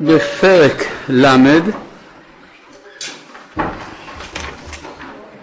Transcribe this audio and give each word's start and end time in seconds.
בפרק 0.00 0.84
ל' 1.08 1.26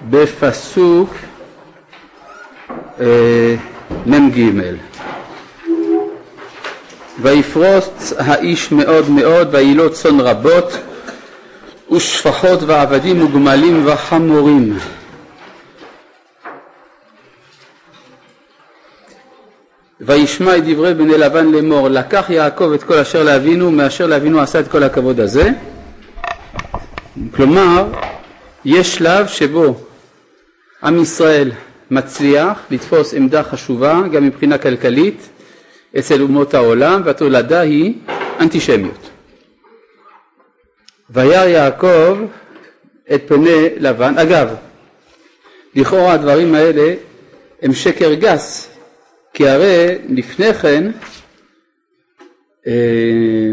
בפסוק 0.09 1.13
אה, 3.00 3.56
מ"ג. 4.06 4.42
ויפרוץ 7.22 8.14
האיש 8.18 8.71
מאוד 8.71 9.09
מאוד 9.09 9.48
וילוד 9.52 9.91
צאן 9.91 10.20
רבות 10.20 10.78
ושפחות 11.92 12.64
ועבדים 12.64 13.26
וגמלים 13.26 13.84
וחמורים 13.86 14.78
וישמע 20.08 20.58
את 20.58 20.64
דברי 20.66 20.94
בני 20.94 21.18
לבן 21.18 21.52
לאמור 21.52 21.90
לקח 21.90 22.26
יעקב 22.30 22.71
את 22.76 22.84
כל 22.84 22.98
אשר 22.98 23.23
לאבינו 23.23 23.71
מאשר 23.71 24.08
לאבינו 24.08 24.40
עשה 24.41 24.60
את 24.60 24.68
כל 24.68 24.84
הכבוד 24.84 25.20
הזה. 25.20 25.50
כלומר 27.36 27.88
יש 28.66 28.95
שלב 28.95 29.28
שבו 29.28 29.80
עם 30.84 31.02
ישראל 31.02 31.52
מצליח 31.91 32.59
לתפוס 32.72 33.14
עמדה 33.14 33.44
חשובה 33.44 34.02
גם 34.12 34.23
מבחינה 34.23 34.58
כלכלית 34.58 35.30
אצל 36.00 36.22
אומות 36.22 36.53
העולם 36.53 37.02
והתולדה 37.05 37.59
היא 37.59 37.94
אנטישמיות. 38.39 39.09
וירא 41.09 41.45
יעקב 41.45 42.17
את 43.16 43.22
פני 43.28 43.70
לבן, 43.78 44.17
אגב 44.17 44.55
לכאורה 45.76 46.14
הדברים 46.14 46.55
האלה 46.55 46.94
הם 47.62 47.73
שקר 47.73 48.14
גס 48.14 48.77
כי 49.38 49.50
הרי 49.50 49.96
לפני 50.09 50.54
כן 50.54 50.91
אה, 52.68 53.52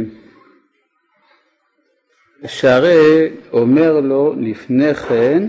שהרי 2.46 3.28
אומר 3.52 4.00
לו 4.00 4.34
לפני 4.40 4.94
כן 4.94 5.48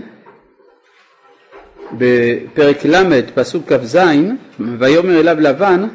בפרק 1.92 2.84
ל' 2.84 3.22
פסוק 3.34 3.72
כ"ז 3.72 3.98
ויאמר 4.78 5.20
אליו 5.20 5.40
לבן 5.40 5.86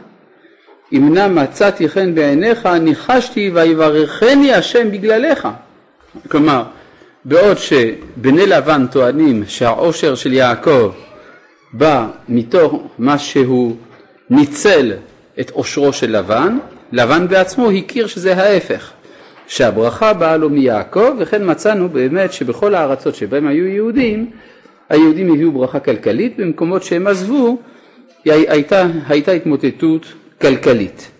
אם 0.93 1.13
נא 1.13 1.27
מצאתי 1.27 1.89
חן 1.89 2.15
בעיניך 2.15 2.65
ניחשתי 2.65 3.51
ויברכני 3.53 4.53
השם 4.53 4.91
בגללך. 4.91 5.47
כלומר 6.27 6.63
בעוד 7.25 7.57
שבני 7.57 8.45
לבן 8.45 8.87
טוענים 8.87 9.43
שהעושר 9.47 10.15
של 10.15 10.33
יעקב 10.33 10.91
בא 11.73 12.07
מתוך 12.29 12.87
מה 12.99 13.17
שהוא 13.17 13.75
ניצל 14.31 14.93
את 15.39 15.49
עושרו 15.49 15.93
של 15.93 16.17
לבן, 16.17 16.57
לבן 16.91 17.27
בעצמו 17.27 17.71
הכיר 17.71 18.07
שזה 18.07 18.37
ההפך, 18.37 18.91
שהברכה 19.47 20.13
באה 20.13 20.37
לו 20.37 20.49
מיעקב 20.49 21.15
וכן 21.17 21.51
מצאנו 21.51 21.89
באמת 21.89 22.33
שבכל 22.33 22.75
הארצות 22.75 23.15
שבהם 23.15 23.47
היו 23.47 23.67
יהודים 23.67 24.31
היהודים 24.91 25.33
הביאו 25.33 25.51
ברכה 25.51 25.79
כלכלית, 25.79 26.37
במקומות 26.37 26.83
שהם 26.83 27.07
עזבו 27.07 27.57
הייתה, 28.25 28.87
הייתה 29.07 29.31
התמוטטות 29.31 30.05
כלכלית. 30.41 31.11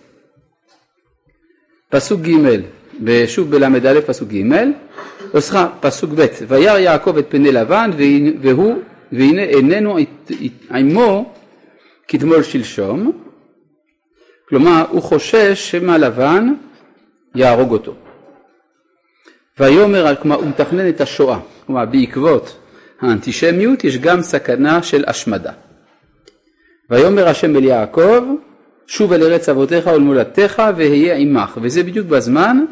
פסוק 1.88 2.20
ג' 2.20 2.60
שוב 3.26 3.50
בל"א 3.50 4.00
פסוק 4.06 4.28
ג', 4.28 4.52
או 5.34 5.40
סליחה 5.40 5.68
פסוק 5.80 6.10
ב', 6.14 6.26
וירא 6.48 6.78
יעקב 6.78 7.18
את 7.18 7.26
פני 7.28 7.52
לבן 7.52 7.90
והוא 8.40 8.78
והנה 9.12 9.42
איננו 9.42 9.98
עמו 10.74 11.32
כתמול 12.08 12.42
שלשום, 12.42 13.22
כלומר 14.48 14.84
הוא 14.90 15.02
חושש 15.02 15.70
שמא 15.70 15.92
לבן 15.92 16.54
יהרוג 17.34 17.72
אותו. 17.72 17.94
ויאמר, 19.60 20.16
כלומר 20.22 20.36
הוא 20.36 20.48
מתכנן 20.48 20.88
את 20.88 21.00
השואה, 21.00 21.38
כלומר 21.66 21.84
בעקבות 21.84 22.56
האנטישמיות 23.00 23.84
יש 23.84 23.98
גם 23.98 24.22
סכנה 24.22 24.82
של 24.82 25.04
השמדה. 25.06 25.52
ויאמר 26.90 27.28
השם 27.28 27.56
אל 27.56 27.64
יעקב 27.64 28.24
שוב 28.86 29.12
אל 29.12 29.22
ארץ 29.22 29.48
אבותיך 29.48 29.86
ולמולדתך 29.86 30.62
ואהיה 30.76 31.14
עמך 31.16 31.58
וזה 31.62 31.82
בדיוק 31.82 32.06
בזמן 32.06 32.64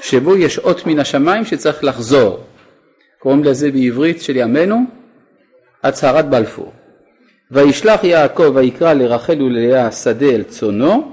שבו 0.00 0.36
יש 0.36 0.58
אות 0.58 0.86
מן 0.86 0.98
השמיים 0.98 1.44
שצריך 1.44 1.84
לחזור 1.84 2.44
קוראים 3.18 3.44
לזה 3.44 3.70
בעברית 3.70 4.22
של 4.22 4.36
ימינו 4.36 4.84
הצהרת 5.82 6.30
בלפור 6.30 6.72
וישלח 7.52 8.04
יעקב 8.04 8.52
ויקרא 8.54 8.92
לרחל 8.92 9.42
וללאה 9.42 9.92
שדה 9.92 10.26
אל 10.26 10.42
צונו 10.42 11.12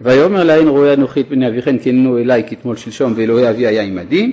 ויאמר 0.00 0.44
להן 0.44 0.68
רואה 0.68 0.94
אנוכי 0.94 1.20
את 1.20 1.26
פני 1.28 1.48
אביכן 1.48 1.78
כי 1.78 1.90
הננו 1.90 2.18
אלי 2.18 2.42
כתמול 2.46 2.76
שלשום 2.76 3.12
ואלוהי 3.16 3.50
אבי 3.50 3.66
היה 3.66 3.82
עמדי. 3.82 4.32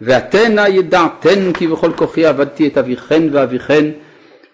ואתנה 0.00 0.68
ידעתן 0.68 1.52
כי 1.52 1.66
בכל 1.66 1.92
כוחי 1.92 2.26
עבדתי 2.26 2.68
את 2.68 2.78
אביכן 2.78 3.22
ואביכן. 3.32 3.84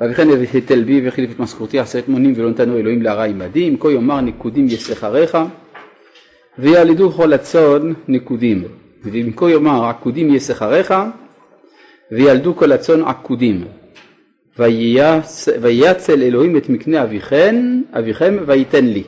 ואביכן 0.01 0.29
יתל 0.55 0.83
בי 0.85 1.01
והחליף 1.05 1.31
את 1.31 1.41
משכורתי 1.41 1.79
עשרת 1.79 2.09
מונים 2.09 2.33
ולא 2.37 2.51
נתנו 2.51 2.77
אלוהים 2.77 3.03
להרע 3.03 3.25
עמדי. 3.25 3.69
אם 3.69 3.77
כה 3.81 3.93
יאמר 3.93 4.21
נקודים 4.21 4.67
יסחריך 4.67 5.39
וילידו 6.59 7.11
כל 7.11 7.33
הצאן 7.33 7.93
נקודים. 8.09 8.65
ואם 9.05 9.31
כה 9.37 9.51
יאמר 9.51 9.85
עקודים 9.85 10.35
יסחריך 10.35 10.95
וילדו 12.13 12.57
כל 12.57 12.73
הצאן 12.73 13.03
עקודים 13.03 13.65
ויצל 14.59 16.23
אלוהים 16.23 16.57
את 16.57 16.69
מקנה 16.69 17.03
אביכן 17.03 17.81
אביכם 17.93 18.37
וייתן 18.47 18.85
לי 18.85 19.03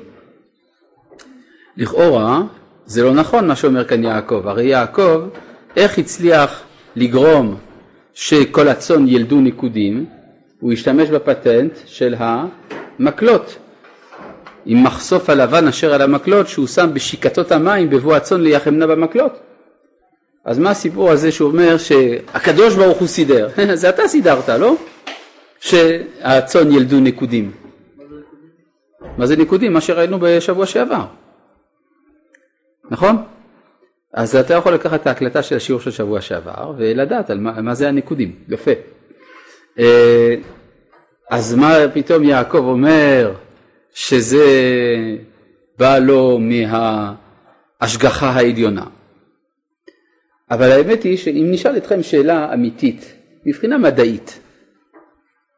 לכאורה 1.77 2.43
זה 2.87 3.03
לא 3.03 3.15
נכון 3.15 3.49
מה 3.49 3.57
שאומר 3.57 3.85
כאן 3.85 4.05
יעקב 4.05 4.49
הרי 4.49 4.65
יעקב 4.65 5.21
איך 5.77 5.99
הצליח 5.99 6.63
לגרום 6.97 7.57
שכל 8.15 8.69
הצאן 8.69 9.09
ילדו 9.09 9.41
ניקודים? 9.41 10.07
הוא 10.61 10.73
השתמש 10.73 11.11
בפטנט 11.11 11.73
של 11.87 12.15
המקלות 12.19 13.57
עם 14.67 14.85
מחשוף 14.85 15.31
הלבן 15.31 15.69
אשר 15.69 15.95
על 15.95 16.03
המקלות 16.03 16.49
שהוא 16.49 16.67
שם 16.67 16.91
בשיקתות 16.93 17.53
המים 17.53 17.91
בבוא 17.91 18.17
הצאן 18.17 18.41
ליחמנה 18.41 18.87
במקלות 18.87 19.33
אז 20.45 20.59
מה 20.59 20.71
הסיפור 20.71 21.11
הזה 21.11 21.33
שהוא 21.33 21.51
אומר 21.51 21.79
שהקדוש 21.79 22.75
ברוך 22.75 22.99
הוא 22.99 23.09
סידר? 23.09 23.49
זה 23.75 23.89
אתה 23.89 24.09
סידרת, 24.09 24.49
לא? 24.49 24.77
שהצאן 25.65 26.73
ילדו 26.73 27.01
נקודים. 27.01 27.53
מה 29.19 29.27
זה 29.27 29.37
נקודים? 29.37 29.73
מה 29.73 29.81
שראינו 29.81 30.19
בשבוע 30.21 30.67
שעבר. 30.67 31.05
נכון? 32.91 33.17
אז 34.13 34.37
אתה 34.37 34.55
יכול 34.55 34.75
לקחת 34.75 35.01
את 35.01 35.07
ההקלטה 35.07 35.43
של 35.43 35.57
השיעור 35.57 35.81
של 35.81 35.91
שבוע 35.91 36.21
שעבר 36.21 36.73
ולדעת 36.79 37.31
על 37.31 37.39
מה, 37.39 37.61
מה 37.61 37.75
זה 37.75 37.89
הניקודים, 37.89 38.33
יפה. 38.49 38.71
אה, 39.79 40.35
אז 41.31 41.55
מה 41.55 41.75
פתאום 41.95 42.25
יעקב 42.25 42.65
אומר 42.65 43.35
שזה 43.95 44.47
בא 45.79 45.99
לו 45.99 46.39
מההשגחה 47.81 48.31
העליונה. 48.31 48.85
אבל 50.51 50.71
האמת 50.73 51.03
היא 51.03 51.17
שאם 51.17 51.47
נשאל 51.51 51.77
אתכם 51.77 52.03
שאלה 52.03 52.55
אמיתית, 52.55 53.15
מבחינה 53.47 53.79
מדעית, 53.79 54.41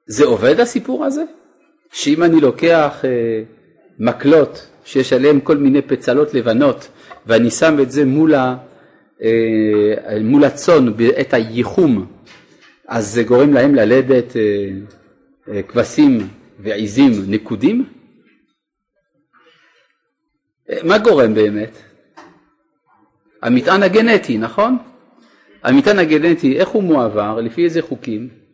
זה 0.06 0.24
עובד 0.24 0.60
הסיפור 0.60 1.04
הזה? 1.04 1.24
שאם 1.92 2.22
אני 2.22 2.40
לוקח 2.40 3.04
אה, 3.04 3.42
מקלות 3.98 4.66
שיש 4.84 5.12
עליהם 5.12 5.40
כל 5.40 5.56
מיני 5.56 5.82
פצלות 5.82 6.34
לבנות 6.34 6.88
ואני 7.26 7.50
שם 7.50 7.76
את 7.82 7.90
זה 7.90 8.04
מול, 8.04 8.34
ה, 8.34 8.56
אה, 9.22 10.18
מול 10.20 10.44
הצאן 10.44 10.96
בעת 10.96 11.34
הייחום, 11.34 12.06
אז 12.88 13.14
זה 13.14 13.22
גורם 13.22 13.54
להם 13.54 13.74
ללדת 13.74 14.36
אה, 14.36 14.68
אה, 15.48 15.62
כבשים 15.62 16.18
ועיזים 16.58 17.12
נקודים? 17.28 17.84
מה 20.82 20.98
גורם 20.98 21.34
באמת? 21.34 21.76
המטען 23.42 23.82
הגנטי, 23.82 24.38
נכון? 24.38 24.78
המטען 25.62 25.98
הגנטי, 25.98 26.58
איך 26.58 26.68
הוא 26.68 26.82
מועבר? 26.82 27.40
לפי 27.40 27.64
איזה 27.64 27.82
חוקים? 27.82 28.45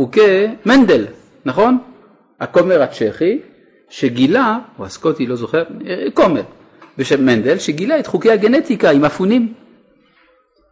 חוקי 0.00 0.46
מנדל, 0.66 1.06
נכון? 1.44 1.78
הכומר 2.40 2.82
הצ'כי 2.82 3.38
שגילה, 3.88 4.58
או 4.78 4.84
הסקוטי, 4.84 5.26
לא 5.26 5.36
זוכר, 5.36 5.62
כומר, 6.14 6.42
בשם 6.98 7.26
מנדל, 7.26 7.58
שגילה 7.58 7.98
את 7.98 8.06
חוקי 8.06 8.30
הגנטיקה 8.30 8.90
עם 8.90 9.04
אפונים. 9.04 9.52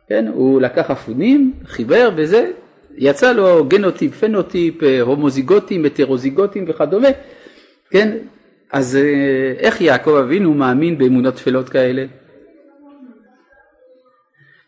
כן, 0.08 0.26
הוא 0.34 0.60
לקח 0.60 0.90
אפונים, 0.90 1.52
חיבר 1.66 2.10
וזה, 2.16 2.50
יצא 2.96 3.32
לו 3.32 3.64
גנוטיפ, 3.64 4.14
פנוטיפ, 4.14 4.82
אה, 4.82 5.00
הומוזיגוטים, 5.00 5.84
הטרוזיגוטים 5.84 6.64
וכדומה, 6.69 7.08
כן, 7.90 8.16
אז 8.72 8.96
אה, 8.96 9.54
איך 9.58 9.80
יעקב 9.80 10.14
אבינו 10.14 10.54
מאמין 10.54 10.98
באמונות 10.98 11.34
טפלות 11.34 11.69
כאלה? 11.69 12.04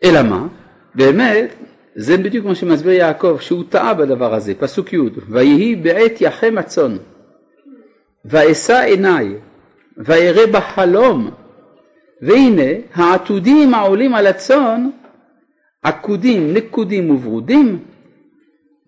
אלא 0.05 0.23
מה? 0.23 0.47
באמת, 0.95 1.55
זה 1.97 2.17
בדיוק 2.17 2.47
מה 2.47 2.55
שמסביר 2.55 2.93
יעקב, 2.93 3.37
שהוא 3.41 3.65
טעה 3.69 3.95
בדבר 3.95 4.35
הזה, 4.35 4.55
פסוק 4.55 4.93
י' 4.93 4.99
ויהי 5.29 5.77
בעת 5.77 6.21
יחם 6.21 6.55
הצאן 6.59 6.97
ואשא 8.25 8.81
עיניי 8.81 9.35
ואראה 9.97 10.47
בחלום 10.47 11.31
והנה 12.23 12.73
העתודים 12.95 13.75
העולים 13.75 14.15
על 14.15 14.27
הצאן 14.27 14.91
עקודים 15.83 16.55
נקודים 16.55 17.11
וברודים 17.11 17.79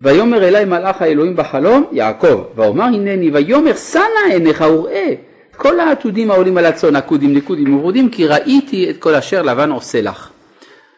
ויאמר 0.01 0.43
אלי 0.47 0.65
מלאך 0.65 1.01
האלוהים 1.01 1.35
בחלום 1.35 1.85
יעקב 1.91 2.43
ואומר 2.55 2.83
הנני 2.83 3.31
ויאמר 3.31 3.75
שנא 3.75 4.33
עיניך 4.33 4.61
וראה 4.61 5.13
כל 5.57 5.79
העתודים 5.79 6.31
העולים 6.31 6.57
על 6.57 6.65
הצאן 6.65 6.95
עקודים 6.95 7.33
נקודים 7.33 7.75
וברודים 7.75 8.09
כי 8.09 8.27
ראיתי 8.27 8.89
את 8.89 8.97
כל 8.97 9.15
אשר 9.15 9.41
לבן 9.41 9.71
עושה 9.71 10.01
לך. 10.01 10.29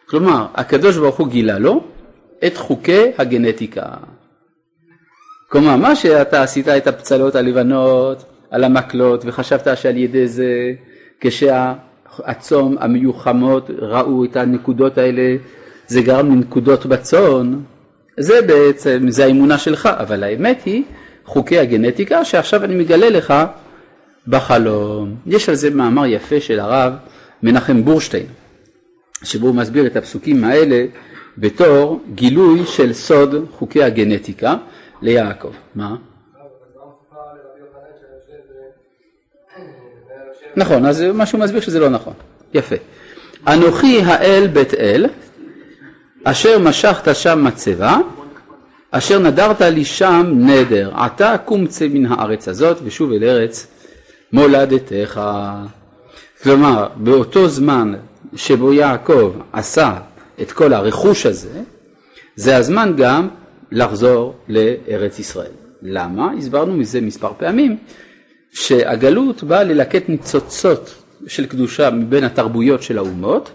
כלומר 0.08 0.46
הקדוש 0.54 0.96
ברוך 0.96 1.16
הוא 1.16 1.28
גילה 1.28 1.58
לו 1.58 1.84
את 2.44 2.56
חוקי 2.56 3.10
הגנטיקה. 3.18 3.82
כלומר 5.48 5.76
מה 5.76 5.96
שאתה 5.96 6.42
עשית 6.42 6.68
את 6.68 6.86
הפצלות 6.86 7.34
הלבנות 7.34 8.24
על 8.50 8.64
המקלות 8.64 9.22
וחשבת 9.26 9.78
שעל 9.78 9.96
ידי 9.96 10.28
זה 10.28 10.72
כשהצום 11.20 12.76
המיוחמות 12.80 13.70
ראו 13.78 14.24
את 14.24 14.36
הנקודות 14.36 14.98
האלה 14.98 15.36
זה 15.86 16.02
גרם 16.02 16.26
לנקודות 16.32 16.86
בצאן. 16.86 17.58
זה 18.18 18.42
בעצם, 18.42 19.06
זה 19.08 19.24
האמונה 19.24 19.58
שלך, 19.58 19.88
אבל 19.92 20.24
האמת 20.24 20.62
היא 20.64 20.82
חוקי 21.24 21.58
הגנטיקה 21.58 22.24
שעכשיו 22.24 22.64
אני 22.64 22.74
מגלה 22.74 23.10
לך 23.10 23.34
בחלום. 24.28 25.16
יש 25.26 25.48
על 25.48 25.54
זה 25.54 25.70
מאמר 25.70 26.06
יפה 26.06 26.40
של 26.40 26.60
הרב 26.60 26.92
מנחם 27.42 27.84
בורשטיין, 27.84 28.26
שבו 29.22 29.46
הוא 29.46 29.54
מסביר 29.54 29.86
את 29.86 29.96
הפסוקים 29.96 30.44
האלה 30.44 30.84
בתור 31.38 32.00
גילוי 32.14 32.66
של 32.66 32.92
סוד 32.92 33.34
חוקי 33.52 33.82
הגנטיקה 33.82 34.56
ליעקב. 35.02 35.52
מה? 35.74 35.96
נכון, 40.56 40.86
אז 40.86 41.02
מה 41.02 41.26
שהוא 41.26 41.40
מסביר 41.40 41.60
שזה 41.60 41.80
לא 41.80 41.88
נכון. 41.88 42.14
יפה. 42.54 42.76
אנוכי 43.46 44.02
האל 44.02 44.46
בית 44.46 44.74
אל, 44.74 45.06
אשר 46.24 46.58
משכת 46.58 47.16
שם 47.16 47.44
מצבה, 47.44 47.98
אשר 48.90 49.18
נדרת 49.18 49.60
לי 49.60 49.84
שם 49.84 50.32
נדר, 50.36 50.90
עתה 50.94 51.38
קום 51.44 51.66
צא 51.66 51.86
מן 51.90 52.06
הארץ 52.06 52.48
הזאת 52.48 52.76
ושוב 52.84 53.12
אל 53.12 53.24
ארץ 53.24 53.66
מולדתך. 54.32 55.20
כלומר, 56.42 56.88
באותו 56.96 57.48
זמן 57.48 57.94
שבו 58.36 58.72
יעקב 58.72 59.32
עשה 59.52 59.96
את 60.42 60.52
כל 60.52 60.72
הרכוש 60.72 61.26
הזה, 61.26 61.62
זה 62.36 62.56
הזמן 62.56 62.92
גם 62.96 63.28
לחזור 63.72 64.34
לארץ 64.48 65.18
ישראל. 65.18 65.50
למה? 65.82 66.32
הסברנו 66.38 66.76
מזה 66.76 67.00
מספר 67.00 67.32
פעמים 67.38 67.76
שהגלות 68.52 69.42
באה 69.42 69.64
ללקט 69.64 70.08
ניצוצות 70.08 70.94
של 71.26 71.46
קדושה 71.46 71.90
מבין 71.90 72.24
התרבויות 72.24 72.82
של 72.82 72.98
האומות 72.98 73.50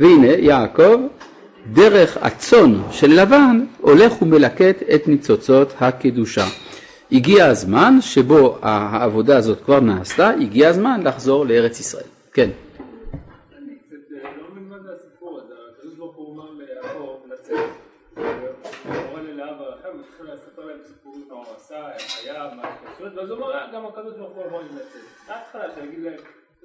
והנה 0.00 0.26
יעקב 0.26 1.00
דרך 1.72 2.16
הצאן 2.20 2.82
של 2.90 3.20
לבן 3.20 3.64
הולך 3.80 4.22
ומלקט 4.22 4.82
את 4.94 5.08
ניצוצות 5.08 5.74
הקדושה. 5.80 6.46
הגיע 7.12 7.46
הזמן 7.46 7.98
שבו 8.00 8.58
העבודה 8.62 9.36
הזאת 9.36 9.64
כבר 9.64 9.80
נעשתה, 9.80 10.30
הגיע 10.30 10.68
הזמן 10.68 11.00
לחזור 11.04 11.46
לארץ 11.46 11.80
ישראל. 11.80 12.04
כן. 12.32 12.50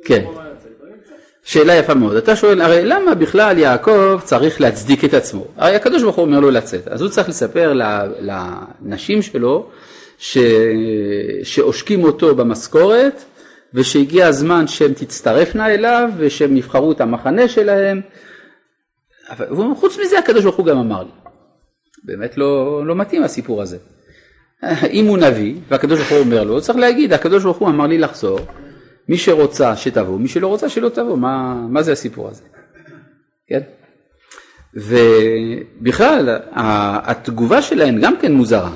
כן. 0.06 0.26
שאלה 1.44 1.74
יפה 1.74 1.94
מאוד. 1.94 2.16
אתה 2.16 2.36
שואל, 2.36 2.62
הרי 2.62 2.86
למה 2.86 3.16
בכלל 3.16 3.58
יעקב 3.58 4.20
צריך 4.24 4.62
להצדיק 4.62 5.06
את 5.06 5.14
עצמו? 5.14 5.46
הרי 5.58 5.76
הקדוש 5.76 6.04
ברוך 6.04 6.16
הוא 6.16 6.26
אומר 6.26 6.40
לו 6.40 6.52
לצאת, 6.52 6.88
אז 6.88 7.02
הוא 7.02 7.10
צריך 7.10 7.30
לספר 7.30 7.74
לנשים 8.20 9.22
שלו 9.22 9.70
ש... 10.18 10.38
שעושקים 11.44 12.04
אותו 12.04 12.36
במשכורת 12.36 13.24
ושהגיע 13.74 14.28
הזמן 14.28 14.68
שהן 14.68 14.94
תצטרפנה 14.94 15.74
אליו 15.74 16.10
ושהם 16.18 16.58
יבחרו 16.58 16.92
את 16.92 17.02
המחנה 17.02 17.48
שלהם. 17.48 18.02
אבל 19.30 19.48
חוץ 19.76 20.00
מזה 20.00 20.20
הקדוש 20.20 20.44
ברוך 20.44 20.56
הוא 20.56 20.66
גם 20.66 20.78
אמר 20.78 21.04
לי. 21.04 21.23
באמת 22.04 22.38
לא, 22.38 22.82
לא 22.86 22.96
מתאים 22.96 23.24
הסיפור 23.24 23.62
הזה. 23.62 23.78
אם 24.92 25.06
הוא 25.06 25.18
נביא 25.18 25.56
והקדוש 25.70 26.00
ברוך 26.00 26.12
הוא 26.12 26.20
אומר 26.20 26.44
לו, 26.44 26.62
צריך 26.62 26.78
להגיד, 26.78 27.14
הקדוש 27.14 27.44
ברוך 27.44 27.58
הוא 27.58 27.70
אמר 27.70 27.88
לי 27.88 27.98
לחזור, 27.98 28.40
מי 29.10 29.18
שרוצה 29.18 29.76
שתבוא, 29.76 30.20
מי 30.20 30.28
שלא 30.28 30.48
רוצה 30.48 30.70
שלא 30.70 30.90
תבוא, 30.90 31.18
מה, 31.18 31.66
מה 31.70 31.84
זה 31.84 31.92
הסיפור 31.92 32.30
הזה? 32.30 32.44
כן? 33.48 33.60
ובכלל, 34.74 36.40
התגובה 36.54 37.62
שלהן 37.62 38.02
גם 38.02 38.18
כן 38.18 38.34
מוזרה. 38.34 38.72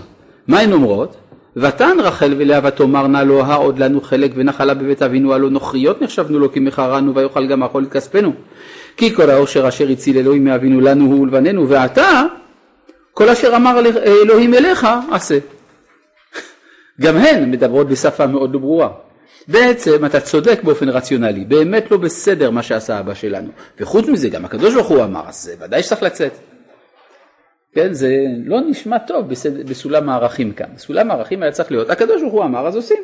מה 0.48 0.60
הן 0.60 0.72
אומרות? 0.72 1.18
ותן 1.56 1.98
רחל 2.00 2.34
ולאה 2.38 2.60
ותאמרנה 2.64 3.24
לו 3.24 3.46
העוד 3.46 3.80
לנו 3.80 4.02
חלק 4.02 4.32
ונחלה 4.36 4.74
בבית 4.74 5.02
אבינו 5.02 5.34
הלא 5.34 5.50
נוכריות 5.50 6.02
נחשבנו 6.02 6.40
לו 6.40 6.52
כי 6.52 6.60
מכרנו 6.60 7.16
ויאכל 7.16 7.48
גם 7.48 7.64
אכול 7.64 7.84
את 7.84 7.92
כספנו 7.92 8.34
כי 8.98 9.16
כל 9.16 9.30
העושר 9.30 9.68
אשר 9.68 9.90
הציל 9.90 10.18
אלוהים 10.18 10.44
מאבינו 10.44 10.82
לנו 10.82 11.06
הוא 11.06 11.22
ולבננו 11.22 11.70
ועתה 11.70 12.24
כל 13.18 13.30
אשר 13.30 13.56
אמר 13.56 13.80
אלוהים 14.06 14.54
אליך 14.54 14.88
עשה. 15.12 15.38
גם 17.02 17.18
הן 17.18 17.52
מדברות 17.52 17.88
בשפה 17.88 18.28
מאוד 18.28 18.54
לא 18.54 18.60
ברורה. 18.60 18.90
בעצם 19.48 20.06
אתה 20.06 20.20
צודק 20.20 20.60
באופן 20.64 20.90
רציונלי, 20.90 21.46
באמת 21.46 21.92
לא 21.92 21.98
בסדר 21.98 22.52
מה 22.52 22.64
שעשה 22.64 23.00
אבא 23.00 23.14
שלנו. 23.14 23.50
וחוץ 23.80 24.08
מזה 24.08 24.30
גם 24.30 24.46
הקדוש 24.46 24.74
ברוך 24.74 24.88
הוא 24.88 25.04
אמר, 25.04 25.28
אז 25.28 25.52
ודאי 25.60 25.84
שצריך 25.84 26.04
לצאת. 26.04 26.32
כן, 27.74 27.94
זה 27.94 28.16
לא 28.46 28.60
נשמע 28.62 28.98
טוב 28.98 29.30
בסד... 29.30 29.70
בסולם 29.70 30.10
הערכים 30.10 30.52
כאן. 30.52 30.68
בסולם 30.76 31.12
הערכים 31.12 31.44
היה 31.44 31.52
צריך 31.52 31.72
להיות, 31.72 31.90
הקדוש 31.90 32.22
ברוך 32.22 32.34
הוא 32.34 32.44
אמר 32.44 32.68
אז 32.68 32.76
עושים. 32.76 33.04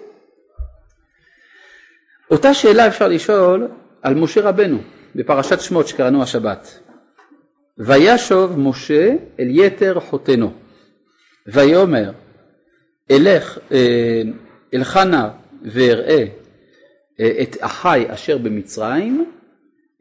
אותה 2.31 2.54
שאלה 2.54 2.88
אפשר 2.88 3.07
לשאול 3.07 3.68
על 4.01 4.13
משה 4.13 4.42
רבנו 4.42 4.77
בפרשת 5.16 5.62
שמות 5.62 5.88
שקראנו 5.88 6.24
השבת. 6.24 6.80
וישוב 7.77 8.59
משה 8.59 9.15
אל 9.39 9.47
יתר 9.49 9.99
חותנו 9.99 10.53
ויאמר 11.47 12.11
אלך 13.11 13.59
אה, 13.71 14.21
אל 14.73 14.83
חנה 14.83 15.29
ואראה 15.63 16.25
אה, 17.19 17.41
את 17.41 17.55
אחי 17.59 18.05
אשר 18.07 18.37
במצרים, 18.37 19.31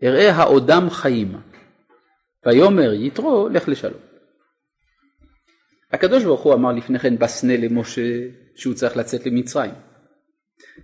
אראה 0.02 0.32
העודם 0.32 0.90
חיים. 0.90 1.32
ויאמר 2.46 2.93
יתרו 2.93 3.48
לך 3.48 3.69
לשלום. 3.69 4.00
הקדוש 5.93 6.24
ברוך 6.24 6.41
הוא 6.41 6.55
אמר 6.55 6.72
לפני 6.72 6.98
כן 6.98 7.19
בסנה 7.19 7.56
למשה 7.56 8.20
שהוא 8.56 8.74
צריך 8.74 8.96
לצאת 8.96 9.26
למצרים 9.26 9.70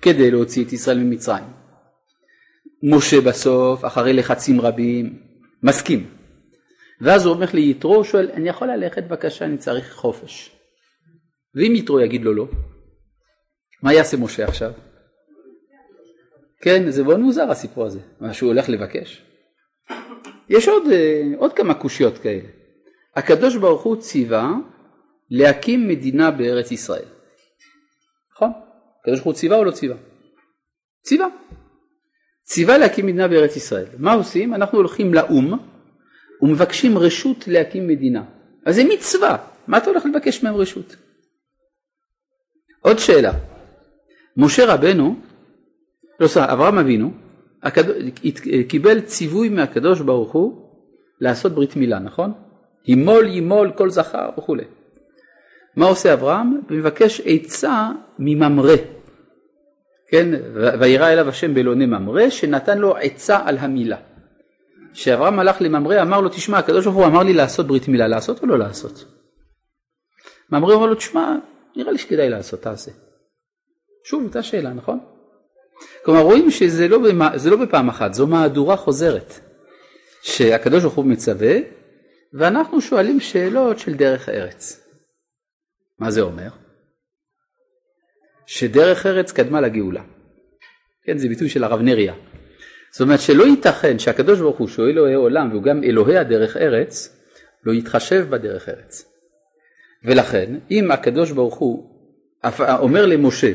כדי 0.02 0.30
להוציא 0.30 0.64
את 0.64 0.72
ישראל 0.72 0.98
ממצרים. 0.98 1.44
משה 2.82 3.20
בסוף 3.20 3.84
אחרי 3.84 4.12
לחצים 4.12 4.60
רבים 4.60 5.22
מסכים 5.62 6.17
ואז 7.00 7.26
הוא 7.26 7.34
אומר 7.34 7.46
ליתרו 7.54 8.04
שואל 8.04 8.30
אני 8.30 8.48
יכול 8.48 8.68
ללכת 8.68 9.04
בבקשה 9.04 9.44
אני 9.44 9.58
צריך 9.58 9.92
חופש 9.94 10.50
ואם 11.54 11.72
יתרו 11.76 12.00
יגיד 12.00 12.22
לו 12.22 12.34
לא 12.34 12.48
מה 13.82 13.92
יעשה 13.92 14.16
משה 14.16 14.44
עכשיו? 14.44 14.72
כן, 16.60 16.90
זה 16.90 17.04
מאוד 17.04 17.18
מוזר 17.18 17.50
הסיפור 17.50 17.86
הזה, 17.86 18.00
מה 18.20 18.34
שהוא 18.34 18.48
הולך 18.48 18.68
לבקש. 18.68 19.22
יש 20.48 20.68
עוד, 20.68 20.82
אה, 20.92 21.22
עוד 21.36 21.52
כמה 21.52 21.74
קושיות 21.74 22.18
כאלה. 22.18 22.48
הקדוש 23.16 23.56
ברוך 23.56 23.82
הוא 23.82 23.96
ציווה 23.96 24.52
להקים 25.30 25.88
מדינה 25.88 26.30
בארץ 26.30 26.70
ישראל. 26.70 27.04
נכון? 28.34 28.50
הקדוש 29.00 29.18
ברוך 29.18 29.26
הוא 29.26 29.34
ציווה 29.34 29.56
או 29.56 29.64
לא 29.64 29.70
ציווה? 29.70 29.96
ציווה. 31.02 31.26
ציווה 32.42 32.78
להקים 32.78 33.06
מדינה 33.06 33.28
בארץ 33.28 33.56
ישראל. 33.56 33.86
מה 33.98 34.12
עושים? 34.12 34.54
אנחנו 34.54 34.78
הולכים 34.78 35.14
לאו"ם 35.14 35.58
ומבקשים 36.42 36.98
רשות 36.98 37.48
להקים 37.48 37.88
מדינה. 37.88 38.22
אז 38.66 38.74
זה 38.74 38.84
מצווה, 38.84 39.36
מה 39.66 39.78
אתה 39.78 39.90
הולך 39.90 40.06
לבקש 40.06 40.42
מהם 40.42 40.54
רשות? 40.54 40.96
עוד 42.80 42.98
שאלה, 42.98 43.32
משה 44.36 44.74
רבנו, 44.74 45.16
לא 46.20 46.26
סליחה, 46.26 46.52
אברהם 46.52 46.78
אבינו, 46.78 47.10
הקד... 47.62 47.84
קיבל 48.68 49.00
ציווי 49.00 49.48
מהקדוש 49.48 50.00
ברוך 50.00 50.32
הוא 50.32 50.68
לעשות 51.20 51.52
ברית 51.52 51.76
מילה, 51.76 51.98
נכון? 51.98 52.32
ימול 52.86 53.26
ימול 53.26 53.72
כל 53.76 53.90
זכר 53.90 54.30
וכולי. 54.38 54.64
מה 55.76 55.86
עושה 55.86 56.12
אברהם? 56.12 56.60
מבקש 56.70 57.20
עצה 57.24 57.88
מממרא, 58.18 58.76
כן? 60.08 60.28
וירא 60.80 61.08
אליו 61.08 61.28
השם 61.28 61.54
באלוני 61.54 61.86
ממרא, 61.86 62.30
שנתן 62.30 62.78
לו 62.78 62.96
עצה 62.96 63.38
על 63.44 63.58
המילה. 63.58 63.96
כשאברהם 64.98 65.38
הלך 65.38 65.56
לממרא 65.60 66.02
אמר 66.02 66.20
לו, 66.20 66.28
תשמע, 66.28 66.58
הקדוש 66.58 66.84
ברוך 66.84 66.96
הוא 66.96 67.06
אמר 67.06 67.22
לי 67.22 67.32
לעשות 67.32 67.66
ברית 67.66 67.88
מילה, 67.88 68.08
לעשות 68.08 68.42
או 68.42 68.46
לא 68.46 68.58
לעשות? 68.58 69.04
ממרא 70.52 70.74
אומר 70.74 70.86
לו, 70.86 70.94
תשמע, 70.94 71.36
נראה 71.76 71.92
לי 71.92 71.98
שכדאי 71.98 72.28
לעשות, 72.28 72.62
תעשה. 72.62 72.90
שוב, 74.04 74.24
אותה 74.24 74.42
שאלה, 74.42 74.72
נכון? 74.72 74.98
כלומר 76.04 76.20
רואים 76.20 76.50
שזה 76.50 76.88
לא, 76.88 76.98
במ... 76.98 77.22
לא 77.50 77.56
בפעם 77.56 77.88
אחת, 77.88 78.14
זו 78.14 78.26
מהדורה 78.26 78.76
חוזרת 78.76 79.40
שהקדוש 80.22 80.82
ברוך 80.82 80.94
הוא 80.94 81.04
מצווה 81.04 81.56
ואנחנו 82.32 82.80
שואלים 82.80 83.20
שאלות 83.20 83.78
של 83.78 83.94
דרך 83.94 84.28
ארץ. 84.28 84.88
מה 85.98 86.10
זה 86.10 86.20
אומר? 86.20 86.48
שדרך 88.46 89.06
ארץ 89.06 89.32
קדמה 89.32 89.60
לגאולה. 89.60 90.02
כן, 91.04 91.18
זה 91.18 91.28
ביטוי 91.28 91.48
של 91.48 91.64
הרב 91.64 91.80
נריה. 91.80 92.14
זאת 92.98 93.00
אומרת 93.00 93.20
שלא 93.20 93.44
ייתכן 93.44 93.98
שהקדוש 93.98 94.40
ברוך 94.40 94.58
הוא 94.58 94.68
שהוא 94.68 94.86
אלוהי 94.86 95.14
עולם 95.14 95.50
והוא 95.50 95.62
גם 95.62 95.84
אלוהי 95.84 96.16
הדרך 96.16 96.56
ארץ, 96.56 97.16
לא 97.64 97.72
יתחשב 97.72 98.26
בדרך 98.30 98.68
ארץ. 98.68 99.04
ולכן 100.04 100.58
אם 100.70 100.90
הקדוש 100.90 101.30
ברוך 101.30 101.54
הוא 101.54 101.90
אומר 102.78 103.06
למשה 103.06 103.52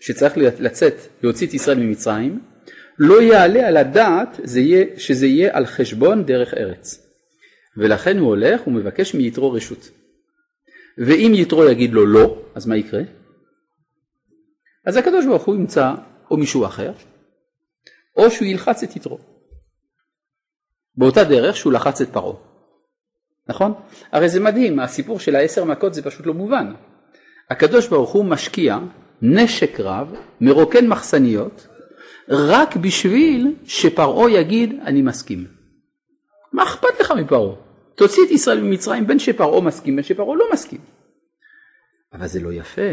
שצריך 0.00 0.36
לצאת, 0.36 0.94
להוציא 1.22 1.46
את 1.46 1.54
ישראל 1.54 1.78
ממצרים, 1.78 2.40
לא 2.98 3.22
יעלה 3.22 3.68
על 3.68 3.76
הדעת 3.76 4.40
זה 4.44 4.60
יהיה, 4.60 4.84
שזה 4.96 5.26
יהיה 5.26 5.56
על 5.56 5.66
חשבון 5.66 6.24
דרך 6.26 6.54
ארץ. 6.54 7.08
ולכן 7.76 8.18
הוא 8.18 8.28
הולך 8.28 8.66
ומבקש 8.66 9.14
מיתרו 9.14 9.52
רשות. 9.52 9.90
ואם 10.98 11.32
יתרו 11.34 11.64
יגיד 11.64 11.92
לו 11.92 12.06
לא, 12.06 12.42
אז 12.54 12.66
מה 12.66 12.76
יקרה? 12.76 13.02
אז 14.86 14.96
הקדוש 14.96 15.26
ברוך 15.26 15.44
הוא 15.44 15.54
ימצא 15.54 15.92
או 16.30 16.36
מישהו 16.36 16.66
אחר, 16.66 16.92
או 18.16 18.30
שהוא 18.30 18.48
ילחץ 18.48 18.82
את 18.82 18.96
יתרו. 18.96 19.18
באותה 20.96 21.24
דרך 21.24 21.56
שהוא 21.56 21.72
לחץ 21.72 22.00
את 22.00 22.08
פרעה. 22.12 22.36
נכון? 23.48 23.74
הרי 24.12 24.28
זה 24.28 24.40
מדהים, 24.40 24.80
הסיפור 24.80 25.20
של 25.20 25.36
העשר 25.36 25.64
מכות 25.64 25.94
זה 25.94 26.02
פשוט 26.02 26.26
לא 26.26 26.34
מובן. 26.34 26.74
הקדוש 27.50 27.88
ברוך 27.88 28.10
הוא 28.10 28.24
משקיע 28.24 28.78
נשק 29.22 29.80
רב, 29.80 30.14
מרוקן 30.40 30.86
מחסניות, 30.86 31.66
רק 32.28 32.76
בשביל 32.76 33.54
שפרעה 33.64 34.30
יגיד 34.30 34.80
אני 34.84 35.02
מסכים. 35.02 35.46
מה 36.52 36.62
אכפת 36.62 37.00
לך 37.00 37.10
מפרעה? 37.10 37.56
תוציא 37.94 38.22
את 38.26 38.30
ישראל 38.30 38.60
ממצרים 38.60 39.06
בין 39.06 39.18
שפרעה 39.18 39.60
מסכים 39.60 39.96
בין 39.96 40.04
שפרעה 40.04 40.36
לא 40.36 40.44
מסכים. 40.52 40.80
אבל 42.12 42.26
זה 42.26 42.40
לא 42.40 42.52
יפה. 42.52 42.92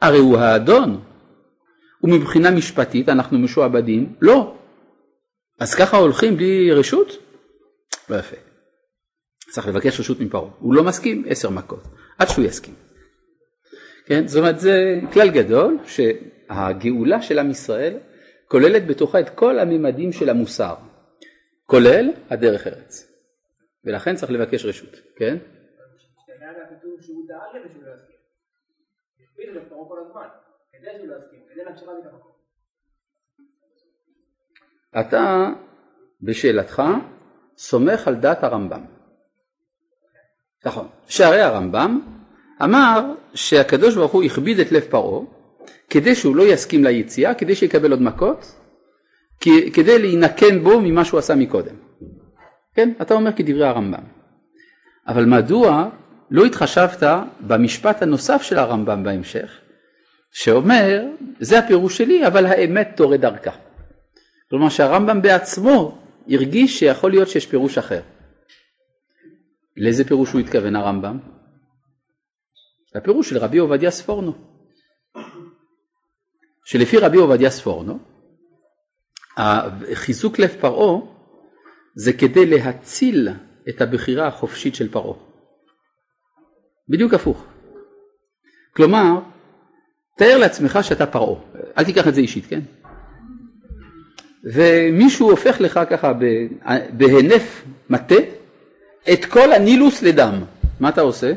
הרי 0.00 0.18
הוא 0.18 0.38
האדון. 0.38 1.00
ומבחינה 2.04 2.50
משפטית 2.50 3.08
אנחנו 3.08 3.38
משועבדים? 3.38 4.14
לא. 4.20 4.56
אז 5.60 5.74
ככה 5.74 5.96
הולכים 5.96 6.36
בלי 6.36 6.72
רשות? 6.72 7.12
לא 8.10 8.16
יפה. 8.16 8.36
צריך 9.50 9.68
לבקש 9.68 10.00
רשות 10.00 10.20
מפרעה. 10.20 10.50
הוא 10.58 10.74
לא 10.74 10.84
מסכים, 10.84 11.24
עשר 11.28 11.50
מכות. 11.50 11.82
עד 12.18 12.28
שהוא 12.28 12.44
יסכים. 12.44 12.74
כן? 14.06 14.28
זאת 14.28 14.38
אומרת 14.38 14.60
זה 14.60 15.00
כלל 15.12 15.30
גדול 15.30 15.78
שהגאולה 15.86 17.22
של 17.22 17.38
עם 17.38 17.50
ישראל 17.50 17.98
כוללת 18.48 18.86
בתוכה 18.86 19.20
את 19.20 19.28
כל 19.28 19.58
הממדים 19.58 20.12
של 20.12 20.28
המוסר, 20.30 20.74
כולל 21.66 22.10
הדרך 22.30 22.66
ארץ. 22.66 23.12
ולכן 23.84 24.14
צריך 24.16 24.32
לבקש 24.32 24.64
רשות, 24.64 24.96
כן? 25.16 25.36
אתה 35.00 35.50
בשאלתך 36.22 36.82
סומך 37.56 38.08
על 38.08 38.14
דת 38.14 38.44
הרמב"ם. 38.44 38.84
נכון. 40.66 40.88
שהרי 41.06 41.40
הרמב"ם 41.40 42.00
אמר 42.62 43.14
שהקדוש 43.34 43.94
ברוך 43.94 44.12
הוא 44.12 44.22
הכביד 44.22 44.60
את 44.60 44.72
לב 44.72 44.84
פרעה 44.90 45.20
כדי 45.90 46.14
שהוא 46.14 46.36
לא 46.36 46.42
יסכים 46.42 46.84
ליציאה, 46.84 47.34
כדי 47.34 47.54
שיקבל 47.54 47.90
עוד 47.90 48.02
מכות, 48.02 48.54
כדי 49.74 49.98
להינקן 49.98 50.62
בו 50.62 50.80
ממה 50.80 51.04
שהוא 51.04 51.18
עשה 51.18 51.34
מקודם. 51.34 51.74
כן, 52.74 52.92
אתה 53.02 53.14
אומר 53.14 53.32
כדברי 53.32 53.66
הרמב"ם. 53.66 54.04
אבל 55.08 55.24
מדוע 55.24 55.88
לא 56.30 56.44
התחשבת 56.44 57.02
במשפט 57.40 58.02
הנוסף 58.02 58.42
של 58.42 58.58
הרמב"ם 58.58 59.04
בהמשך, 59.04 59.60
שאומר, 60.32 61.04
זה 61.40 61.58
הפירוש 61.58 61.98
שלי, 61.98 62.26
אבל 62.26 62.46
האמת 62.46 62.88
תורד 62.96 63.20
דרכה. 63.20 63.56
כלומר 64.50 64.68
שהרמב"ם 64.68 65.22
בעצמו 65.22 65.98
הרגיש 66.28 66.78
שיכול 66.78 67.10
להיות 67.10 67.28
שיש 67.28 67.46
פירוש 67.46 67.78
אחר. 67.78 68.02
לאיזה 69.76 70.04
פירוש 70.04 70.32
הוא 70.32 70.40
התכוון 70.40 70.76
הרמב"ם? 70.76 71.18
הפירוש 72.94 73.30
של 73.30 73.38
רבי 73.38 73.58
עובדיה 73.58 73.90
ספורנו. 73.90 74.32
שלפי 76.64 76.98
רבי 76.98 77.18
עובדיה 77.18 77.50
ספורנו, 77.50 77.98
חיזוק 79.94 80.38
לב 80.38 80.56
פרעה 80.60 81.00
זה 81.96 82.12
כדי 82.12 82.46
להציל 82.46 83.28
את 83.68 83.80
הבחירה 83.80 84.26
החופשית 84.26 84.74
של 84.74 84.92
פרעה. 84.92 85.18
בדיוק 86.88 87.14
הפוך. 87.14 87.44
כלומר, 88.76 89.20
תאר 90.18 90.38
לעצמך 90.38 90.78
שאתה 90.82 91.06
פרעה, 91.06 91.40
אל 91.78 91.84
תיקח 91.84 92.08
את 92.08 92.14
זה 92.14 92.20
אישית, 92.20 92.46
כן? 92.46 92.60
ומישהו 94.44 95.30
הופך 95.30 95.60
לך 95.60 95.80
ככה 95.90 96.12
בהינף 96.92 97.64
מטה 97.90 98.14
את 99.12 99.24
כל 99.24 99.52
הנילוס 99.52 100.02
לדם, 100.02 100.44
מה 100.80 100.88
אתה 100.88 101.00
עושה? 101.00 101.32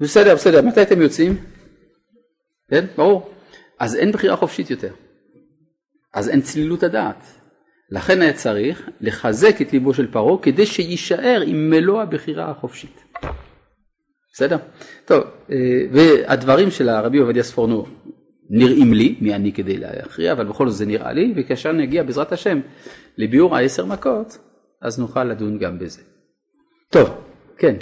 בסדר, 0.00 0.34
בסדר, 0.34 0.62
מתי 0.62 0.82
אתם 0.82 1.02
יוצאים? 1.02 1.36
כן, 2.70 2.84
ברור. 2.96 3.30
אז 3.78 3.96
אין 3.96 4.12
בחירה 4.12 4.36
חופשית 4.36 4.70
יותר. 4.70 4.92
אז 6.14 6.28
אין 6.28 6.40
צלילות 6.40 6.82
הדעת. 6.82 7.24
לכן 7.90 8.22
היה 8.22 8.32
צריך 8.32 8.88
לחזק 9.00 9.62
את 9.62 9.72
ליבו 9.72 9.94
של 9.94 10.12
פרעה 10.12 10.42
כדי 10.42 10.66
שיישאר 10.66 11.42
עם 11.46 11.70
מלוא 11.70 12.02
הבחירה 12.02 12.50
החופשית. 12.50 13.04
בסדר? 14.38 14.56
טוב, 15.04 15.24
אה, 15.50 15.56
והדברים 15.92 16.70
של 16.70 16.88
הרבי 16.88 17.18
עובדיה 17.18 17.42
ספורנו 17.42 17.86
נראים 18.50 18.92
לי, 18.92 19.18
מי 19.20 19.34
אני 19.34 19.52
כדי 19.52 19.76
להכריע, 19.76 20.32
אבל 20.32 20.44
בכל 20.44 20.68
זאת 20.68 20.76
זה 20.76 20.86
נראה 20.86 21.12
לי, 21.12 21.34
וכאשר 21.36 21.72
נגיע 21.72 22.02
בעזרת 22.02 22.32
השם 22.32 22.60
לביאור 23.16 23.56
העשר 23.56 23.84
מכות, 23.86 24.38
אז 24.82 24.98
נוכל 24.98 25.24
לדון 25.24 25.58
גם 25.58 25.78
בזה. 25.78 26.02
טוב, 26.90 27.08
כן. 27.56 27.74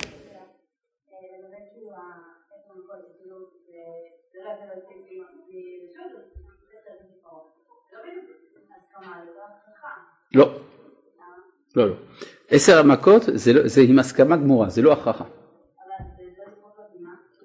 לא, 10.35 10.59
לא, 11.77 11.89
לא. 11.89 11.95
עשר 12.51 12.79
המכות 12.79 13.23
זה, 13.35 13.53
לא, 13.53 13.69
זה 13.69 13.81
עם 13.81 13.99
הסכמה 13.99 14.37
גמורה, 14.37 14.69
זה 14.69 14.83
לא 14.83 14.93
הכרחה. 14.93 15.25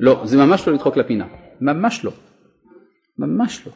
לא, 0.01 0.22
זה 0.25 0.38
ממש 0.38 0.67
לא 0.67 0.74
לדחוק 0.74 0.98
לפינה, 0.98 1.27
ממש 1.62 2.05
לא, 2.05 2.12
ממש 3.17 3.67
לא. 3.67 3.72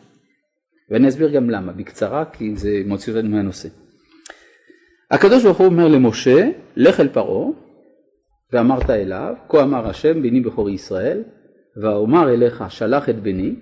ואני 0.89 1.07
אסביר 1.07 1.29
גם 1.29 1.49
למה, 1.49 1.71
בקצרה, 1.71 2.25
כי 2.25 2.55
זה 2.55 2.81
מוציא 2.85 3.13
אותנו 3.13 3.29
מהנושא. 3.29 3.69
הקדוש 5.11 5.43
ברוך 5.43 5.57
הוא 5.57 5.67
אומר 5.67 5.87
למשה, 5.87 6.49
לך 6.75 6.99
אל 6.99 7.07
פרעה, 7.07 7.47
ואמרת 8.53 8.89
אליו, 8.89 9.33
כה 9.49 9.63
אמר 9.63 9.89
השם 9.89 10.21
בני 10.21 10.41
בכור 10.41 10.69
ישראל, 10.69 11.23
ואומר 11.81 12.33
אליך 12.33 12.63
שלח 12.69 13.09
את 13.09 13.23
בני, 13.23 13.55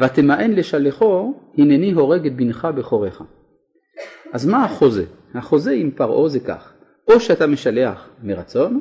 ותמאן 0.00 0.52
לשלחו, 0.52 1.34
הנני 1.58 1.92
הורג 1.92 2.26
את 2.26 2.36
בנך 2.36 2.68
בכורך. 2.76 3.22
אז 4.32 4.46
מה 4.46 4.64
החוזה? 4.64 5.04
החוזה 5.34 5.72
עם 5.72 5.90
פרעה 5.90 6.28
זה 6.28 6.40
כך, 6.40 6.72
או 7.08 7.20
שאתה 7.20 7.46
משלח 7.46 8.08
מרצון, 8.22 8.80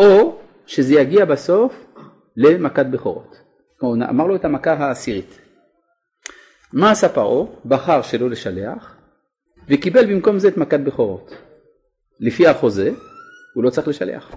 או 0.00 0.40
שזה 0.70 0.94
יגיע 0.94 1.24
בסוף 1.24 1.86
למכת 2.36 2.86
בכורות. 2.86 3.36
אמר 3.82 4.26
לו 4.26 4.36
את 4.36 4.44
המכה 4.44 4.72
העשירית. 4.72 5.38
מה 6.72 6.90
עשה 6.90 7.08
פרעה? 7.08 7.46
בחר 7.64 8.02
שלא 8.02 8.30
לשלח, 8.30 8.96
וקיבל 9.68 10.06
במקום 10.06 10.38
זה 10.38 10.48
את 10.48 10.56
מכת 10.56 10.80
בכורות. 10.80 11.30
לפי 12.20 12.46
החוזה, 12.46 12.90
הוא 13.54 13.64
לא 13.64 13.70
צריך 13.70 13.88
לשלח. 13.88 14.32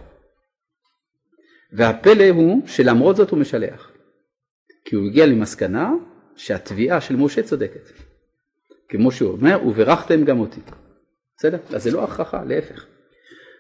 והפלא 1.74 2.30
הוא 2.30 2.68
שלמרות 2.68 3.16
זאת 3.16 3.30
הוא 3.30 3.40
משלח. 3.40 3.92
כי 4.86 4.96
הוא 4.96 5.06
הגיע 5.06 5.26
למסקנה 5.26 5.92
שהתביעה 6.36 7.02
של 7.02 7.16
משה 7.16 7.44
צודקת. 7.44 7.92
כמו 8.90 9.12
שהוא 9.12 9.32
אומר, 9.32 9.60
וברכתם 9.68 10.24
גם 10.24 10.40
אותי. 10.40 10.62
בסדר? 11.38 11.58
אז 11.76 11.84
זה 11.84 11.92
לא 11.92 12.04
הכרחה, 12.04 12.44
להפך. 12.44 12.93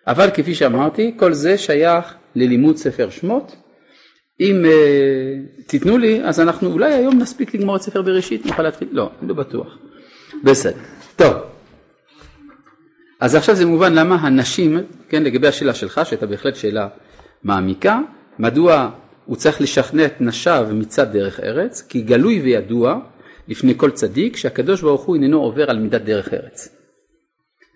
אבל 0.08 0.30
כפי 0.34 0.56
שאמרתי, 0.56 1.14
כל 1.18 1.34
זה 1.34 1.58
שייך 1.58 2.16
ללימוד 2.36 2.78
ספר 2.78 3.10
שמות. 3.10 3.56
אם 4.40 4.66
uh, 4.66 5.68
תיתנו 5.68 5.98
לי, 5.98 6.24
אז 6.24 6.40
אנחנו 6.40 6.72
אולי 6.72 6.94
היום 6.94 7.18
נספיק 7.18 7.54
לגמור 7.56 7.76
את 7.76 7.82
ספר 7.82 8.02
בראשית, 8.02 8.46
נוכל 8.46 8.64
להתחיל, 8.64 8.88
לא, 8.92 9.10
לא 9.22 9.34
בטוח. 9.34 9.78
בסדר. 10.44 10.80
טוב. 11.16 11.34
אז 13.20 13.36
עכשיו 13.36 13.56
זה 13.56 13.66
מובן 13.66 13.94
למה 13.94 14.16
הנשים, 14.16 14.78
כן, 15.10 15.24
לגבי 15.24 15.48
השאלה 15.48 15.74
שלך, 15.74 16.02
שהייתה 16.04 16.26
בהחלט 16.26 16.56
שאלה 16.56 16.88
מעמיקה, 17.44 18.00
מדוע 18.40 18.90
הוא 19.26 19.36
צריך 19.36 19.62
לשכנע 19.62 20.06
את 20.06 20.22
נשיו 20.22 20.68
מצד 20.74 21.14
דרך 21.14 21.40
ארץ, 21.40 21.82
כי 21.90 22.02
גלוי 22.02 22.42
וידוע 22.42 23.00
לפני 23.48 23.74
כל 23.78 23.92
צדיק 23.92 24.38
שהקדוש 24.38 24.82
ברוך 24.82 25.02
הוא 25.02 25.16
איננו 25.16 25.42
עובר 25.42 25.70
על 25.70 25.80
מידת 25.80 26.02
דרך 26.02 26.34
ארץ. 26.34 26.83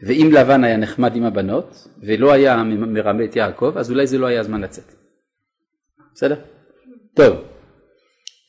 ואם 0.04 0.30
לבן 0.34 0.64
היה 0.64 0.78
נחמד 0.78 1.16
עם 1.16 1.24
הבנות 1.24 1.88
ולא 2.04 2.32
היה 2.32 2.64
מרמה 2.64 3.24
את 3.24 3.36
יעקב 3.36 3.78
אז 3.78 3.92
אולי 3.92 4.08
זה 4.08 4.18
לא 4.18 4.26
היה 4.26 4.40
הזמן 4.40 4.62
לצאת. 4.62 4.94
בסדר? 6.14 6.36
טוב. 7.14 7.36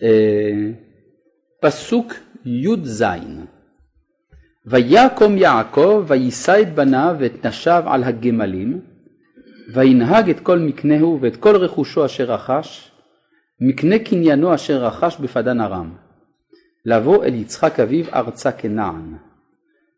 אה, 0.02 0.70
פסוק 1.60 2.12
י"ז 2.44 3.04
ויקום 4.66 5.36
יעקב 5.36 6.04
ויישא 6.08 6.60
את 6.62 6.74
בניו 6.74 7.16
ואת 7.18 7.46
נשיו 7.46 7.82
על 7.86 8.04
הגמלים 8.04 8.80
וינהג 9.74 10.30
את 10.30 10.40
כל 10.40 10.58
מקנהו 10.58 11.18
ואת 11.22 11.36
כל 11.36 11.56
רכושו 11.56 12.04
אשר 12.04 12.24
רכש 12.24 12.90
מקנה 13.60 13.98
קניינו 13.98 14.54
אשר 14.54 14.84
רכש 14.84 15.16
בפדן 15.16 15.60
ארם 15.60 15.94
לבוא 16.84 17.24
אל 17.24 17.34
יצחק 17.34 17.80
אביו 17.80 18.04
ארצה 18.14 18.52
כנען 18.52 19.16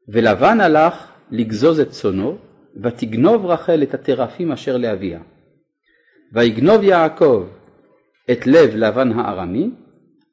ולבן 0.09 0.61
הלך 0.61 1.10
לגזוז 1.31 1.81
את 1.81 1.91
צונו 1.91 2.39
ותגנוב 2.83 3.47
רחל 3.47 3.83
את 3.83 3.95
הטרפים 3.95 4.53
אשר 4.53 4.77
לאביה 4.77 5.21
ויגנוב 6.33 6.83
יעקב 6.83 7.47
את 8.31 8.47
לב 8.47 8.71
לבן 8.75 9.13
הארמי 9.13 9.71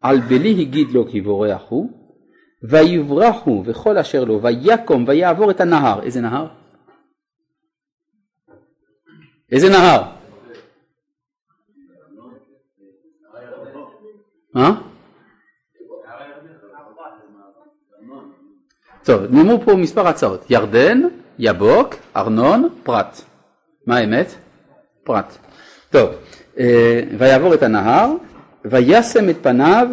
על 0.02 0.20
בלי 0.20 0.62
הגיד 0.62 0.88
לו 0.92 1.08
כי 1.08 1.22
בורח 1.22 1.62
הוא 1.70 1.92
ויברחו 2.64 3.64
וכל 3.66 3.98
אשר 3.98 4.24
לו 4.24 4.42
ויקום 4.42 5.06
ויעבור 5.08 5.52
את 5.52 5.62
הנהר 5.62 6.04
איזה 6.04 6.22
נהר? 6.22 6.48
איזה 9.52 9.70
נהר? 9.70 10.04
אה? 14.56 14.72
טוב, 19.08 19.22
נאמרו 19.32 19.62
פה 19.66 19.76
מספר 19.76 20.08
הצעות, 20.08 20.46
ירדן, 20.52 21.02
יבוק, 21.40 21.96
ארנון, 22.16 22.70
פרת. 22.84 23.22
מה 23.86 23.98
האמת? 23.98 24.36
פרת. 25.04 25.38
טוב, 25.90 26.10
אה, 26.60 27.02
ויעבור 27.18 27.54
את 27.54 27.64
הנהר, 27.64 28.14
וישם 28.66 29.30
את 29.30 29.36
פניו 29.42 29.88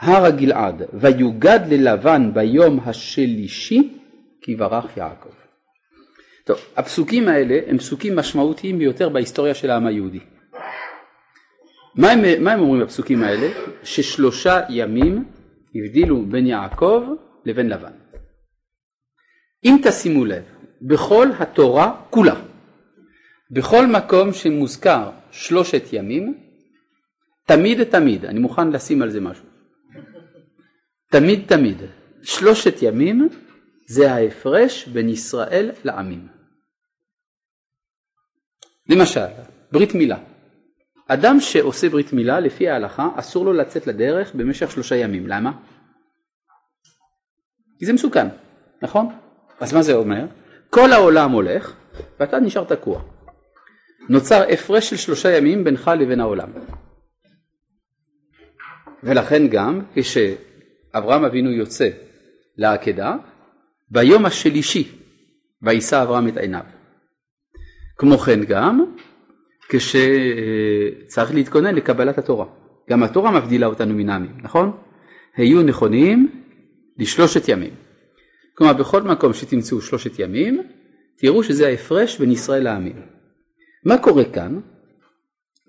הר 0.00 0.24
הגלעד, 0.24 0.82
ויוגד 0.92 1.60
ללבן 1.70 2.30
ביום 2.34 2.80
השלישי, 2.84 3.98
כי 4.42 4.56
ברח 4.56 4.96
יעקב. 4.96 5.34
טוב, 6.44 6.56
הפסוקים 6.76 7.28
האלה 7.28 7.58
הם 7.66 7.78
פסוקים 7.78 8.16
משמעותיים 8.16 8.78
ביותר 8.78 9.08
בהיסטוריה 9.08 9.54
של 9.54 9.70
העם 9.70 9.86
היהודי. 9.86 10.20
מה 11.94 12.10
הם, 12.10 12.44
מה 12.44 12.52
הם 12.52 12.60
אומרים 12.60 12.82
בפסוקים 12.82 13.22
האלה? 13.22 13.48
ששלושה 13.82 14.60
ימים 14.68 15.24
הבדילו 15.74 16.22
בין 16.26 16.46
יעקב 16.46 17.02
לבין 17.44 17.68
לבן. 17.68 18.07
אם 19.68 19.76
תשימו 19.84 20.24
לב, 20.24 20.44
בכל 20.82 21.28
התורה 21.38 22.00
כולה, 22.10 22.40
בכל 23.50 23.86
מקום 23.86 24.32
שמוזכר 24.32 25.10
שלושת 25.30 25.82
ימים, 25.92 26.38
תמיד 27.46 27.84
תמיד, 27.84 28.24
אני 28.24 28.38
מוכן 28.38 28.70
לשים 28.70 29.02
על 29.02 29.10
זה 29.10 29.20
משהו, 29.20 29.44
תמיד 31.10 31.44
תמיד, 31.48 31.76
שלושת 32.22 32.74
ימים 32.82 33.28
זה 33.86 34.12
ההפרש 34.12 34.88
בין 34.88 35.08
ישראל 35.08 35.70
לעמים. 35.84 36.28
למשל, 38.88 39.26
ברית 39.72 39.94
מילה. 39.94 40.18
אדם 41.08 41.40
שעושה 41.40 41.88
ברית 41.88 42.12
מילה 42.12 42.40
לפי 42.40 42.68
ההלכה 42.68 43.08
אסור 43.16 43.44
לו 43.44 43.52
לצאת 43.52 43.86
לדרך 43.86 44.34
במשך 44.34 44.70
שלושה 44.70 44.96
ימים. 44.96 45.26
למה? 45.26 45.52
כי 47.78 47.86
זה 47.86 47.92
מסוכן, 47.92 48.26
נכון? 48.82 49.27
אז 49.60 49.72
מה 49.74 49.82
זה 49.82 49.94
אומר? 49.94 50.24
כל 50.70 50.92
העולם 50.92 51.30
הולך 51.30 51.74
ואתה 52.20 52.40
נשאר 52.40 52.64
תקוע. 52.64 53.02
נוצר 54.08 54.44
הפרש 54.52 54.90
של 54.90 54.96
שלושה 54.96 55.36
ימים 55.36 55.64
בינך 55.64 55.90
לבין 56.00 56.20
העולם. 56.20 56.48
ולכן 59.02 59.48
גם 59.48 59.80
כשאברהם 59.94 61.24
אבינו 61.24 61.50
יוצא 61.50 61.88
לעקדה, 62.56 63.16
ביום 63.90 64.26
השלישי 64.26 64.98
ויישא 65.62 66.02
אברהם 66.02 66.28
את 66.28 66.36
עיניו. 66.36 66.64
כמו 67.98 68.18
כן 68.18 68.44
גם 68.44 68.84
כשצריך 69.68 71.34
להתכונן 71.34 71.74
לקבלת 71.74 72.18
התורה. 72.18 72.46
גם 72.90 73.02
התורה 73.02 73.30
מבדילה 73.30 73.66
אותנו 73.66 73.94
מן 73.94 74.10
העמים, 74.10 74.38
נכון? 74.42 74.76
היו 75.36 75.62
נכונים 75.62 76.42
לשלושת 76.98 77.48
ימים. 77.48 77.87
כלומר 78.58 78.72
בכל 78.72 79.02
מקום 79.02 79.32
שתמצאו 79.32 79.80
שלושת 79.80 80.18
ימים, 80.18 80.62
תראו 81.16 81.44
שזה 81.44 81.66
ההפרש 81.66 82.18
בין 82.18 82.30
ישראל 82.30 82.64
לעמים. 82.64 83.06
מה 83.84 83.98
קורה 83.98 84.24
כאן? 84.24 84.60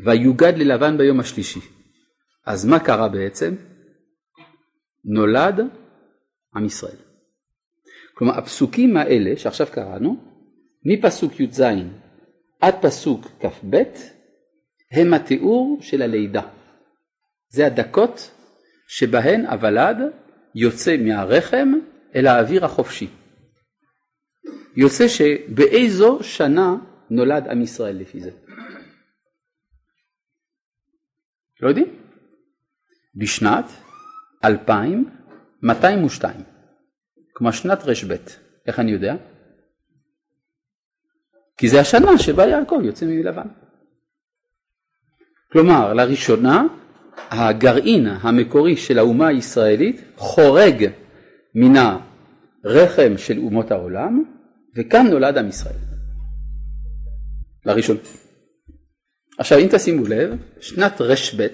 ויוגד 0.05 0.53
ללבן 0.57 0.97
ביום 0.97 1.19
השלישי. 1.19 1.59
אז 2.45 2.65
מה 2.65 2.79
קרה 2.79 3.09
בעצם? 3.09 3.55
נולד 5.05 5.59
עם 6.55 6.65
ישראל. 6.65 6.95
כלומר 8.13 8.37
הפסוקים 8.37 8.97
האלה 8.97 9.37
שעכשיו 9.37 9.67
קראנו, 9.71 10.17
מפסוק 10.85 11.39
י"ז 11.39 11.63
עד 12.61 12.75
פסוק 12.81 13.25
כ"ב, 13.39 13.83
הם 14.91 15.13
התיאור 15.13 15.77
של 15.81 16.01
הלידה. 16.01 16.41
זה 17.49 17.65
הדקות 17.65 18.31
שבהן 18.87 19.45
הוולד 19.45 19.97
יוצא 20.55 20.97
מהרחם 20.97 21.73
אל 22.15 22.27
האוויר 22.27 22.65
החופשי. 22.65 23.07
יוצא 24.75 25.07
שבאיזו 25.07 26.19
שנה 26.21 26.75
נולד 27.09 27.47
עם 27.47 27.61
ישראל 27.61 27.95
לפי 27.95 28.21
זה? 28.21 28.31
לא 31.61 31.69
יודעים? 31.69 31.95
בשנת 33.15 33.65
2202, 34.45 36.35
כלומר 37.33 37.51
שנת 37.51 37.79
ר"ב. 37.83 38.15
איך 38.67 38.79
אני 38.79 38.91
יודע? 38.91 39.15
כי 41.57 41.69
זה 41.69 41.79
השנה 41.79 42.17
שבה 42.17 42.45
יעקב 42.45 42.79
יוצא 42.83 43.05
מלבן. 43.05 43.47
כלומר, 45.51 45.93
לראשונה 45.93 46.63
הגרעין 47.29 48.07
המקורי 48.07 48.77
של 48.77 48.99
האומה 48.99 49.27
הישראלית 49.27 50.01
חורג 50.15 50.89
מן 51.59 51.75
הרחם 51.75 53.17
של 53.17 53.37
אומות 53.37 53.71
העולם, 53.71 54.23
וכאן 54.75 55.07
נולד 55.09 55.37
עם 55.37 55.47
ישראל. 55.47 55.75
לראשון. 57.65 57.97
עכשיו 59.39 59.57
אם 59.59 59.67
תשימו 59.71 60.07
לב, 60.07 60.29
שנת 60.61 61.01
ר"ב 61.01 61.47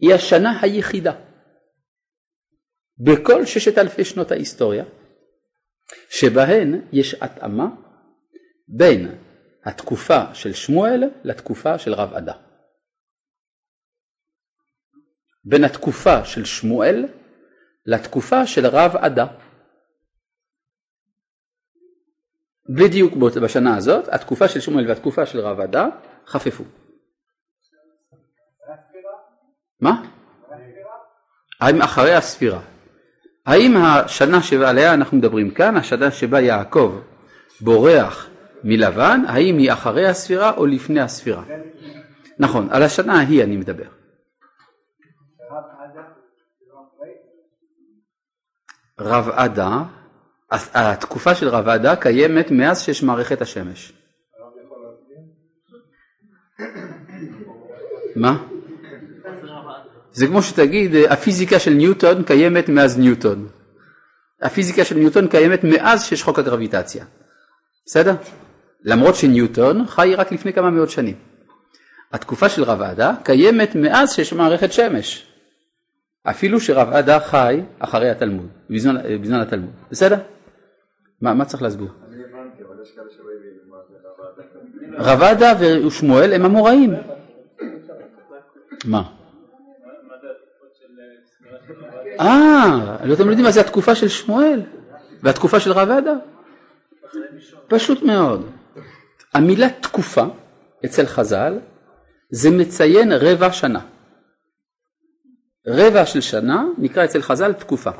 היא 0.00 0.14
השנה 0.14 0.60
היחידה 0.62 1.12
בכל 2.98 3.46
ששת 3.46 3.78
אלפי 3.78 4.04
שנות 4.04 4.30
ההיסטוריה 4.30 4.84
שבהן 6.10 6.80
יש 6.92 7.14
התאמה 7.14 7.66
בין 8.68 9.18
התקופה 9.64 10.34
של 10.34 10.52
שמואל 10.52 11.02
לתקופה 11.24 11.78
של 11.78 11.94
רב 11.94 12.14
עדה. 12.14 12.34
בין 15.44 15.64
התקופה 15.64 16.24
של 16.24 16.44
שמואל 16.44 17.04
לתקופה 17.86 18.46
של 18.46 18.66
רב 18.66 18.96
עדה. 18.96 19.26
בדיוק 22.68 23.14
בשנה 23.42 23.76
הזאת 23.76 24.08
התקופה 24.08 24.48
של 24.48 24.60
שמואל 24.60 24.88
והתקופה 24.88 25.26
של 25.26 25.40
רב 25.40 25.60
עדה 25.60 25.86
חפפו. 26.26 26.64
מה? 29.80 30.02
האם 31.60 31.82
אחרי 31.82 32.14
הספירה. 32.14 32.60
האם 33.46 33.76
השנה 33.76 34.42
שעליה 34.42 34.94
אנחנו 34.94 35.16
מדברים 35.16 35.50
כאן, 35.50 35.76
השנה 35.76 36.10
שבה 36.10 36.40
יעקב 36.40 37.00
בורח 37.60 38.28
מלבן, 38.64 39.20
האם 39.28 39.58
היא 39.58 39.72
אחרי 39.72 40.06
הספירה 40.06 40.56
או 40.56 40.66
לפני 40.66 41.00
הספירה? 41.00 41.42
נכון, 42.38 42.68
על 42.70 42.82
השנה 42.82 43.20
ההיא 43.20 43.44
אני 43.44 43.56
מדבר. 43.56 43.88
רב 48.98 49.28
עדה, 49.28 49.82
התקופה 50.50 51.34
של 51.34 51.48
רב 51.48 51.68
עדה 51.68 51.96
קיימת 51.96 52.50
מאז 52.50 52.82
שיש 52.82 53.02
מערכת 53.02 53.42
השמש. 53.42 53.92
מה? 58.16 58.36
זה 60.12 60.26
כמו 60.26 60.42
שתגיד 60.42 60.94
הפיזיקה 61.10 61.58
של 61.58 61.70
ניוטון 61.70 62.22
קיימת 62.22 62.68
מאז 62.68 62.98
ניוטון. 62.98 63.48
הפיזיקה 64.42 64.84
של 64.84 64.94
ניוטון 64.94 65.28
קיימת 65.28 65.64
מאז 65.64 66.04
שיש 66.04 66.22
חוק 66.22 66.38
הגרביטציה. 66.38 67.04
בסדר? 67.86 68.14
למרות 68.84 69.14
שניוטון 69.14 69.86
חי 69.86 70.14
רק 70.16 70.32
לפני 70.32 70.52
כמה 70.52 70.70
מאות 70.70 70.90
שנים. 70.90 71.16
התקופה 72.12 72.48
של 72.48 72.62
רב 72.62 72.82
עדה 72.82 73.12
קיימת 73.22 73.74
מאז 73.74 74.12
שיש 74.12 74.32
מערכת 74.32 74.72
שמש. 74.72 75.33
אפילו 76.30 76.60
שרב 76.60 76.88
עדה 76.92 77.20
חי 77.20 77.60
אחרי 77.78 78.10
התלמוד, 78.10 78.48
בזמן, 78.70 78.96
בזמן 79.20 79.40
התלמוד, 79.40 79.70
בסדר? 79.90 80.16
מה, 81.20 81.34
מה 81.34 81.44
צריך 81.44 81.62
להסביר? 81.62 81.88
רב 84.98 85.22
עדה 85.22 85.52
ושמואל 85.60 86.32
הם 86.32 86.44
אמוראים. 86.44 86.94
מה? 88.84 89.02
אה, 92.20 92.96
לא 93.04 93.14
אתם 93.14 93.28
יודעים 93.28 93.44
מה 93.44 93.50
זה 93.50 93.60
התקופה 93.60 93.94
של 93.94 94.08
שמואל 94.08 94.62
והתקופה 95.22 95.60
של 95.60 95.72
רב 95.72 95.90
עדה? 95.90 96.14
פשוט 97.68 98.02
מאוד. 98.02 98.50
המילה 99.34 99.66
תקופה 99.80 100.24
אצל 100.84 101.06
חז"ל 101.06 101.58
זה 102.30 102.50
מציין 102.50 103.12
רבע 103.12 103.52
שנה. 103.52 103.80
רבע 105.66 106.06
של 106.06 106.20
שנה 106.20 106.64
נקרא 106.78 107.04
אצל 107.04 107.22
חז"ל 107.22 107.52
תקופה. 107.52 107.90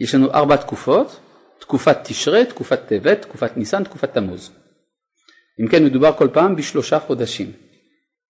יש 0.00 0.14
לנו 0.14 0.30
ארבע 0.30 0.56
תקופות, 0.56 1.20
תקופת 1.58 1.98
תשרי, 2.04 2.46
תקופת 2.46 2.86
טבת, 2.86 3.22
תקופת 3.22 3.56
ניסן, 3.56 3.84
תקופת 3.84 4.14
תמוז. 4.14 4.50
אם 5.60 5.68
כן 5.68 5.84
מדובר 5.84 6.12
כל 6.12 6.28
פעם 6.32 6.56
בשלושה 6.56 6.98
חודשים. 6.98 7.52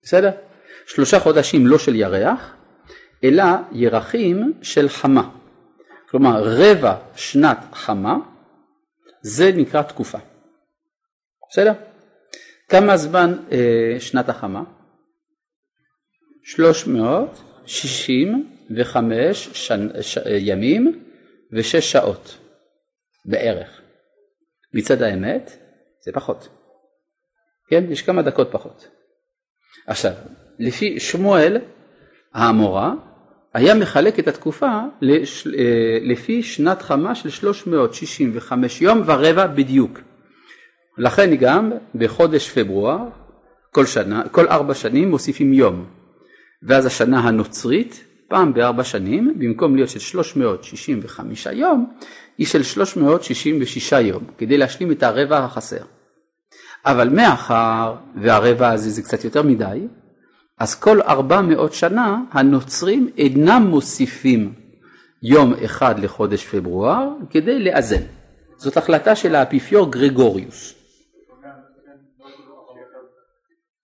בסדר? 0.03 0.31
שלושה 0.87 1.21
חודשים 1.21 1.67
לא 1.67 1.79
של 1.79 1.95
ירח, 1.95 2.55
אלא 3.25 3.45
ירחים 3.73 4.53
של 4.63 4.89
חמה. 4.89 5.31
כלומר 6.09 6.43
רבע 6.45 6.97
שנת 7.17 7.59
חמה 7.73 8.17
זה 9.23 9.51
נקרא 9.57 9.83
תקופה. 9.83 10.19
בסדר? 11.51 11.73
כמה 12.69 12.97
זמן 12.97 13.35
אה, 13.53 13.97
שנת 14.01 14.29
החמה? 14.29 14.63
365 18.77 19.49
שנ, 19.53 20.03
ש, 20.03 20.19
ימים 20.39 21.03
ושש 21.53 21.93
שעות 21.93 22.39
בערך. 23.25 23.81
מצד 24.75 25.03
האמת 25.03 25.57
זה 26.05 26.13
פחות. 26.13 26.49
כן? 27.69 27.85
יש 27.89 28.03
כמה 28.03 28.23
דקות 28.23 28.49
פחות. 28.51 28.89
עכשיו, 29.87 30.13
לפי 30.59 31.01
שמואל 31.01 31.59
האמורה 32.35 32.93
היה 33.55 33.75
מחלק 33.75 34.19
את 34.19 34.29
התקופה 34.29 34.81
לש, 35.01 35.47
אה, 35.47 35.99
לפי 36.03 36.43
שנת 36.43 36.83
חמה 36.83 37.15
של 37.15 37.31
365 37.31 38.83
יום 38.83 39.03
ורבע 39.07 39.47
בדיוק. 39.47 40.01
לכן 40.99 41.35
גם 41.37 41.73
בחודש 41.95 42.51
פברואר 42.51 42.99
כל 43.71 43.87
שנה, 43.87 44.29
כל 44.29 44.49
ארבע 44.49 44.75
שנים 44.75 45.11
מוסיפים 45.11 45.53
יום. 45.53 45.87
ואז 46.63 46.87
השנה 46.87 47.21
הנוצרית 47.21 48.05
פעם 48.33 48.55
בארבע 48.55 48.85
שנים 48.85 49.35
במקום 49.39 49.77
להיות 49.77 49.89
של 49.89 49.99
365 49.99 51.47
יום 51.47 51.93
היא 52.39 52.47
של 52.47 52.63
366 52.63 53.93
יום 53.93 54.25
כדי 54.39 54.59
להשלים 54.59 54.93
את 54.93 55.03
הרבע 55.03 55.39
החסר. 55.39 55.85
אבל 56.87 57.09
מאחר 57.09 57.95
והרבע 58.23 58.71
הזה 58.71 58.91
זה 58.91 59.03
קצת 59.03 59.25
יותר 59.25 59.43
מדי 59.43 59.87
אז 60.59 60.75
כל 60.75 61.01
400 61.03 61.73
שנה 61.73 62.19
הנוצרים 62.31 63.11
אינם 63.19 63.63
מוסיפים 63.63 64.53
יום 65.23 65.55
אחד 65.65 65.99
לחודש 65.99 66.47
פברואר 66.47 67.09
כדי 67.31 67.59
לאזן. 67.59 68.03
זאת 68.57 68.77
החלטה 68.77 69.17
של 69.17 69.35
האפיפיור 69.35 69.93
גרגוריוס. 69.93 70.75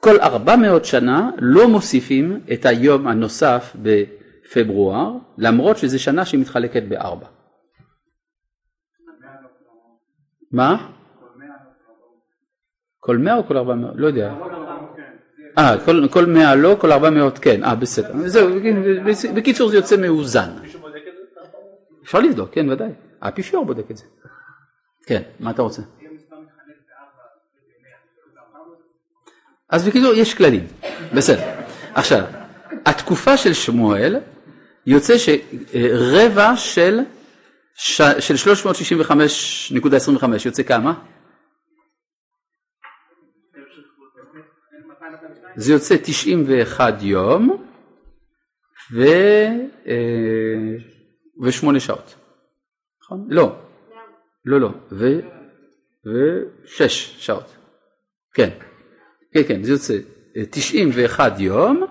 כל 0.01 0.21
400 0.21 0.85
שנה 0.85 1.31
לא 1.39 1.69
מוסיפים 1.69 2.41
את 2.53 2.67
היום 2.67 3.09
הנוסף 3.09 3.77
בפברואר, 4.49 5.13
למרות 5.39 5.77
שזו 5.77 6.03
שנה 6.03 6.25
שמתחלקת 6.25 6.83
בארבע. 6.83 7.27
מה? 10.53 10.91
כל 13.01 13.17
100 13.17 13.37
או 13.37 13.47
כל 13.47 13.57
400? 13.57 13.91
לא 13.95 14.07
יודע. 14.07 14.35
אה, 15.59 15.77
כל, 16.11 16.27
100 16.27 16.55
לא, 16.55 16.77
כל 16.81 16.93
400 16.93 17.39
כן, 17.39 17.65
אה 17.65 17.75
בסדר. 17.75 18.29
זהו, 18.29 18.49
בקיצור 19.35 19.71
זה 19.71 19.77
יוצא 19.77 19.97
מאוזן. 19.97 20.51
אפשר 22.05 22.19
לבדוק, 22.19 22.51
כן 22.53 22.71
ודאי. 22.71 22.91
האפיפיור 23.21 23.65
בודק 23.65 23.91
את 23.91 23.97
זה. 23.97 24.05
כן, 25.07 25.23
מה 25.41 25.51
אתה 25.51 25.63
רוצה? 25.63 25.83
אז 29.71 29.89
בקיצור 29.89 30.15
יש 30.15 30.35
כללים, 30.35 30.67
בסדר. 31.15 31.51
עכשיו, 31.95 32.25
התקופה 32.87 33.37
של 33.37 33.53
שמואל 33.53 34.17
יוצא 34.87 35.15
שרבע 35.19 36.57
של, 36.57 36.99
של 38.19 38.35
365.25 38.35 40.25
יוצא 40.47 40.63
כמה? 40.63 40.95
זה 45.57 45.73
יוצא 45.73 45.97
91 46.03 46.95
יום 47.03 47.65
ו... 48.95 49.03
אה, 49.87 50.77
ושמונה 51.43 51.81
שעות, 51.81 52.15
נכון? 53.03 53.27
לא, 53.31 53.57
לא, 54.45 54.61
לא, 54.61 54.71
ו... 54.93 55.05
ושש 56.07 57.17
שעות, 57.19 57.57
כן. 58.35 58.51
כן, 59.35 59.43
כן, 59.49 59.63
זה 59.63 59.73
יוצא 59.73 59.95
91 60.51 61.33
אה, 61.33 61.43
יום 61.43 61.85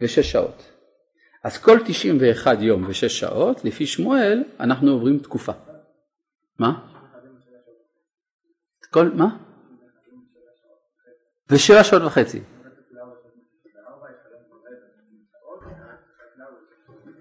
ושש 0.00 0.32
שעות. 0.32 0.75
אז 1.46 1.58
כל 1.58 1.78
91 1.84 2.58
יום 2.60 2.84
ושש 2.88 3.20
שעות, 3.20 3.64
לפי 3.64 3.86
שמואל, 3.86 4.44
אנחנו 4.60 4.90
עוברים 4.90 5.18
תקופה. 5.18 5.52
מה? 6.58 6.80
כל, 8.90 9.10
מה? 9.14 9.36
ושבע 11.50 11.84
שעות 11.84 12.02
וחצי. 12.02 12.40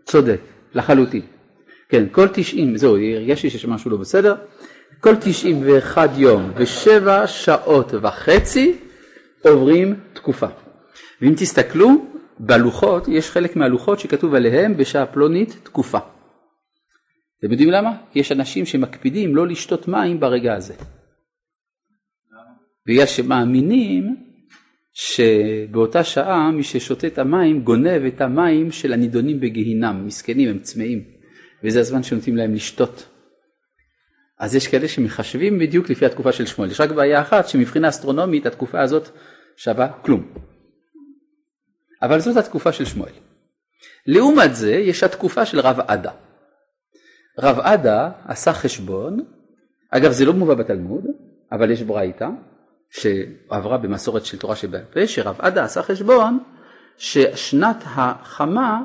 צודק, 0.06 0.40
לחלוטין. 0.74 1.26
כן, 1.90 2.04
כל 2.12 2.28
90, 2.34 2.78
זהו, 2.78 2.98
הרגשתי 2.98 3.50
שיש 3.50 3.66
משהו 3.66 3.92
לא 3.92 3.98
בסדר. 3.98 4.36
כל 5.00 5.16
91 5.16 6.10
יום 6.18 6.52
ושבע 6.56 7.28
שעות 7.28 7.94
וחצי 8.02 8.80
עוברים 9.44 10.00
תקופה. 10.14 10.48
ואם 11.22 11.34
תסתכלו 11.38 12.15
בלוחות, 12.40 13.08
יש 13.08 13.30
חלק 13.32 13.56
מהלוחות 13.56 14.00
שכתוב 14.00 14.36
עליהם 14.36 14.78
בשעה 14.78 15.06
פלונית 15.06 15.58
תקופה. 15.64 16.00
אתם 17.40 17.52
יודעים 17.52 17.70
למה? 17.70 17.98
יש 18.16 18.32
אנשים 18.32 18.66
שמקפידים 18.66 19.36
לא 19.36 19.48
לשתות 19.48 19.88
מים 19.88 20.20
ברגע 20.20 20.54
הזה. 20.54 20.74
בגלל 22.88 23.06
שמאמינים 23.06 24.16
שבאותה 24.94 26.04
שעה 26.04 26.52
מי 26.52 26.64
ששותה 26.64 27.08
את 27.08 27.18
המים 27.18 27.62
גונב 27.62 28.02
את 28.08 28.22
המים 28.22 28.72
של 28.72 28.94
הנידונים 28.94 29.40
בגיהינם, 29.40 30.06
מסכנים, 30.06 30.50
הם 30.50 30.60
צמאים, 30.60 31.04
וזה 31.64 31.80
הזמן 31.80 32.04
שנותנים 32.04 32.38
להם 32.38 32.54
לשתות. 32.54 33.10
אז 34.40 34.56
יש 34.56 34.68
כאלה 34.68 34.88
שמחשבים 34.88 35.60
בדיוק 35.60 35.90
לפי 35.90 36.06
התקופה 36.06 36.32
של 36.32 36.46
שמואל. 36.46 36.72
יש 36.72 36.82
רק 36.82 36.92
בעיה 36.92 37.22
אחת, 37.22 37.48
שמבחינה 37.48 37.90
אסטרונומית 37.90 38.46
התקופה 38.46 38.82
הזאת 38.82 39.10
שווה 39.58 39.92
כלום. 40.02 40.55
אבל 42.06 42.20
זאת 42.20 42.38
התקופה 42.38 42.72
של 42.72 42.86
שמואל. 42.86 43.12
לעומת 44.08 44.56
זה 44.56 44.72
יש 44.72 45.04
התקופה 45.04 45.46
של 45.46 45.60
רב 45.60 45.80
עדה. 45.88 46.12
רב 47.40 47.60
עדה 47.60 48.12
עשה 48.28 48.54
חשבון, 48.54 49.26
אגב 49.92 50.12
זה 50.12 50.26
לא 50.26 50.34
מובא 50.34 50.54
בתלמוד, 50.54 51.04
אבל 51.52 51.72
יש 51.72 51.84
ברייתא 51.84 52.30
שעברה 52.90 53.78
במסורת 53.78 54.26
של 54.26 54.40
תורה 54.40 54.56
שבעל 54.56 54.86
פה, 54.94 55.08
שרב 55.08 55.36
עדה 55.40 55.64
עשה 55.64 55.82
חשבון 55.82 56.40
ששנת 56.98 57.84
החמה 57.86 58.84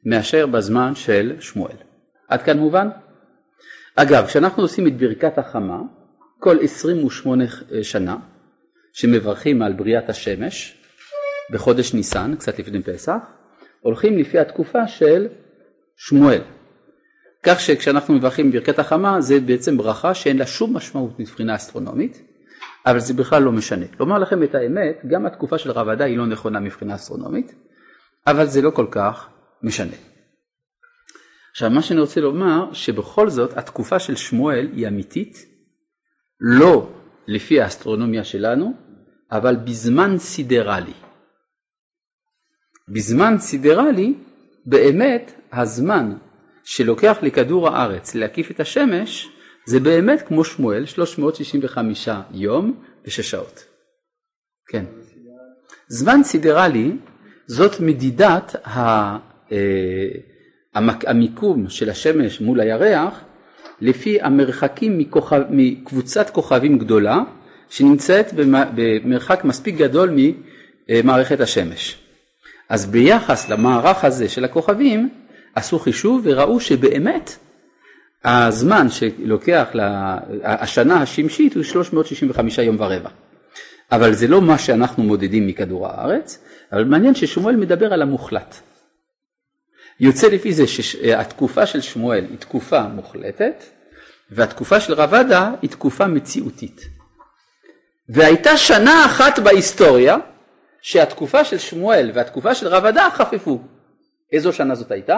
מאשר 0.06 0.46
בזמן 0.48 0.96
של 0.96 1.36
שמואל. 1.40 1.76
עד 2.28 2.42
כאן 2.42 2.58
מובן? 2.58 2.88
אגב, 3.96 4.26
כשאנחנו 4.26 4.64
עושים 4.64 4.88
את 4.88 4.98
ברכת 4.98 5.38
החמה, 5.38 5.82
כל 6.40 6.58
28 6.62 7.44
שנה, 7.82 8.18
שמברכים 8.98 9.62
על 9.62 9.74
בריאת 9.74 10.10
השמש 10.10 10.78
בחודש 11.52 11.94
ניסן, 11.94 12.36
קצת 12.36 12.60
לפני 12.60 12.84
פסח, 12.84 13.18
הולכים 13.82 14.18
לפי 14.18 14.40
התקופה 14.40 14.88
של 14.88 15.28
שמואל. 15.98 16.42
כך 17.44 17.60
שכשאנחנו 17.60 18.14
מברכים 18.14 18.52
ברכת 18.52 18.80
החמה 18.80 19.22
זה 19.22 19.40
בעצם 19.40 19.78
ברכה 19.78 20.14
שאין 20.14 20.38
לה 20.38 20.46
שום 20.46 20.78
משמעות 20.78 21.20
מבחינה 21.20 21.56
אסטרונומית, 21.56 22.22
אבל 22.86 23.00
זה 23.00 23.14
בכלל 23.14 23.44
לא 23.44 23.52
משנה. 23.52 23.86
לומר 24.00 24.20
לכם 24.20 24.44
את 24.44 24.56
האמת, 24.56 25.02
גם 25.08 25.26
התקופה 25.26 25.58
של 25.58 25.72
רב 25.72 26.02
היא 26.02 26.18
לא 26.18 26.26
נכונה 26.26 26.60
מבחינה 26.60 26.96
אסטרונומית, 26.96 27.56
אבל 28.28 28.46
זה 28.46 28.62
לא 28.62 28.72
כל 28.72 28.88
כך 28.92 29.30
משנה. 29.64 29.96
עכשיו 31.52 31.70
מה 31.70 31.82
שאני 31.82 32.00
רוצה 32.00 32.22
לומר, 32.22 32.74
שבכל 32.74 33.30
זאת 33.30 33.58
התקופה 33.58 34.00
של 34.00 34.16
שמואל 34.16 34.70
היא 34.74 34.88
אמיתית, 34.88 35.46
לא 36.40 36.90
לפי 37.28 37.62
האסטרונומיה 37.62 38.24
שלנו, 38.24 38.87
אבל 39.32 39.56
בזמן 39.56 40.18
סידרלי. 40.18 40.94
בזמן 42.90 43.40
סידרלי, 43.40 44.14
באמת 44.66 45.32
הזמן 45.52 46.14
שלוקח 46.64 47.18
לכדור 47.22 47.70
הארץ 47.70 48.16
להקיף 48.16 48.52
את 48.52 48.60
השמש, 48.60 49.30
זה 49.66 49.80
באמת 49.80 50.22
כמו 50.22 50.44
שמואל, 50.44 50.86
365 50.86 52.10
יום 52.32 52.84
ושש 53.06 53.30
שעות. 53.32 53.66
כן. 54.70 54.86
זמן 55.88 56.24
סידרלי 56.24 56.92
זאת 57.48 57.80
מדידת 57.80 58.56
אה, 58.66 59.18
המיקום 61.08 61.70
של 61.70 61.90
השמש 61.90 62.42
מול 62.42 62.60
הירח 62.60 63.24
לפי 63.82 64.22
המרחקים 64.22 64.98
מכוכב, 64.98 65.42
מקבוצת 65.50 66.30
כוכבים 66.30 66.78
גדולה 66.78 67.24
שנמצאת 67.70 68.34
במרחק 68.76 69.44
מספיק 69.44 69.76
גדול 69.76 70.18
ממערכת 70.90 71.40
השמש. 71.40 71.98
אז 72.70 72.86
ביחס 72.86 73.50
למערך 73.50 74.06
הזה 74.06 74.30
של 74.30 74.46
הכוכבים 74.46 75.10
עשו 75.56 75.80
חישוב 75.80 76.22
וראו 76.24 76.60
שבאמת 76.60 77.38
הזמן 78.24 78.88
שלוקח, 78.90 79.68
לה, 79.74 80.18
השנה 80.44 81.02
השמשית 81.02 81.56
הוא 81.56 81.64
365 81.64 82.58
יום 82.58 82.76
ורבע. 82.80 83.10
אבל 83.92 84.14
זה 84.14 84.28
לא 84.28 84.42
מה 84.42 84.58
שאנחנו 84.58 85.04
מודדים 85.04 85.48
מכדור 85.48 85.88
הארץ, 85.88 86.40
אבל 86.72 86.84
מעניין 86.84 87.16
ששמואל 87.16 87.56
מדבר 87.56 87.94
על 87.94 88.02
המוחלט. 88.02 88.56
יוצא 90.00 90.28
לפי 90.28 90.54
זה 90.54 90.68
שהתקופה 90.68 91.66
של 91.66 91.82
שמואל 91.82 92.26
היא 92.30 92.38
תקופה 92.38 92.82
מוחלטת, 92.82 93.64
והתקופה 94.32 94.80
של 94.80 94.94
רב 94.94 95.14
עדה 95.14 95.52
היא 95.62 95.70
תקופה 95.70 96.08
מציאותית. 96.08 96.97
והייתה 98.10 98.58
שנה 98.58 99.06
אחת 99.06 99.40
בהיסטוריה 99.44 100.16
שהתקופה 100.82 101.46
של 101.46 101.58
שמואל 101.58 102.12
והתקופה 102.14 102.56
של 102.56 102.68
רב 102.68 102.86
עדה 102.86 103.10
חפפו. 103.14 103.60
איזו 104.32 104.54
שנה 104.54 104.76
זאת 104.76 104.92
הייתה? 104.92 105.18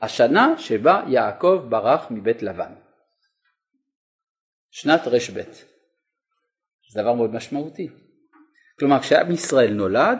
השנה 0.00 0.54
שבה 0.58 1.02
יעקב 1.08 1.66
ברח 1.68 2.06
מבית 2.10 2.42
לבן. 2.42 2.72
שנת 4.70 5.00
ר"ב. 5.06 5.42
זה 6.92 7.02
דבר 7.02 7.14
מאוד 7.14 7.34
משמעותי. 7.34 7.88
כלומר 8.78 9.00
כשעם 9.00 9.30
ישראל 9.30 9.72
נולד 9.72 10.18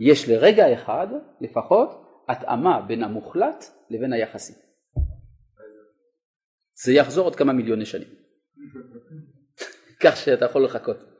יש 0.00 0.28
לרגע 0.28 0.74
אחד 0.74 1.06
לפחות 1.40 2.06
התאמה 2.28 2.80
בין 2.80 3.02
המוחלט 3.02 3.64
לבין 3.90 4.12
היחסי. 4.12 4.52
זה 6.84 6.92
יחזור 6.92 7.24
עוד 7.24 7.36
כמה 7.36 7.52
מיליוני 7.52 7.86
שנים. 7.86 8.08
כך 10.02 10.16
שאתה 10.16 10.44
יכול 10.44 10.64
לחכות. 10.64 11.15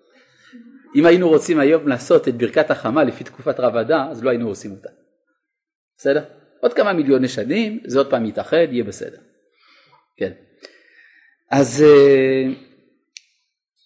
אם 0.97 1.07
היינו 1.07 1.29
רוצים 1.29 1.61
היום 1.61 1.89
לעשות 1.89 2.29
את 2.29 2.35
ברכת 2.35 2.71
החמה 2.71 3.05
לפי 3.05 3.25
תקופת 3.25 3.61
רב 3.61 3.77
עדה, 3.77 4.09
אז 4.11 4.25
לא 4.25 4.31
היינו 4.31 4.49
עושים 4.49 4.71
אותה. 4.71 4.89
בסדר? 5.99 6.25
עוד 6.61 6.73
כמה 6.73 6.93
מיליוני 6.93 7.29
שנים, 7.29 7.81
זה 7.87 7.99
עוד 7.99 8.11
פעם 8.11 8.27
יתאחד, 8.27 8.67
יהיה 8.71 8.85
בסדר. 8.85 9.19
כן. 10.17 10.33
אז 11.51 11.83
אה, 11.83 12.45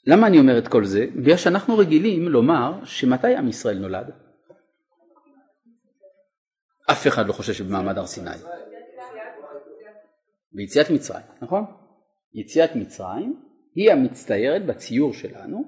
למה 0.06 0.26
אני 0.26 0.38
אומר 0.38 0.58
את 0.58 0.68
כל 0.68 0.84
זה? 0.84 1.06
בגלל 1.16 1.36
שאנחנו 1.36 1.78
רגילים 1.78 2.28
לומר 2.28 2.84
שמתי 2.84 3.36
עם 3.36 3.48
ישראל 3.48 3.78
נולד? 3.78 4.10
אף 6.90 7.06
אחד 7.06 7.26
לא 7.26 7.32
חושב 7.32 7.52
שבמעמד 7.52 7.98
הר 7.98 8.06
סיני. 8.06 8.30
ביציאת 10.52 10.90
מצרים, 10.90 11.26
נכון? 11.42 11.64
יציאת 12.34 12.76
מצרים 12.76 13.49
היא 13.74 13.92
המצטיירת 13.92 14.66
בציור 14.66 15.14
שלנו 15.14 15.64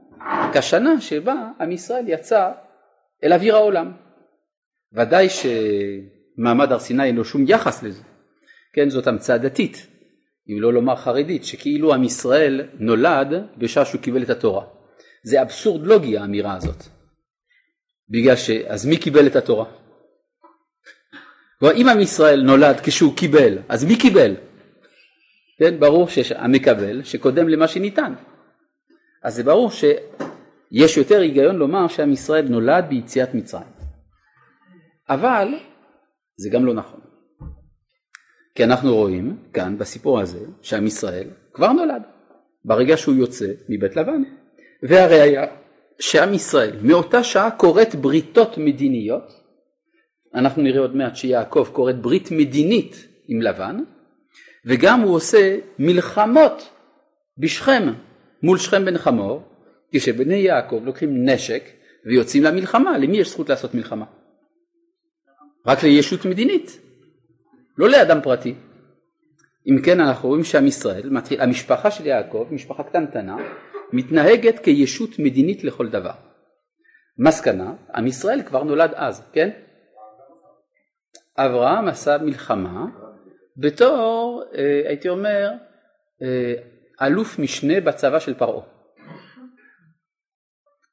כשנה 0.54 1.00
שבה 1.00 1.50
עם 1.60 1.72
ישראל 1.72 2.04
יצא 2.08 2.50
אל 3.24 3.32
אוויר 3.32 3.56
העולם. 3.56 3.92
ודאי 4.92 5.28
שמעמד 5.28 6.72
הר 6.72 6.78
סיני 6.78 7.04
אין 7.04 7.16
לו 7.16 7.24
שום 7.24 7.44
יחס 7.48 7.82
לזה, 7.82 8.02
כן 8.72 8.90
זאת 8.90 9.06
המצאה 9.06 9.38
דתית, 9.38 9.86
אם 10.48 10.60
לא 10.60 10.72
לומר 10.72 10.96
חרדית, 10.96 11.44
שכאילו 11.44 11.94
עם 11.94 12.04
ישראל 12.04 12.68
נולד 12.78 13.28
בשעה 13.58 13.84
שהוא 13.84 14.00
קיבל 14.00 14.22
את 14.22 14.30
התורה. 14.30 14.64
זה 15.24 15.42
אבסורד 15.42 15.86
לוגי 15.86 16.18
האמירה 16.18 16.56
הזאת. 16.56 16.84
בגלל 18.08 18.36
ש... 18.36 18.50
אז 18.50 18.86
מי 18.86 18.96
קיבל 18.96 19.26
את 19.26 19.36
התורה? 19.36 19.64
כלומר 21.58 21.74
אם 21.76 21.88
עם 21.88 22.00
ישראל 22.00 22.42
נולד 22.42 22.80
כשהוא 22.82 23.16
קיבל, 23.16 23.58
אז 23.68 23.84
מי 23.84 23.98
קיבל? 23.98 24.34
כן, 25.62 25.80
ברור 25.80 26.08
שהמקבל 26.08 27.02
שקודם 27.02 27.48
למה 27.48 27.68
שניתן. 27.68 28.14
אז 29.22 29.34
זה 29.34 29.44
ברור 29.44 29.70
שיש 29.70 30.96
יותר 30.96 31.20
היגיון 31.20 31.56
לומר 31.56 31.88
שעם 31.88 32.12
ישראל 32.12 32.48
נולד 32.48 32.84
ביציאת 32.88 33.34
מצרים. 33.34 33.72
אבל 35.08 35.48
זה 36.36 36.50
גם 36.50 36.66
לא 36.66 36.74
נכון. 36.74 37.00
כי 38.54 38.64
אנחנו 38.64 38.94
רואים 38.94 39.36
כאן 39.52 39.78
בסיפור 39.78 40.20
הזה 40.20 40.38
שעם 40.62 40.86
ישראל 40.86 41.28
כבר 41.52 41.72
נולד 41.72 42.02
ברגע 42.64 42.96
שהוא 42.96 43.14
יוצא 43.14 43.46
מבית 43.68 43.96
לבן. 43.96 44.22
והראיה 44.82 45.46
שעם 46.00 46.34
ישראל 46.34 46.76
מאותה 46.82 47.24
שעה 47.24 47.50
כורת 47.50 47.94
בריתות 47.94 48.58
מדיניות, 48.58 49.32
אנחנו 50.34 50.62
נראה 50.62 50.80
עוד 50.80 50.96
מעט 50.96 51.16
שיעקב 51.16 51.68
כורת 51.72 52.02
ברית 52.02 52.30
מדינית 52.30 53.08
עם 53.28 53.42
לבן, 53.42 53.76
וגם 54.66 55.00
הוא 55.00 55.14
עושה 55.14 55.56
מלחמות 55.78 56.70
בשכם 57.38 57.92
מול 58.42 58.58
שכם 58.58 58.84
בן 58.84 58.98
חמור, 58.98 59.42
כשבני 59.92 60.34
יעקב 60.34 60.80
לוקחים 60.84 61.28
נשק 61.28 61.62
ויוצאים 62.06 62.42
למלחמה, 62.42 62.98
למי 62.98 63.16
יש 63.16 63.30
זכות 63.30 63.48
לעשות 63.48 63.74
מלחמה? 63.74 64.04
רק 65.66 65.82
לישות 65.82 66.24
מדינית, 66.24 66.80
לא 67.78 67.88
לאדם 67.88 68.20
פרטי. 68.22 68.54
אם 69.66 69.82
כן 69.84 70.00
אנחנו 70.00 70.28
רואים 70.28 70.44
שעם 70.44 70.66
ישראל, 70.66 71.10
המשפחה 71.38 71.90
של 71.90 72.06
יעקב, 72.06 72.46
משפחה 72.50 72.82
קטנטנה, 72.82 73.36
מתנהגת 73.92 74.58
כישות 74.58 75.18
מדינית 75.18 75.64
לכל 75.64 75.88
דבר. 75.88 76.12
מסקנה, 77.18 77.72
עם 77.94 78.06
ישראל 78.06 78.42
כבר 78.42 78.62
נולד 78.62 78.90
אז, 78.94 79.22
כן? 79.32 79.50
אברהם 81.36 81.88
עשה 81.88 82.18
מלחמה 82.18 82.86
בתור, 83.56 84.42
אה, 84.54 84.82
הייתי 84.88 85.08
אומר, 85.08 85.50
אה, 86.22 86.54
אלוף 87.06 87.38
משנה 87.38 87.80
בצבא 87.80 88.18
של 88.18 88.34
פרעה. 88.34 88.62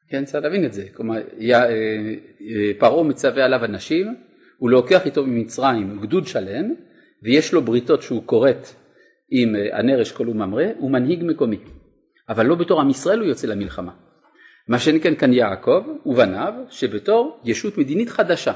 כן, 0.09 0.25
צריך 0.25 0.43
להבין 0.43 0.65
את 0.65 0.73
זה. 0.73 0.85
כלומר, 0.93 1.15
אה, 1.41 2.71
פרעה 2.79 3.03
מצווה 3.03 3.45
עליו 3.45 3.65
אנשים, 3.65 4.15
הוא 4.57 4.69
לוקח 4.69 5.05
איתו 5.05 5.25
ממצרים 5.25 5.99
גדוד 6.01 6.27
שלם, 6.27 6.73
ויש 7.23 7.53
לו 7.53 7.61
בריתות 7.61 8.01
שהוא 8.01 8.23
כורת 8.25 8.67
עם 9.31 9.55
הנר 9.71 10.01
אשכול 10.01 10.29
וממרא, 10.29 10.65
הוא 10.77 10.91
מנהיג 10.91 11.23
מקומי. 11.23 11.59
אבל 12.29 12.45
לא 12.45 12.55
בתור 12.55 12.81
עם 12.81 12.89
ישראל 12.89 13.19
הוא 13.19 13.27
יוצא 13.27 13.47
למלחמה. 13.47 13.91
מה 14.67 14.79
שניתן 14.79 15.15
כאן 15.15 15.33
יעקב 15.33 15.83
ובניו, 16.05 16.53
שבתור 16.69 17.41
ישות 17.45 17.77
מדינית 17.77 18.09
חדשה. 18.09 18.53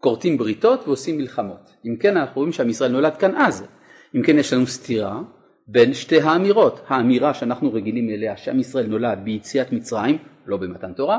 כורתים 0.00 0.36
בריתות 0.36 0.86
ועושים 0.86 1.16
מלחמות. 1.18 1.70
אם 1.86 1.96
כן 1.96 2.16
אנחנו 2.16 2.38
רואים 2.40 2.52
שעם 2.52 2.68
ישראל 2.68 2.92
נולד 2.92 3.16
כאן 3.16 3.36
אז. 3.36 3.66
אם 4.14 4.22
כן 4.22 4.38
יש 4.38 4.52
לנו 4.52 4.66
סתירה 4.66 5.20
בין 5.66 5.94
שתי 5.94 6.20
האמירות, 6.20 6.80
האמירה 6.88 7.34
שאנחנו 7.34 7.72
רגילים 7.72 8.10
אליה 8.10 8.36
שעם 8.36 8.60
ישראל 8.60 8.86
נולד 8.86 9.18
ביציאת 9.24 9.72
מצרים, 9.72 10.18
לא 10.46 10.56
במתן 10.56 10.92
תורה, 10.92 11.18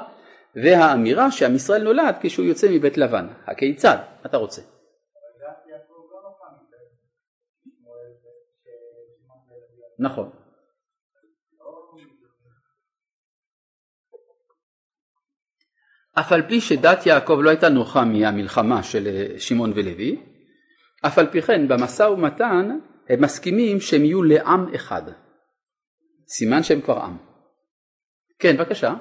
והאמירה 0.56 1.32
שעם 1.32 1.56
ישראל 1.56 1.84
נולד 1.84 2.15
כשהוא 2.22 2.46
יוצא 2.46 2.68
מבית 2.72 2.98
לבן. 2.98 3.28
הכיצד? 3.48 3.98
אתה 4.26 4.38
רוצה? 4.38 4.62
נכון. 10.00 10.30
אף 16.20 16.32
על 16.32 16.42
פי 16.48 16.62
שדת 16.62 17.06
יעקב 17.06 17.40
לא 17.44 17.50
הייתה 17.50 17.70
נוחה 17.70 18.06
מהמלחמה 18.06 18.84
של 18.84 19.08
אה, 19.08 19.40
שמעון 19.40 19.72
ולוי, 19.76 20.22
אף 21.02 21.18
על 21.18 21.28
פי 21.32 21.42
כן 21.42 21.68
במשא 21.68 22.04
ומתן 22.04 22.80
הם 23.10 23.22
מסכימים 23.22 23.80
שהם 23.80 24.06
יהיו 24.06 24.24
לעם 24.24 24.74
אחד. 24.76 25.02
סימן 26.28 26.64
שהם 26.64 26.82
כבר 26.82 26.98
עם. 26.98 27.18
כן, 28.40 28.58
בבקשה. 28.58 28.94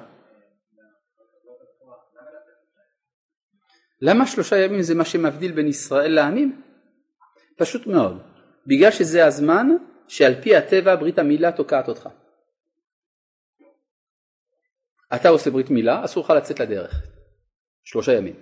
למה 4.01 4.27
שלושה 4.27 4.57
ימים 4.57 4.81
זה 4.81 4.95
מה 4.95 5.05
שמבדיל 5.05 5.51
בין 5.51 5.67
ישראל 5.67 6.11
לעמים? 6.11 6.61
פשוט 7.57 7.87
מאוד. 7.87 8.21
בגלל 8.67 8.91
שזה 8.91 9.25
הזמן 9.25 9.67
שעל 10.07 10.41
פי 10.41 10.55
הטבע 10.55 10.95
ברית 10.95 11.19
המילה 11.19 11.51
תוקעת 11.51 11.87
אותך. 11.87 12.09
אתה 15.15 15.29
עושה 15.29 15.49
ברית 15.49 15.69
מילה, 15.69 16.05
אסור 16.05 16.23
לך 16.23 16.29
לצאת 16.29 16.59
לדרך. 16.59 17.01
שלושה 17.83 18.13
ימים. 18.13 18.35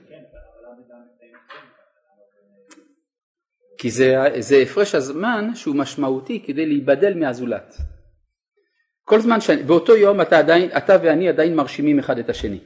כי 3.78 3.92
זה, 3.92 4.16
זה 4.40 4.58
הפרש 4.58 4.96
הזמן 4.96 5.56
שהוא 5.56 5.76
משמעותי 5.76 6.44
כדי 6.48 6.66
להיבדל 6.66 7.14
מהזולת. 7.14 7.76
כל 9.04 9.20
זמן 9.20 9.42
ש... 9.42 9.50
באותו 9.50 9.96
יום 9.96 10.22
אתה, 10.22 10.40
עדיין, 10.40 10.70
אתה 10.78 10.96
ואני 11.04 11.30
עדיין 11.30 11.56
מרשימים 11.56 12.00
אחד 12.00 12.18
את 12.18 12.30
השני. 12.30 12.60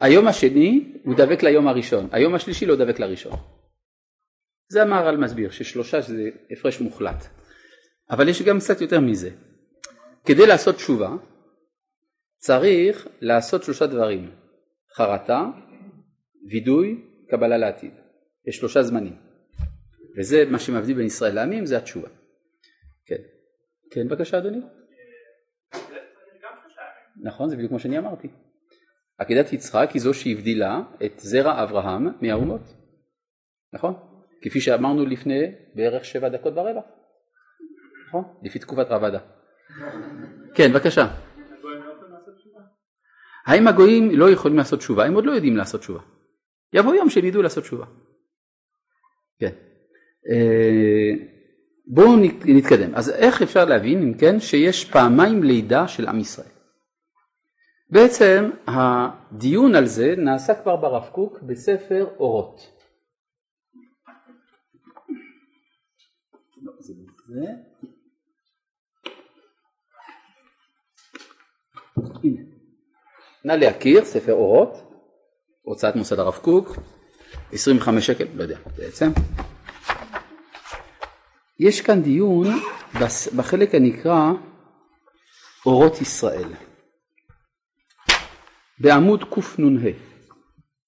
היום 0.00 0.28
השני 0.28 0.92
הוא 1.04 1.14
דבק 1.14 1.42
ליום 1.42 1.68
הראשון, 1.68 2.08
היום 2.12 2.34
השלישי 2.34 2.66
לא 2.66 2.76
דבק 2.76 2.98
לראשון. 2.98 3.32
זה 4.68 4.82
המהר"ל 4.82 5.16
מסביר, 5.16 5.50
ששלושה 5.50 6.00
זה 6.00 6.30
הפרש 6.50 6.80
מוחלט. 6.80 7.26
אבל 8.10 8.28
יש 8.28 8.42
גם 8.42 8.58
קצת 8.58 8.80
יותר 8.80 9.00
מזה. 9.00 9.30
כדי 10.24 10.46
לעשות 10.46 10.76
תשובה 10.76 11.10
צריך 12.46 13.08
לעשות 13.20 13.62
שלושה 13.62 13.86
דברים, 13.86 14.30
חרטה, 14.96 15.44
וידוי, 16.50 17.04
קבלה 17.30 17.56
לעתיד. 17.56 17.92
יש 18.46 18.56
שלושה 18.56 18.82
זמנים. 18.82 19.16
וזה 20.18 20.44
מה 20.50 20.58
שמבדיל 20.58 20.96
בין 20.96 21.06
ישראל 21.06 21.34
לעמים, 21.34 21.66
זה 21.66 21.76
התשובה. 21.76 22.08
כן. 23.06 23.22
כן, 23.90 24.08
בבקשה 24.08 24.38
אדוני. 24.38 24.60
נכון, 27.22 27.48
זה 27.48 27.56
בדיוק 27.56 27.70
כמו 27.70 27.78
שאני 27.78 27.98
אמרתי. 27.98 28.28
עקדת 29.18 29.52
יצחק 29.52 29.90
היא 29.94 30.02
זו 30.02 30.14
שהבדילה 30.14 30.80
את 31.04 31.12
זרע 31.18 31.62
אברהם 31.62 32.06
מהאומות. 32.20 32.62
נכון? 33.72 33.94
כפי 34.42 34.60
שאמרנו 34.60 35.06
לפני 35.06 35.52
בערך 35.74 36.04
שבע 36.04 36.28
דקות 36.28 36.52
ורבע. 36.56 36.80
נכון? 38.08 38.24
לפי 38.42 38.58
תקופת 38.58 38.86
רבדה. 38.90 39.18
כן, 40.54 40.72
בבקשה. 40.72 41.33
האם 43.46 43.68
הגויים 43.68 44.10
לא 44.10 44.30
יכולים 44.30 44.56
לעשות 44.56 44.78
תשובה? 44.78 45.04
הם 45.04 45.14
עוד 45.14 45.26
לא 45.26 45.32
יודעים 45.32 45.56
לעשות 45.56 45.80
תשובה. 45.80 46.00
יבוא 46.72 46.94
יום 46.94 47.10
שהם 47.10 47.24
ידעו 47.24 47.42
לעשות 47.42 47.64
תשובה. 47.64 47.84
כן. 49.38 49.52
אה, 50.30 51.10
בואו 51.86 52.16
נתקדם. 52.44 52.94
אז 52.94 53.10
איך 53.10 53.42
אפשר 53.42 53.64
להבין, 53.64 54.02
אם 54.02 54.14
כן, 54.14 54.40
שיש 54.40 54.84
פעמיים 54.84 55.42
לידה 55.42 55.88
של 55.88 56.06
עם 56.06 56.20
ישראל? 56.20 56.48
בעצם 57.90 58.50
הדיון 58.66 59.74
על 59.74 59.86
זה 59.86 60.14
נעשה 60.18 60.62
כבר 60.62 60.76
ברב 60.76 61.08
קוק 61.12 61.42
בספר 61.42 62.06
אורות. 62.18 62.60
לא, 66.62 66.72
נא 73.44 73.52
להכיר, 73.52 74.04
ספר 74.04 74.32
אורות, 74.32 74.92
הוצאת 75.62 75.96
מוסד 75.96 76.18
הרב 76.18 76.38
קוק, 76.42 76.76
25 77.52 78.06
שקל, 78.06 78.24
לא 78.34 78.42
יודע 78.42 78.58
בעצם. 78.76 79.10
יש 81.60 81.80
כאן 81.80 82.02
דיון 82.02 82.46
בחלק 83.36 83.74
הנקרא 83.74 84.30
אורות 85.66 86.00
ישראל. 86.00 86.52
בעמוד 88.78 89.24
קנ"ה, 89.24 89.90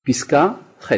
פסקה 0.06 0.48
ח'. 0.80 0.92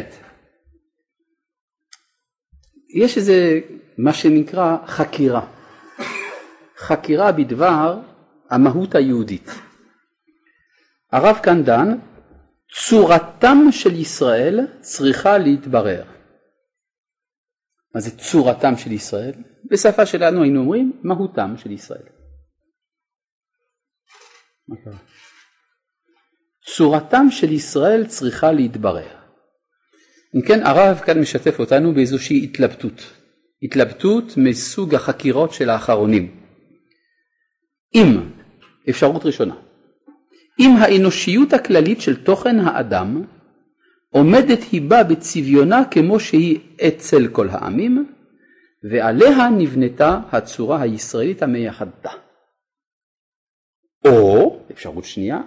יש 2.95 3.17
איזה 3.17 3.59
מה 3.97 4.13
שנקרא 4.13 4.77
חקירה, 4.85 5.47
חקירה 6.77 7.31
בדבר 7.31 7.99
המהות 8.49 8.95
היהודית. 8.95 9.68
הרב 11.11 11.39
כאן 11.43 11.63
דן, 11.63 11.97
צורתם 12.87 13.57
של 13.71 13.95
ישראל 13.95 14.59
צריכה 14.81 15.37
להתברר. 15.37 16.03
מה 17.95 18.01
זה 18.01 18.17
צורתם 18.17 18.77
של 18.77 18.91
ישראל? 18.91 19.33
בשפה 19.71 20.05
שלנו 20.05 20.43
היינו 20.43 20.59
אומרים 20.59 21.01
מהותם 21.03 21.57
של 21.57 21.71
ישראל. 21.71 22.03
מה 24.67 24.75
קרה? 24.83 24.97
צורתם 26.75 27.25
של 27.31 27.51
ישראל 27.51 28.05
צריכה 28.07 28.51
להתברר. 28.51 29.19
אם 30.35 30.41
כן 30.47 30.65
הרב 30.65 30.99
כאן 31.05 31.19
משתף 31.19 31.59
אותנו 31.59 31.93
באיזושהי 31.93 32.43
התלבטות, 32.43 33.13
התלבטות 33.63 34.23
מסוג 34.37 34.95
החקירות 34.95 35.53
של 35.53 35.69
האחרונים. 35.69 36.45
אם, 37.95 38.31
אפשרות 38.89 39.25
ראשונה, 39.25 39.55
אם 40.59 40.69
האנושיות 40.79 41.53
הכללית 41.53 42.01
של 42.01 42.23
תוכן 42.23 42.59
האדם 42.59 43.23
עומדת 44.09 44.59
היא 44.71 44.89
בה 44.89 45.03
בצביונה 45.03 45.77
כמו 45.91 46.19
שהיא 46.19 46.59
אצל 46.87 47.27
כל 47.31 47.49
העמים, 47.49 48.13
ועליה 48.91 49.49
נבנתה 49.57 50.19
הצורה 50.31 50.81
הישראלית 50.81 51.41
המייחדה. 51.41 52.11
או, 54.05 54.59
אפשרות 54.71 55.05
שנייה, 55.05 55.41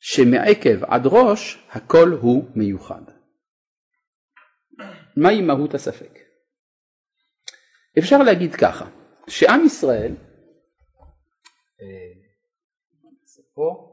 שמעקב 0.00 0.84
עד 0.84 1.02
ראש 1.04 1.66
הכל 1.70 2.08
הוא 2.20 2.44
מיוחד. 2.54 3.02
מהי 5.16 5.40
מהות 5.42 5.74
הספק? 5.74 6.18
אפשר 7.98 8.18
להגיד 8.18 8.54
ככה, 8.54 8.84
שעם 9.28 9.64
ישראל, 9.64 10.14
אה, 11.80 12.18
פה, 13.54 13.87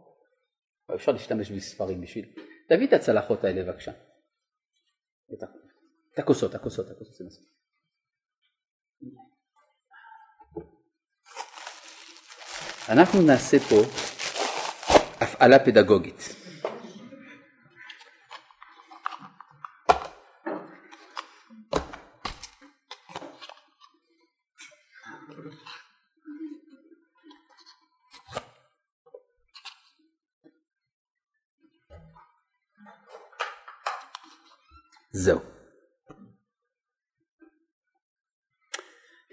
אפשר 0.95 1.11
להשתמש 1.11 1.51
בספרים 1.51 2.01
בשביל, 2.01 2.25
תביא 2.69 2.87
את 2.87 2.93
הצלחות 2.93 3.43
האלה 3.43 3.63
בבקשה, 3.63 3.91
את 6.13 6.19
הכוסות, 6.19 6.55
הכוסות, 6.55 6.91
הכוסות 6.91 7.15
זה 7.15 7.25
מספיק. 7.25 7.49
אנחנו 12.89 13.21
נעשה 13.21 13.57
פה 13.59 13.75
הפעלה 15.21 15.65
פדגוגית. 15.65 16.44
זהו. 35.15 35.39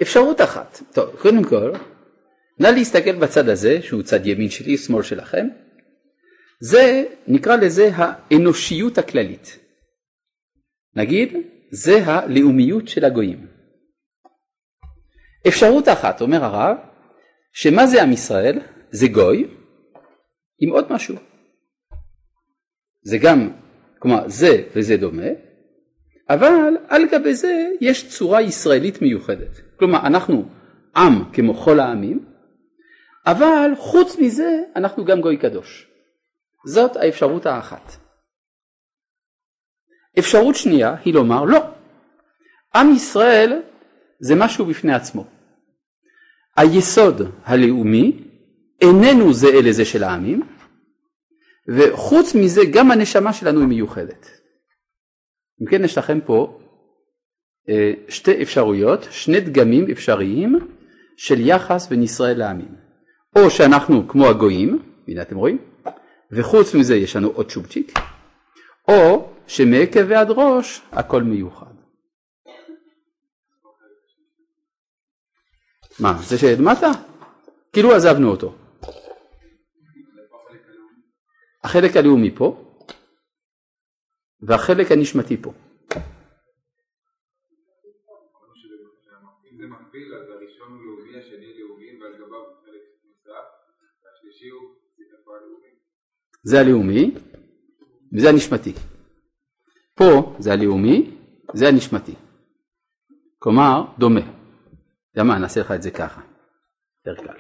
אפשרות 0.03 0.41
אחת, 0.41 0.83
טוב, 0.93 1.17
קודם 1.21 1.45
כל, 1.45 1.73
נא 2.59 2.67
להסתכל 2.67 3.13
בצד 3.13 3.49
הזה, 3.49 3.83
שהוא 3.83 4.03
צד 4.03 4.27
ימין 4.27 4.51
שלי, 4.51 4.77
שמאל 4.77 5.03
שלכם, 5.03 5.47
זה, 6.61 7.05
נקרא 7.27 7.57
לזה 7.57 7.91
האנושיות 7.95 8.99
הכללית. 8.99 9.59
נגיד, 10.97 11.33
זה 11.73 12.05
הלאומיות 12.05 12.89
של 12.89 13.05
הגויים. 13.05 13.47
אפשרות 15.49 15.89
אחת, 15.89 16.21
אומר 16.21 16.45
הרב, 16.45 16.77
שמה 17.53 17.87
זה 17.87 18.03
עם 18.03 18.13
ישראל? 18.13 18.59
זה 18.91 19.07
גוי 19.09 19.55
עם 20.59 20.71
עוד 20.71 20.93
משהו. 20.93 21.17
זה 23.03 23.19
גם, 23.23 23.51
כלומר 23.99 24.29
זה 24.29 24.69
וזה 24.77 24.97
דומה, 24.97 25.29
אבל 26.35 26.77
על 26.89 27.03
גבי 27.09 27.35
זה 27.35 27.69
יש 27.81 28.19
צורה 28.19 28.43
ישראלית 28.43 29.03
מיוחדת. 29.03 29.61
כלומר, 29.79 30.07
אנחנו 30.07 30.49
עם 30.97 31.33
כמו 31.33 31.55
כל 31.55 31.81
העמים, 31.81 32.25
אבל 33.27 33.71
חוץ 33.77 34.19
מזה 34.19 34.63
אנחנו 34.77 35.05
גם 35.05 35.21
גוי 35.21 35.37
קדוש. 35.37 35.89
זאת 36.67 36.97
האפשרות 36.97 37.47
האחת. 37.47 37.93
אפשרות 40.19 40.55
שנייה 40.55 40.97
היא 41.05 41.15
לומר 41.15 41.45
לא, 41.45 41.61
עם 42.75 42.93
ישראל 42.93 43.63
זה 44.21 44.35
משהו 44.35 44.67
בפני 44.67 44.95
עצמו. 44.95 45.27
היסוד 46.57 47.23
הלאומי 47.45 48.29
איננו 48.81 49.33
זהה 49.33 49.61
לזה 49.63 49.85
של 49.85 50.05
העמים, 50.05 50.43
וחוץ 51.69 52.35
מזה 52.35 52.61
גם 52.73 52.91
הנשמה 52.91 53.33
שלנו 53.33 53.61
היא 53.61 53.69
מיוחדת. 53.69 54.42
אם 55.61 55.67
כן 55.67 55.85
יש 55.85 55.99
לכם 55.99 56.21
פה 56.21 56.59
אה, 57.69 57.93
שתי 58.09 58.43
אפשרויות, 58.43 59.07
שני 59.11 59.41
דגמים 59.41 59.91
אפשריים 59.91 60.59
של 61.17 61.41
יחס 61.41 61.89
בין 61.89 62.03
ישראל 62.03 62.39
לעמים. 62.39 62.75
או 63.37 63.51
שאנחנו 63.51 64.09
כמו 64.09 64.27
הגויים, 64.27 64.83
הנה 65.09 65.23
אתם 65.23 65.37
רואים, 65.37 65.59
וחוץ 66.33 66.75
מזה 66.75 66.97
יש 66.97 67.17
לנו 67.17 67.29
עוד 67.29 67.51
צ'ופצ'יק, 67.51 67.93
או 68.89 69.29
שמעקב 69.47 70.01
ועד 70.09 70.31
ראש 70.31 70.83
הכל 70.93 71.23
מיוחד. 71.23 71.73
מה, 76.01 76.19
זה 76.23 76.39
שלמטה? 76.39 76.91
כאילו 77.73 77.93
עזבנו 77.93 78.31
אותו. 78.31 78.55
החלק 81.65 81.97
הלאומי 81.97 82.31
פה, 82.31 82.72
והחלק 84.43 84.93
הנשמתי 84.93 85.37
פה. 85.37 85.53
זה 96.45 96.61
הלאומי 96.61 97.15
וזה 98.13 98.29
הנשמתי. 98.29 98.73
פה 99.95 100.37
זה 100.39 100.53
הלאומי, 100.53 101.11
זה 101.55 101.69
הנשמתי. 101.69 102.15
כלומר, 103.39 103.85
דומה. 103.99 104.21
יודע 105.15 105.23
מה, 105.25 105.39
נעשה 105.39 105.61
לך 105.61 105.71
את 105.71 105.83
זה 105.83 105.91
ככה, 105.91 106.21
יותר 107.07 107.23
קל. 107.23 107.39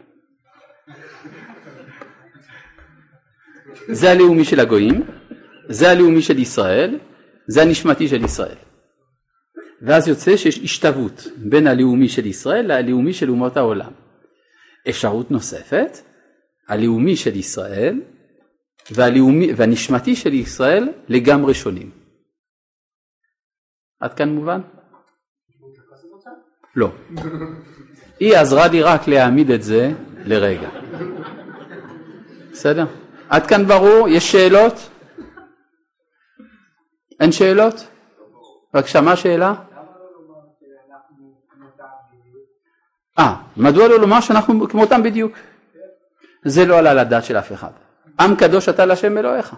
זה 4.00 4.10
הלאומי 4.10 4.44
של 4.44 4.60
הגויים, 4.60 5.02
זה 5.72 5.90
הלאומי 5.90 6.22
של 6.22 6.38
ישראל, 6.38 6.98
זה 7.46 7.62
הנשמתי 7.62 8.08
של 8.08 8.24
ישראל. 8.24 8.56
ואז 9.82 10.08
יוצא 10.08 10.36
שיש 10.36 10.58
השתוות 10.58 11.26
בין 11.36 11.66
הלאומי 11.66 12.08
של 12.08 12.26
ישראל 12.26 12.72
ללאומי 12.72 13.12
של 13.12 13.30
אומות 13.30 13.56
העולם. 13.56 13.92
אפשרות 14.88 15.30
נוספת, 15.30 15.98
הלאומי 16.68 17.16
של 17.16 17.36
ישראל 17.36 18.00
והלאומי, 18.90 19.52
והנשמתי 19.56 20.16
של 20.16 20.34
ישראל 20.34 20.88
לגמרי 21.08 21.54
שונים. 21.54 21.90
עד 24.00 24.14
כאן 24.14 24.28
מובן? 24.28 24.60
לא. 26.76 26.92
היא 28.20 28.36
עזרה 28.36 28.68
לי 28.68 28.82
רק 28.82 29.08
להעמיד 29.08 29.50
את 29.50 29.62
זה 29.62 29.92
לרגע. 30.24 30.68
בסדר? 32.52 32.84
עד 33.28 33.46
כאן 33.46 33.66
ברור? 33.66 34.08
יש 34.08 34.32
שאלות? 34.32 34.91
אין 37.22 37.32
שאלות? 37.32 37.88
בבקשה, 38.74 39.00
מה 39.00 39.12
השאלה? 39.12 39.54
אה, 43.18 43.34
מדוע 43.56 43.88
לא 43.88 44.00
לומר 44.00 44.20
שאנחנו 44.20 44.68
כמותם 44.68 45.02
בדיוק? 45.02 45.32
זה 46.44 46.64
לא 46.64 46.78
עלה 46.78 46.90
על 46.90 46.98
הדעת 46.98 47.24
של 47.24 47.38
אף 47.38 47.52
אחד. 47.52 47.70
עם 48.20 48.36
קדוש 48.36 48.68
אתה 48.68 48.86
להשם 48.86 49.18
אלוהיך. 49.18 49.56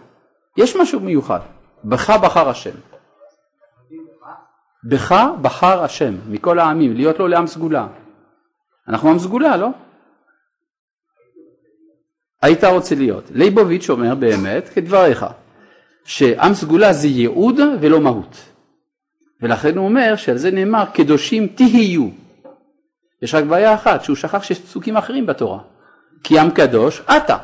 יש 0.56 0.76
משהו 0.76 1.00
מיוחד. 1.00 1.40
בך 1.84 2.10
בחר 2.22 2.48
השם. 2.48 2.74
בך 4.84 5.14
בחר 5.42 5.84
השם 5.84 6.14
מכל 6.28 6.58
העמים 6.58 6.94
להיות 6.94 7.18
לו 7.18 7.28
לעם 7.28 7.46
סגולה. 7.46 7.86
אנחנו 8.88 9.10
עם 9.10 9.18
סגולה, 9.18 9.56
לא? 9.56 9.68
היית 12.42 12.64
רוצה 12.64 12.94
להיות. 12.94 13.24
ליבוביץ' 13.30 13.90
אומר 13.90 14.14
באמת 14.14 14.68
כדבריך 14.68 15.26
שעם 16.04 16.54
סגולה 16.54 16.92
זה 16.92 17.08
ייעוד 17.08 17.60
ולא 17.80 18.00
מהות. 18.00 18.36
ולכן 19.42 19.78
הוא 19.78 19.84
אומר 19.84 20.16
שעל 20.16 20.36
זה 20.36 20.50
נאמר 20.50 20.84
קדושים 20.94 21.46
תהיו. 21.46 22.08
יש 23.22 23.34
רק 23.34 23.44
בעיה 23.44 23.74
אחת 23.74 24.04
שהוא 24.04 24.16
שכח 24.16 24.42
שיש 24.42 24.60
פסוקים 24.60 24.96
אחרים 24.96 25.26
בתורה. 25.26 25.58
כי 26.24 26.38
עם 26.38 26.50
קדוש 26.50 27.02
אתה. 27.16 27.36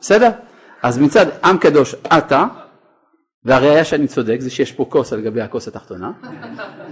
בסדר? 0.00 0.30
אז 0.82 0.98
מצד 0.98 1.26
עם 1.44 1.58
קדוש 1.58 1.94
אתה, 1.94 2.46
והראיה 3.44 3.84
שאני 3.84 4.08
צודק 4.08 4.36
זה 4.40 4.50
שיש 4.50 4.72
פה 4.72 4.86
כוס 4.88 5.12
על 5.12 5.20
גבי 5.20 5.40
הכוס 5.40 5.68
התחתונה, 5.68 6.12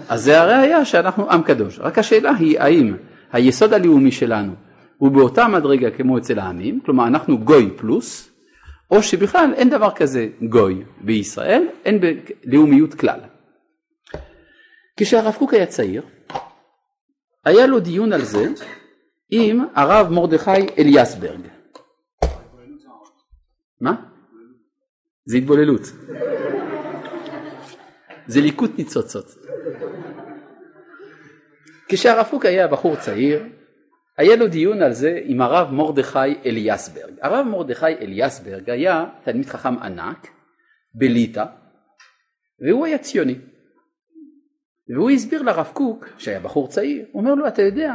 אז 0.08 0.24
זה 0.24 0.40
הראיה 0.40 0.84
שאנחנו 0.84 1.30
עם 1.30 1.42
קדוש. 1.42 1.78
רק 1.78 1.98
השאלה 1.98 2.30
היא 2.30 2.60
האם 2.60 2.96
היסוד 3.32 3.72
הלאומי 3.72 4.12
שלנו 4.12 4.52
הוא 4.98 5.10
באותה 5.10 5.48
מדרגה 5.48 5.90
כמו 5.90 6.18
אצל 6.18 6.38
העמים, 6.38 6.80
כלומר 6.80 7.06
אנחנו 7.06 7.38
גוי 7.38 7.70
פלוס, 7.76 8.27
או 8.90 9.02
שבכלל 9.02 9.54
אין 9.54 9.70
דבר 9.70 9.90
כזה 9.94 10.28
גוי 10.48 10.84
בישראל, 11.00 11.68
אין 11.84 12.00
לאומיות 12.44 12.94
כלל. 12.94 13.20
כשהרב 14.96 15.34
קוק 15.38 15.54
היה 15.54 15.66
צעיר, 15.66 16.02
היה 17.44 17.66
לו 17.66 17.80
דיון 17.80 18.12
על 18.12 18.24
זה 18.24 18.46
עם 19.30 19.64
הרב 19.74 20.12
מרדכי 20.12 20.50
אליאסברג. 20.78 21.40
מה? 23.80 23.94
זה 25.26 25.36
התבוללות. 25.36 25.82
זה 28.26 28.40
ליקוט 28.40 28.78
ניצוצות. 28.78 29.26
כשהרב 31.88 32.26
קוק 32.30 32.44
היה 32.44 32.68
בחור 32.68 32.96
צעיר, 32.96 33.42
היה 34.18 34.36
לו 34.36 34.48
דיון 34.48 34.82
על 34.82 34.92
זה 34.92 35.20
עם 35.24 35.40
הרב 35.40 35.72
מרדכי 35.72 36.18
אליאסברג. 36.46 37.12
הרב 37.22 37.46
מרדכי 37.46 37.86
אליאסברג 37.86 38.70
היה 38.70 39.06
תלמיד 39.24 39.46
חכם 39.46 39.78
ענק 39.78 40.26
בליטא, 40.94 41.44
והוא 42.66 42.86
היה 42.86 42.98
ציוני. 42.98 43.34
והוא 44.94 45.10
הסביר 45.10 45.42
לרב 45.42 45.70
קוק, 45.72 46.06
שהיה 46.18 46.40
בחור 46.40 46.68
צעיר, 46.68 47.04
הוא 47.12 47.20
אומר 47.20 47.34
לו, 47.34 47.48
אתה 47.48 47.62
יודע, 47.62 47.94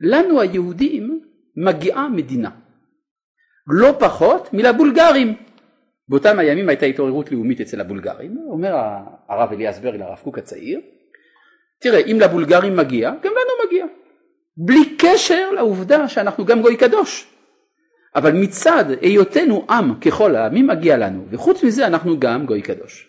לנו 0.00 0.40
היהודים 0.40 1.20
מגיעה 1.56 2.08
מדינה. 2.08 2.50
לא 3.66 3.96
פחות 4.00 4.52
מלבולגרים. 4.52 5.34
באותם 6.08 6.38
הימים 6.38 6.68
הייתה 6.68 6.86
התעוררות 6.86 7.32
לאומית 7.32 7.60
אצל 7.60 7.80
הבולגרים, 7.80 8.38
אומר 8.46 8.74
הרב 9.28 9.52
אליאסברג 9.52 10.00
לרב 10.00 10.18
קוק 10.18 10.38
הצעיר, 10.38 10.80
תראה 11.80 12.00
אם 12.00 12.16
לבולגרים 12.20 12.76
מגיע, 12.76 13.10
גם 13.10 13.32
לנו 13.32 13.66
מגיע, 13.66 13.86
בלי 14.56 14.96
קשר 14.98 15.50
לעובדה 15.50 16.08
שאנחנו 16.08 16.44
גם 16.44 16.62
גוי 16.62 16.76
קדוש, 16.76 17.26
אבל 18.14 18.32
מצד 18.32 18.84
היותנו 19.00 19.66
עם 19.70 20.00
ככל 20.00 20.36
העמים 20.36 20.66
מגיע 20.66 20.96
לנו, 20.96 21.26
וחוץ 21.30 21.62
מזה 21.62 21.86
אנחנו 21.86 22.20
גם 22.20 22.46
גוי 22.46 22.62
קדוש. 22.62 23.08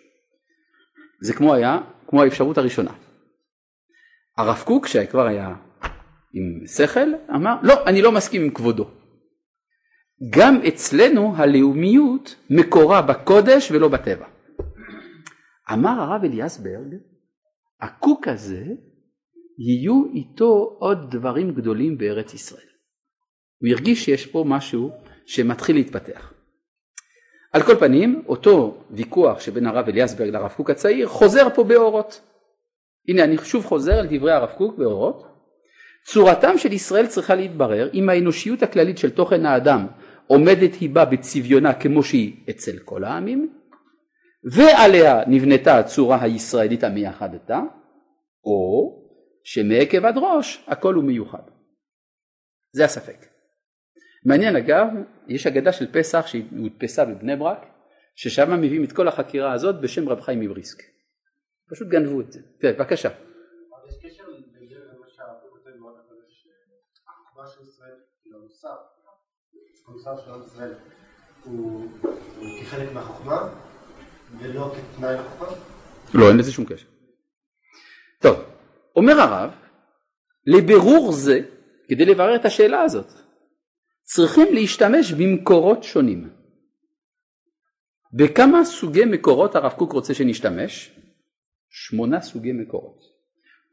זה 1.21 1.33
כמו 1.33 1.53
היה, 1.53 1.79
כמו 2.07 2.21
האפשרות 2.23 2.57
הראשונה. 2.57 2.91
הרב 4.37 4.63
קוק 4.65 4.87
שכבר 4.87 5.27
היה 5.27 5.55
עם 6.33 6.67
שכל 6.67 7.13
אמר 7.35 7.55
לא 7.63 7.73
אני 7.87 8.01
לא 8.01 8.11
מסכים 8.11 8.43
עם 8.43 8.49
כבודו 8.49 8.89
גם 10.29 10.61
אצלנו 10.67 11.33
הלאומיות 11.37 12.35
מקורה 12.49 13.01
בקודש 13.01 13.71
ולא 13.71 13.87
בטבע. 13.87 14.25
אמר 15.73 16.01
הרב 16.01 16.23
אליאסברג, 16.23 16.95
הקוק 17.81 18.27
הזה 18.27 18.63
יהיו 19.57 20.03
איתו 20.13 20.75
עוד 20.79 21.11
דברים 21.11 21.51
גדולים 21.51 21.97
בארץ 21.97 22.33
ישראל. 22.33 22.67
הוא 23.61 23.69
הרגיש 23.69 24.05
שיש 24.05 24.25
פה 24.25 24.43
משהו 24.47 24.91
שמתחיל 25.25 25.75
להתפתח. 25.75 26.33
על 27.53 27.63
כל 27.63 27.75
פנים, 27.75 28.23
אותו 28.27 28.77
ויכוח 28.91 29.39
שבין 29.39 29.65
הרב 29.65 29.89
אליאסברג 29.89 30.29
לרב 30.29 30.51
קוק 30.57 30.69
הצעיר 30.69 31.07
חוזר 31.07 31.47
פה 31.55 31.63
באורות. 31.63 32.21
הנה 33.09 33.23
אני 33.23 33.37
שוב 33.43 33.65
חוזר 33.65 33.93
על 33.93 34.07
דברי 34.09 34.31
הרב 34.31 34.49
קוק 34.57 34.77
באורות. 34.77 35.23
צורתם 36.05 36.57
של 36.57 36.73
ישראל 36.73 37.07
צריכה 37.07 37.35
להתברר 37.35 37.89
אם 37.93 38.09
האנושיות 38.09 38.63
הכללית 38.63 38.97
של 38.97 39.09
תוכן 39.09 39.45
האדם 39.45 39.87
עומדת 40.27 40.73
היא 40.73 40.89
בה 40.89 41.05
בצביונה 41.05 41.73
כמו 41.73 42.03
שהיא 42.03 42.33
אצל 42.49 42.77
כל 42.77 43.03
העמים 43.03 43.53
ועליה 44.51 45.21
נבנתה 45.27 45.77
הצורה 45.77 46.21
הישראלית 46.21 46.83
המייחדתה 46.83 47.61
או 48.45 48.91
שמעקב 49.45 50.05
עד 50.05 50.15
ראש 50.17 50.65
הכל 50.67 50.93
הוא 50.93 51.03
מיוחד. 51.03 51.41
זה 52.71 52.85
הספק. 52.85 53.25
מעניין 54.25 54.55
אגב, 54.55 54.87
יש 55.27 55.47
אגדה 55.47 55.73
של 55.73 55.91
פסח 55.93 56.27
שהודפסה 56.27 57.05
בבני 57.05 57.35
ברק 57.35 57.65
ששם 58.15 58.61
מביאים 58.61 58.83
את 58.83 58.91
כל 58.91 59.07
החקירה 59.07 59.53
הזאת 59.53 59.81
בשם 59.81 60.09
רב 60.09 60.21
חיים 60.21 60.39
מבריסק. 60.39 60.83
פשוט 61.69 61.87
גנבו 61.87 62.21
את 62.21 62.31
זה. 62.31 62.39
כן, 62.59 62.73
בבקשה. 62.73 63.09
המוסר 69.87 70.17
של 70.25 70.31
עם 70.31 70.43
ישראל 70.45 70.73
הוא 71.43 71.87
כחלק 72.61 72.91
מהחוכמה 72.93 73.49
ולא 74.39 74.75
כתנאי 74.75 75.15
לחוכמה? 75.15 75.47
לא, 76.13 76.29
אין 76.29 76.37
לזה 76.37 76.51
שום 76.51 76.65
קשר. 76.65 76.87
טוב, 78.19 78.54
אומר 78.95 79.21
הרב, 79.21 79.51
לבירור 80.47 81.11
זה, 81.11 81.39
כדי 81.87 82.05
לברר 82.05 82.35
את 82.35 82.45
השאלה 82.45 82.81
הזאת, 82.81 83.11
צריכים 84.03 84.53
להשתמש 84.53 85.11
במקורות 85.11 85.83
שונים. 85.83 86.29
בכמה 88.13 88.65
סוגי 88.65 89.05
מקורות 89.05 89.55
הרב 89.55 89.71
קוק 89.71 89.91
רוצה 89.91 90.13
שנשתמש? 90.13 90.91
שמונה 91.69 92.21
סוגי 92.21 92.51
מקורות. 92.51 93.15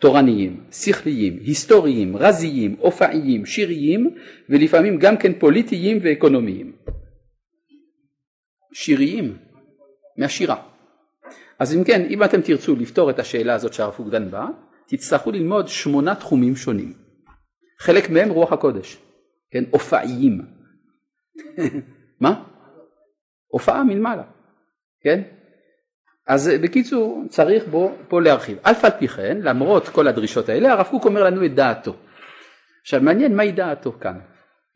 תורניים, 0.01 0.65
שכליים, 0.73 1.39
היסטוריים, 1.41 2.17
רזיים, 2.17 2.77
אופאיים, 2.81 3.47
שיריים 3.47 4.15
ולפעמים 4.49 4.99
גם 4.99 5.17
כן 5.17 5.39
פוליטיים 5.39 5.99
ואקונומיים. 6.03 6.73
שיריים, 8.73 9.37
מהשירה. 10.17 10.63
אז 11.59 11.75
אם 11.77 11.85
כן, 11.85 12.07
אם 12.11 12.25
אתם 12.25 12.41
תרצו 12.41 12.77
לפתור 12.77 13.11
את 13.11 13.19
השאלה 13.19 13.55
הזאת 13.55 13.73
שהרב 13.73 13.95
קוק 13.95 14.09
דן 14.09 14.31
בה, 14.31 14.47
תצטרכו 14.93 15.33
ללמוד 15.33 15.69
שמונה 15.69 16.15
תחומים 16.15 16.57
שונים. 16.57 16.93
חלק 17.81 18.11
מהם 18.11 18.31
רוח 18.31 18.53
הקודש, 18.53 18.99
כן, 19.51 19.65
הופעיים. 19.71 20.41
מה? 22.21 22.45
הופעה 23.47 23.85
מלמעלה, 23.85 24.23
כן? 25.03 25.23
אז 26.27 26.51
בקיצור 26.63 27.25
צריך 27.29 27.65
בו 27.67 27.97
פה 28.09 28.21
להרחיב. 28.21 28.59
אף 28.63 28.85
על 28.85 28.91
פי 28.91 29.09
כן, 29.09 29.39
למרות 29.43 29.89
כל 29.89 30.09
הדרישות 30.09 30.49
האלה, 30.49 30.73
הרב 30.73 30.87
קוק 30.91 31.05
אומר 31.05 31.25
לנו 31.25 31.47
את 31.47 31.55
דעתו. 31.55 31.97
עכשיו 32.83 33.01
מעניין 33.01 33.37
מהי 33.37 33.53
דעתו 33.53 33.93
כאן, 33.93 34.19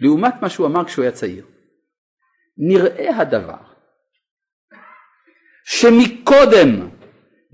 לעומת 0.01 0.35
מה 0.43 0.49
שהוא 0.49 0.67
אמר 0.67 0.85
כשהוא 0.85 1.03
היה 1.03 1.13
צעיר. 1.13 1.47
נראה 2.59 3.17
הדבר 3.17 3.77
שמקודם 5.65 6.96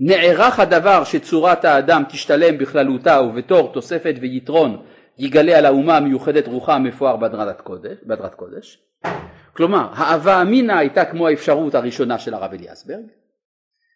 נערך 0.05 0.59
הדבר 0.59 1.03
שצורת 1.03 1.65
האדם 1.65 2.03
תשתלם 2.09 2.57
בכללותה 2.57 3.21
ובתור 3.21 3.73
תוספת 3.73 4.15
ויתרון 4.21 4.85
יגלה 5.17 5.57
על 5.57 5.65
האומה 5.65 5.97
המיוחדת 5.97 6.47
רוחה 6.47 6.75
המפואר 6.75 7.15
בהדרת 7.15 7.61
קודש, 7.61 7.97
קודש. 8.35 8.83
כלומר 9.53 9.89
ההווה 9.93 10.41
אמינא 10.41 10.73
הייתה 10.73 11.05
כמו 11.05 11.27
האפשרות 11.27 11.75
הראשונה 11.75 12.19
של 12.19 12.33
הרב 12.33 12.53
אליאסברג. 12.53 13.05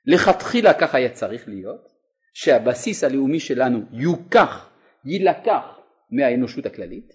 לכתחילה 0.05 0.73
כך 0.73 0.95
היה 0.95 1.09
צריך 1.09 1.47
להיות 1.47 1.87
שהבסיס 2.33 3.03
הלאומי 3.03 3.39
שלנו 3.39 3.81
יוקח 3.91 4.69
יילקח 5.05 5.79
מהאנושות 6.11 6.65
הכללית 6.65 7.13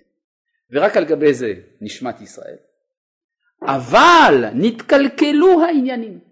ורק 0.70 0.96
על 0.96 1.04
גבי 1.04 1.34
זה 1.34 1.54
נשמת 1.80 2.20
ישראל. 2.20 2.56
אבל 3.66 4.44
נתקלקלו 4.54 5.62
העניינים 5.62 6.31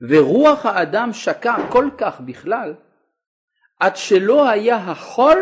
ורוח 0.00 0.66
האדם 0.66 1.12
שקע 1.12 1.54
כל 1.72 1.90
כך 1.98 2.20
בכלל 2.20 2.74
עד 3.80 3.96
שלא 3.96 4.48
היה 4.48 4.76
החול 4.76 5.38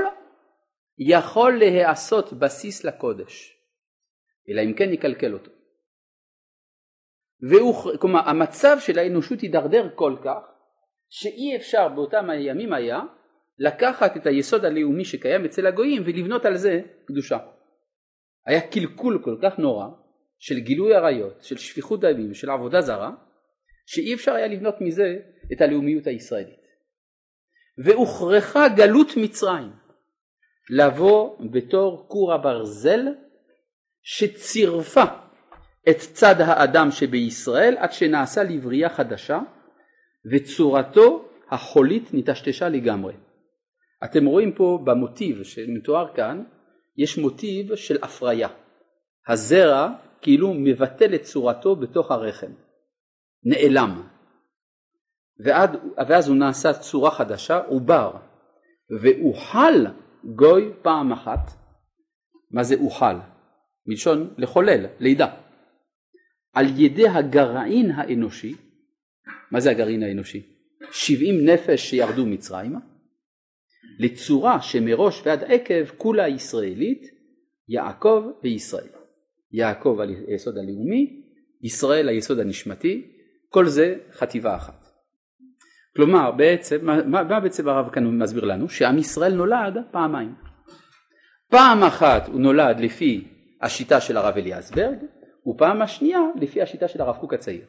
יכול 0.99 1.59
להיעשות 1.59 2.33
בסיס 2.33 2.85
לקודש 2.85 3.55
אלא 4.49 4.63
אם 4.63 4.75
כן 4.75 4.93
יקלקל 4.93 5.33
אותו. 5.33 5.51
והוא, 7.51 7.99
כלומר 8.01 8.29
המצב 8.29 8.77
של 8.81 8.99
האנושות 8.99 9.41
הידרדר 9.41 9.89
כל 9.95 10.17
כך 10.25 10.41
שאי 11.09 11.57
אפשר 11.57 11.89
באותם 11.89 12.31
הימים 12.31 12.73
היה 12.73 13.01
לקחת 13.59 14.17
את 14.17 14.27
היסוד 14.27 14.65
הלאומי 14.65 15.05
שקיים 15.05 15.45
אצל 15.45 15.67
הגויים 15.67 16.03
ולבנות 16.07 16.45
על 16.45 16.57
זה 16.57 16.81
קדושה. 17.07 17.39
היה 18.47 18.61
קלקול 18.71 19.23
כל 19.25 19.37
כך 19.43 19.59
נורא 19.59 19.87
של 20.39 20.59
גילוי 20.59 20.95
עריות, 20.95 21.43
של 21.43 21.57
שפיכות 21.57 22.01
דמים, 22.01 22.35
של 22.35 22.51
עבודה 22.51 22.81
זרה, 22.81 23.11
שאי 23.87 24.15
אפשר 24.15 24.35
היה 24.35 24.47
לבנות 24.47 24.81
מזה 24.81 25.17
את 25.53 25.61
הלאומיות 25.61 26.07
הישראלית. 26.07 26.65
והוכרחה 27.79 28.69
גלות 28.69 29.09
מצרים 29.17 29.71
לבוא 30.71 31.37
בתור 31.53 32.05
כור 32.09 32.33
הברזל 32.33 33.01
שצירפה 34.03 35.05
את 35.89 35.97
צד 35.97 36.35
האדם 36.39 36.91
שבישראל 36.91 37.77
עד 37.79 37.93
שנעשה 37.93 38.43
לבריאה 38.43 38.89
חדשה 38.89 39.41
וצורתו 40.33 41.29
החולית 41.51 42.09
נטשטשה 42.13 42.69
לגמרי. 42.69 43.15
אתם 44.05 44.25
רואים 44.25 44.53
פה 44.53 44.79
במוטיב 44.85 45.43
שמתואר 45.43 46.15
כאן, 46.15 46.45
יש 46.97 47.19
מוטיב 47.19 47.75
של 47.75 47.97
הפריה. 48.03 48.49
הזרע 49.29 49.89
כאילו 50.21 50.55
מבטל 50.55 51.15
את 51.15 51.23
צורתו 51.23 51.77
בתוך 51.77 52.11
הרחם, 52.11 52.53
נעלם. 53.45 54.03
ועד, 55.45 55.77
ואז 56.09 56.29
הוא 56.29 56.37
נעשה 56.37 56.73
צורה 56.73 57.11
חדשה, 57.11 57.59
עובר, 57.59 58.13
ואוכל 59.03 59.87
גוי 60.25 60.73
פעם 60.83 61.13
אחת. 61.13 61.51
מה 62.51 62.63
זה 62.63 62.75
אוכל? 62.75 63.15
מלשון 63.87 64.35
לחולל, 64.39 64.87
לידה. 65.01 65.35
על 66.53 66.67
ידי 66.81 67.09
הגרעין 67.09 67.91
האנושי, 67.91 68.55
מה 69.51 69.61
זה 69.61 69.71
הגרעין 69.71 70.03
האנושי? 70.03 70.43
70 70.93 71.47
נפש 71.47 71.91
שירדו 71.91 72.27
מצרימה, 72.27 72.79
לצורה 73.99 74.61
שמראש 74.61 75.23
ועד 75.25 75.45
עקב 75.45 75.85
כולה 75.97 76.29
ישראלית, 76.29 77.03
יעקב 77.69 78.23
וישראל. 78.43 78.89
יעקב 79.53 79.99
על 80.01 80.09
היסוד 80.09 80.59
הלאומי, 80.59 81.23
ישראל 81.63 82.09
היסוד 82.09 82.39
הנשמתי, 82.39 83.14
כל 83.55 83.67
זה 83.67 83.95
חטיבה 84.13 84.57
אחת. 84.57 84.89
כלומר 85.97 86.31
בעצם, 86.31 86.87
מה, 86.87 87.25
מה 87.25 87.41
בעצם 87.41 87.69
הרב 87.69 87.91
כאן 87.93 88.05
מסביר 88.07 88.45
לנו? 88.45 88.69
שעם 88.69 88.99
ישראל 88.99 89.35
נולד 89.35 89.77
פעמיים. 89.91 90.35
פעם 91.51 91.83
אחת 91.83 92.29
הוא 92.29 92.41
נולד 92.41 92.81
לפי 92.81 93.29
השיטה 93.63 94.01
של 94.01 94.17
הרב 94.17 94.37
אליעזברג, 94.37 94.97
ופעם 95.47 95.83
השנייה 95.83 96.21
לפי 96.41 96.63
השיטה 96.63 96.89
של 96.89 97.01
הרב 97.01 97.17
קוק 97.17 97.35
הצעיר. 97.35 97.65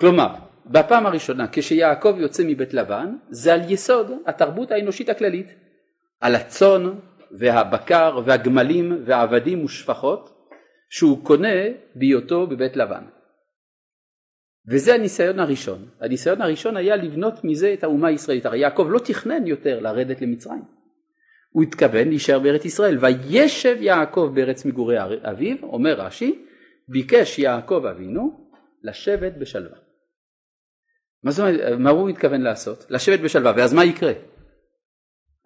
כלומר, 0.00 0.34
בפעם 0.66 1.06
הראשונה 1.06 1.46
כשיעקב 1.52 2.14
יוצא 2.18 2.42
מבית 2.46 2.74
לבן, 2.74 3.16
זה 3.30 3.54
על 3.54 3.60
יסוד 3.68 4.10
התרבות 4.26 4.70
האנושית 4.70 5.08
הכללית, 5.08 5.54
על 6.20 6.34
הצאן 6.34 6.92
והבקר 7.38 8.20
והגמלים 8.24 9.02
והעבדים 9.04 9.64
ושפחות 9.64 10.48
שהוא 10.90 11.24
קונה 11.24 11.62
בהיותו 11.94 12.46
בבית 12.46 12.76
לבן. 12.76 13.04
וזה 14.68 14.94
הניסיון 14.94 15.38
הראשון. 15.38 15.88
הניסיון 16.00 16.40
הראשון 16.40 16.76
היה 16.76 16.96
לבנות 16.96 17.44
מזה 17.44 17.74
את 17.74 17.84
האומה 17.84 18.08
הישראלית. 18.08 18.46
הרי 18.46 18.58
יעקב 18.58 18.86
לא 18.90 18.98
תכנן 18.98 19.46
יותר 19.46 19.80
לרדת 19.80 20.22
למצרים. 20.22 20.62
הוא 21.50 21.62
התכוון 21.62 22.08
להישאר 22.08 22.38
בארץ 22.38 22.64
ישראל. 22.64 22.98
וישב 23.00 23.76
יעקב 23.80 24.30
בארץ 24.34 24.64
מגורי 24.64 24.96
אביו, 25.02 25.56
אומר 25.62 26.00
רש"י, 26.00 26.44
ביקש 26.88 27.38
יעקב 27.38 27.86
אבינו 27.86 28.50
לשבת 28.82 29.32
בשלווה. 29.38 29.78
מה 31.24 31.30
זאת 31.30 31.40
אומרת, 31.40 31.78
מה 31.78 31.90
הוא 31.90 32.08
מתכוון 32.08 32.40
לעשות? 32.40 32.86
לשבת 32.90 33.20
בשלווה, 33.20 33.52
ואז 33.56 33.74
מה 33.74 33.84
יקרה? 33.84 34.12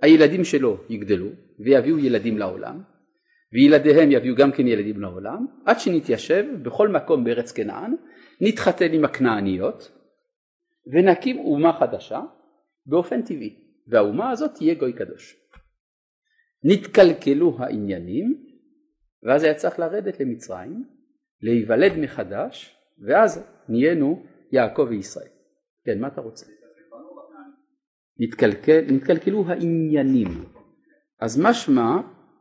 הילדים 0.03 0.45
שלו 0.45 0.77
יגדלו 0.89 1.29
ויביאו 1.59 1.99
ילדים 1.99 2.39
לעולם, 2.39 2.83
וילדיהם 3.53 4.13
יביאו 4.13 4.35
גם 4.35 4.53
כן 4.53 4.67
ילדים 4.67 5.01
לעולם, 5.01 5.47
עד 5.67 5.81
שנתיישב 5.81 6.45
בכל 6.63 6.89
מקום 6.89 7.25
בארץ 7.25 7.53
כנען, 7.53 7.95
נתחתן 8.41 8.93
עם 8.93 9.05
הכנעניות, 9.05 9.93
ונקים 10.93 11.39
אומה 11.39 11.73
חדשה 11.73 12.21
באופן 12.87 13.23
טבעי, 13.23 13.57
והאומה 13.89 14.31
הזאת 14.31 14.51
תהיה 14.55 14.75
גוי 14.75 14.93
קדוש. 14.93 15.37
נתקלקלו 16.65 17.57
העניינים, 17.59 18.45
ואז 19.23 19.43
היה 19.43 19.55
צריך 19.55 19.79
לרדת 19.79 20.21
למצרים, 20.21 20.85
להיוולד 21.41 21.93
מחדש, 21.99 22.77
ואז 23.07 23.47
נהיינו 23.69 24.27
יעקב 24.53 24.87
וישראל. 24.91 25.29
כן, 25.85 26.01
מה 26.01 26.09
אתה 26.09 26.21
רוצה? 26.21 26.47
נתקלקל, 28.19 28.81
נתקלקלו 28.93 29.45
העניינים. 29.47 30.29
אז 31.21 31.41
משמע 31.41 31.97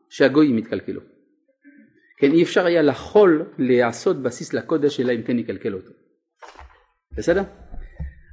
שהגויים 0.09 0.57
התקלקלו. 0.57 1.01
כן, 2.17 2.31
אי 2.31 2.43
אפשר 2.43 2.65
היה 2.65 2.81
לחול 2.81 3.53
לעשות 3.57 4.21
בסיס 4.21 4.53
לקודש 4.53 4.99
אלא 4.99 5.13
אם 5.13 5.23
כן 5.23 5.39
יקלקל 5.39 5.73
אותו. 5.73 5.91
בסדר? 7.17 7.43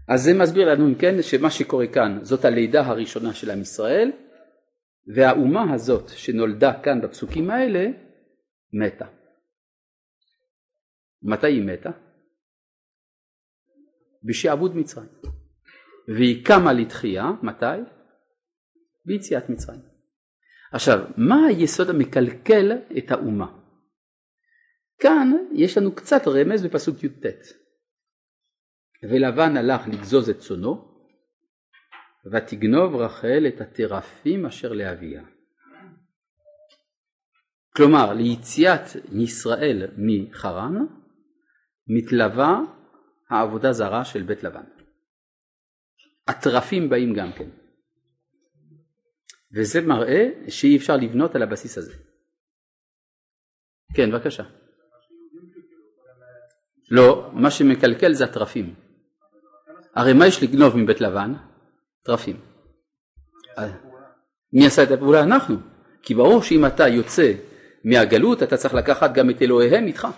אז 0.09 0.23
זה 0.23 0.35
מסביר 0.35 0.69
לנו 0.73 0.89
אם 0.89 0.95
כן 0.95 1.23
שמה 1.23 1.51
שקורה 1.51 1.87
כאן 1.87 2.19
זאת 2.23 2.45
הלידה 2.45 2.87
הראשונה 2.87 3.35
של 3.35 3.51
עם 3.51 3.61
ישראל 3.61 4.13
והאומה 5.15 5.75
הזאת 5.75 6.09
שנולדה 6.09 6.81
כאן 6.83 7.01
בפסוקים 7.01 7.51
האלה 7.51 7.87
מתה. 8.73 9.07
מתי 11.23 11.47
היא 11.47 11.63
מתה? 11.63 11.91
בשעבוד 14.25 14.77
מצרים. 14.77 15.09
והיא 16.09 16.45
קמה 16.45 16.73
לתחייה, 16.73 17.31
מתי? 17.43 17.83
ביציאת 19.05 19.51
מצרים. 19.51 19.81
עכשיו, 20.73 20.99
מה 21.17 21.47
היסוד 21.47 21.91
המקלקל 21.91 22.73
את 22.99 23.11
האומה? 23.11 23.62
כאן 25.03 25.33
יש 25.53 25.79
לנו 25.79 25.95
קצת 25.95 26.23
רמז 26.27 26.67
בפסוק 26.67 27.05
י"ט. 27.05 27.27
ולבן 29.11 29.57
הלך 29.57 29.89
לגזוז 29.89 30.31
את 30.31 30.39
צונו, 30.39 30.93
ותגנוב 32.33 32.95
רחל 32.95 33.45
את 33.49 33.61
הטרפים 33.61 34.47
אשר 34.47 34.73
לאביה. 34.73 35.23
כלומר 37.77 38.13
ליציאת 38.13 38.81
ישראל 39.13 39.87
מחרן 39.99 40.87
מתלווה 41.87 42.61
העבודה 43.31 43.73
זרה 43.73 44.05
של 44.05 44.23
בית 44.23 44.43
לבן. 44.43 44.65
הטרפים 46.29 46.91
באים 46.91 47.15
גם 47.15 47.33
כן. 47.33 47.51
וזה 49.55 49.81
מראה 49.81 50.29
שאי 50.49 50.77
אפשר 50.77 50.97
לבנות 50.97 51.35
על 51.35 51.43
הבסיס 51.43 51.79
הזה. 51.79 51.93
כן, 53.97 54.11
בבקשה. 54.11 54.62
לא, 56.93 57.31
מה 57.33 57.51
שמקלקל 57.51 58.13
זה 58.13 58.25
הטרפים. 58.25 58.75
הרי 59.95 60.13
מה 60.13 60.27
יש 60.27 60.43
לגנוב 60.43 60.77
מבית 60.77 61.01
לבן? 61.01 61.35
טרפים. 62.03 62.37
מי 64.53 64.67
עשה 64.67 64.83
את 64.83 64.91
הפעולה? 64.91 65.23
אנחנו. 65.23 65.57
כי 66.03 66.15
ברור 66.15 66.43
שאם 66.43 66.67
אתה 66.67 66.89
יוצא 66.89 67.33
מהגלות 67.85 68.43
אתה 68.43 68.57
צריך 68.57 68.75
לקחת 68.75 69.15
גם 69.15 69.31
את 69.31 69.43
אלוהיהם 69.43 69.87
איתך. 69.87 70.09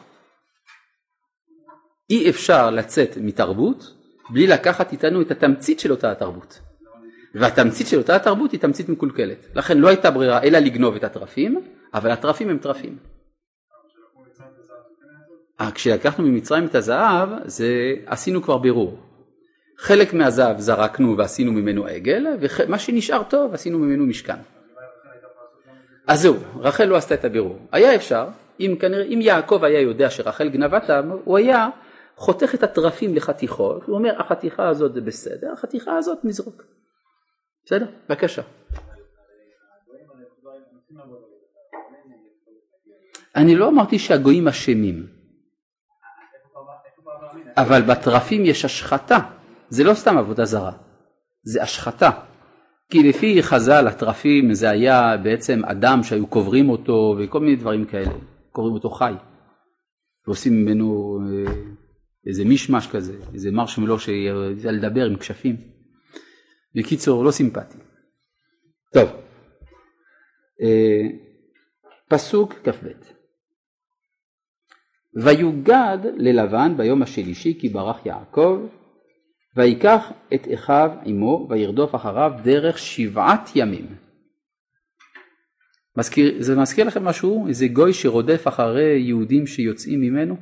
אי 2.11 2.31
אפשר 2.31 2.71
לצאת 2.71 3.17
מתרבות 3.21 3.95
בלי 4.31 4.47
לקחת 4.47 4.93
איתנו 4.93 5.23
את 5.23 5.31
התמצית 5.31 5.81
של 5.81 5.91
אותה 5.91 6.11
התרבות. 6.11 6.61
והתמצית 7.35 7.87
של 7.87 7.99
אותה 7.99 8.17
התרבות 8.17 8.53
היא 8.53 8.61
תמצית 8.61 8.89
מקולקלת. 8.89 9.47
לכן 9.55 9.79
לא 9.79 9.89
הייתה 9.89 10.11
ברירה 10.11 10.43
אלא 10.43 10.59
לגנוב 10.59 10.95
את 10.95 11.05
התרפים, 11.05 11.61
אבל 11.95 12.11
התרפים 12.11 12.51
הם 12.51 12.59
תרפים. 12.59 13.14
אה, 15.61 15.71
כשלקחנו 15.71 16.25
ממצרים 16.25 16.67
את 16.67 16.75
הזהב, 16.75 17.29
זה 17.45 17.95
עשינו 18.07 18.43
כבר 18.43 18.59
בירור. 18.59 18.99
חלק 19.79 20.15
מהזהב 20.15 20.59
זרקנו 20.59 21.19
ועשינו 21.19 21.53
ממנו 21.53 21.87
עגל, 21.87 22.27
ומה 22.41 22.79
שנשאר 22.79 23.23
טוב 23.23 23.55
עשינו 23.55 23.79
ממנו 23.79 24.07
משכן. 24.07 24.37
אז 26.07 26.21
זהו, 26.21 26.37
רחל 26.59 26.85
לא 26.85 26.97
עשתה 26.97 27.15
את 27.15 27.25
הבירור. 27.25 27.59
היה 27.73 27.95
אפשר, 27.95 28.27
אם, 28.61 28.77
כנראה, 28.81 29.05
אם 29.05 29.19
יעקב 29.23 29.65
היה 29.65 29.81
יודע 29.81 30.11
שרחל 30.11 30.49
גנבתם, 30.49 31.11
הוא 31.25 31.39
היה 31.39 31.69
חותך 32.17 32.55
את 32.55 32.63
התרפים 32.63 33.15
לחתיכות, 33.15 33.83
הוא 33.87 33.97
אומר 33.97 34.21
החתיכה 34.21 34.69
הזאת 34.69 34.95
זה 34.95 35.01
בסדר, 35.01 35.53
החתיכה 35.53 35.97
הזאת 35.97 36.19
נזרוק. 36.25 36.63
בסדר? 37.65 37.87
בבקשה. 38.09 38.43
אני 43.37 43.55
לא 43.55 43.69
אמרתי 43.69 43.99
שהגויים 43.99 44.49
אשמים, 44.49 45.07
אבל 47.57 47.83
בתרפים 47.83 48.45
יש 48.45 48.65
השחתה, 48.65 49.19
זה 49.69 49.85
לא 49.85 49.95
סתם 49.95 50.19
עבודה 50.19 50.45
זרה, 50.45 50.73
זה 51.43 51.63
השחתה. 51.63 52.11
כי 52.91 53.03
לפי 53.03 53.43
חז"ל 53.43 53.89
התרפים 53.89 54.55
זה 54.55 54.71
היה 54.71 55.17
בעצם 55.17 55.65
אדם 55.65 56.03
שהיו 56.03 56.27
קוברים 56.27 56.69
אותו 56.69 57.17
וכל 57.19 57.41
מיני 57.41 57.57
דברים 57.57 57.85
כאלה, 57.85 58.13
קוברים 58.53 58.75
אותו 58.75 58.91
חי, 58.91 59.15
ועושים 60.27 60.53
ממנו 60.53 61.19
אה, 61.21 61.53
איזה 62.27 62.45
מישמש 62.45 62.87
כזה, 62.87 63.17
איזה 63.35 63.51
מרשמלו 63.51 63.99
שידע 63.99 64.73
לדבר 64.73 65.07
עם 65.07 65.17
כשפים. 65.17 65.57
בקיצור, 66.75 67.25
לא 67.25 67.31
סימפטי. 67.31 67.79
טוב, 68.93 69.09
אה, 70.63 71.09
פסוק 72.09 72.53
כ"ב 72.53 73.14
ויוגד 75.23 75.99
ללבן 76.17 76.77
ביום 76.77 77.03
השלישי 77.03 77.59
כי 77.61 77.69
ברח 77.69 78.07
יעקב 78.07 78.61
ויקח 79.57 80.13
את 80.35 80.49
אחיו 80.55 80.91
עמו 81.05 81.47
וירדוף 81.51 81.95
אחריו 81.95 82.33
דרך 82.43 82.79
שבעת 82.79 83.51
ימים. 83.55 83.87
מזכיר, 85.97 86.35
זה 86.39 86.57
מזכיר 86.57 86.87
לכם 86.87 87.05
משהו? 87.05 87.49
איזה 87.49 87.69
גוי 87.69 87.93
שרודף 87.93 88.49
אחרי 88.49 88.99
יהודים 88.99 89.47
שיוצאים 89.47 90.01
ממנו? 90.01 90.37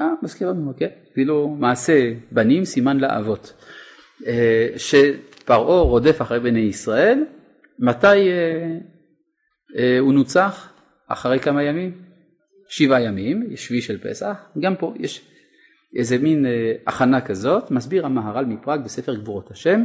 אה, 0.00 0.08
מזכיר 0.22 0.50
לנו, 0.50 0.72
כן, 0.76 0.88
אפילו 1.12 1.48
מעשה 1.48 2.12
בנים 2.32 2.64
סימן 2.64 2.96
לאבות. 2.96 3.52
אה, 4.26 4.68
שפרעה 4.76 5.80
רודף 5.80 6.22
אחרי 6.22 6.40
בני 6.40 6.60
ישראל, 6.60 7.24
מתי 7.78 8.06
אה, 8.06 8.78
אה, 9.78 9.98
הוא 9.98 10.12
נוצח? 10.12 10.72
אחרי 11.08 11.38
כמה 11.38 11.62
ימים? 11.62 12.05
שבעה 12.68 13.02
ימים, 13.02 13.56
שביעי 13.56 13.82
של 13.82 13.98
פסח, 13.98 14.36
גם 14.60 14.76
פה 14.76 14.94
יש 15.00 15.22
איזה 15.96 16.18
מין 16.18 16.46
הכנה 16.86 17.20
כזאת, 17.20 17.70
מסביר 17.70 18.06
המהר"ל 18.06 18.44
מפראג 18.44 18.84
בספר 18.84 19.14
גבורות 19.14 19.50
השם, 19.50 19.84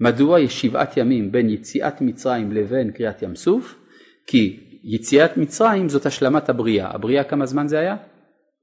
מדוע 0.00 0.40
יש 0.40 0.60
שבעת 0.60 0.96
ימים 0.96 1.32
בין 1.32 1.50
יציאת 1.50 2.00
מצרים 2.00 2.52
לבין 2.52 2.90
קריאת 2.90 3.22
ים 3.22 3.36
סוף, 3.36 3.78
כי 4.26 4.60
יציאת 4.84 5.36
מצרים 5.36 5.88
זאת 5.88 6.06
השלמת 6.06 6.48
הבריאה, 6.48 6.94
הבריאה 6.94 7.24
כמה 7.24 7.46
זמן 7.46 7.68
זה 7.68 7.78
היה? 7.78 7.96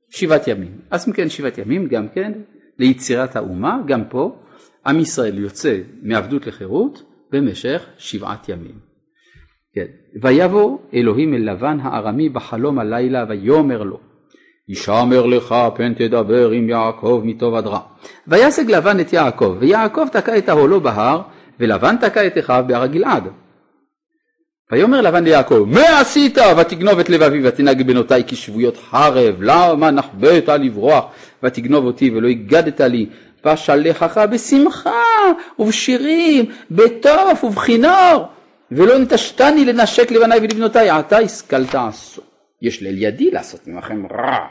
שבעת 0.09 0.47
ימים. 0.47 0.81
אז 0.91 1.07
אם 1.07 1.13
כן 1.13 1.29
שבעת 1.29 1.57
ימים 1.57 1.87
גם 1.87 2.07
כן 2.07 2.31
ליצירת 2.79 3.35
האומה, 3.35 3.77
גם 3.87 4.03
פה 4.09 4.39
עם 4.85 4.99
ישראל 4.99 5.37
יוצא 5.37 5.77
מעבדות 6.01 6.47
לחירות 6.47 7.03
במשך 7.31 7.85
שבעת 7.97 8.49
ימים. 8.49 8.86
כן. 9.77 9.85
ויבוא 10.21 10.77
אלוהים 10.93 11.33
אל 11.33 11.51
לבן 11.51 11.77
הארמי 11.81 12.29
בחלום 12.29 12.79
הלילה 12.79 13.25
ויאמר 13.29 13.83
לו 13.83 13.99
ישמר 14.69 15.25
לך 15.25 15.55
פן 15.75 15.93
תדבר 15.93 16.49
עם 16.51 16.69
יעקב 16.69 17.21
מטוב 17.25 17.55
עד 17.55 17.67
רע. 17.67 17.79
וישג 18.27 18.71
לבן 18.71 18.99
את 18.99 19.13
יעקב 19.13 19.55
ויעקב 19.59 20.07
תקע 20.11 20.37
את 20.37 20.49
ההולו 20.49 20.81
בהר 20.81 21.21
ולבן 21.59 21.95
תקע 21.97 22.27
את 22.27 22.37
אחיו 22.37 22.63
בהר 22.67 22.81
הגלעד. 22.81 23.23
ויאמר 24.71 25.01
לבן 25.01 25.23
ליעקב 25.23 25.65
מה 25.67 25.99
עשית 25.99 26.37
ותגנוב 26.57 26.99
את 26.99 27.09
לבבי 27.09 27.47
ותנהג 27.47 27.81
בנותיי 27.87 28.23
כשבויות 28.27 28.77
חרב 28.77 29.35
למה 29.41 29.91
נחבאת 29.91 30.49
לברוח 30.49 31.05
ותגנוב 31.43 31.85
אותי 31.85 32.11
ולא 32.15 32.27
הגדת 32.27 32.81
לי 32.81 33.05
ואשלחך 33.45 34.17
בשמחה 34.31 35.03
ובשירים 35.59 36.45
בתוף 36.71 37.43
ובכינור 37.43 38.27
ולא 38.71 38.99
נטשתני 38.99 39.65
לנשק 39.65 40.11
לבניי 40.11 40.39
ולבנותיי 40.39 40.89
עתה 40.89 41.17
השכלת 41.17 41.75
עשו. 41.75 42.21
יש 42.61 42.83
לאל 42.83 42.97
ידי 42.97 43.31
לעשות 43.31 43.67
ממכם 43.67 44.05
רע 44.05 44.47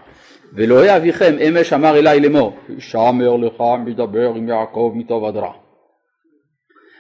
ולא 0.53 0.97
אביכם 0.97 1.37
אמש 1.49 1.73
אמר 1.73 1.97
אלי 1.99 2.21
לאמור 2.21 2.59
שמר 2.79 3.37
לך 3.37 3.63
מדבר 3.85 4.29
עם 4.37 4.49
יעקב 4.49 4.93
מטוב 4.95 5.25
עד 5.25 5.37
רע. 5.37 5.53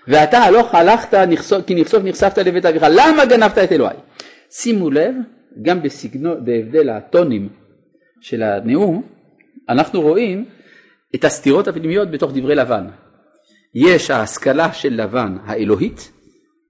ואתה 0.08 0.38
הלוך 0.38 0.74
הלכת 0.74 1.14
כי 1.66 1.74
נחשוף 1.74 2.04
נחשפת 2.04 2.38
לבית 2.38 2.66
אביך. 2.66 2.84
למה 2.90 3.24
גנבת 3.24 3.58
את 3.58 3.72
אלוהי? 3.72 3.96
שימו 4.50 4.90
לב 4.90 5.14
גם 5.62 5.82
בסגנון, 5.82 6.44
בהבדל 6.44 6.90
הטונים 6.90 7.48
של 8.20 8.42
הנאום 8.42 9.02
אנחנו 9.68 10.00
רואים 10.00 10.44
את 11.14 11.24
הסתירות 11.24 11.68
הפנימיות 11.68 12.10
בתוך 12.10 12.32
דברי 12.34 12.54
לבן. 12.54 12.86
יש 13.74 14.10
ההשכלה 14.10 14.72
של 14.72 15.02
לבן 15.02 15.36
האלוהית 15.46 16.12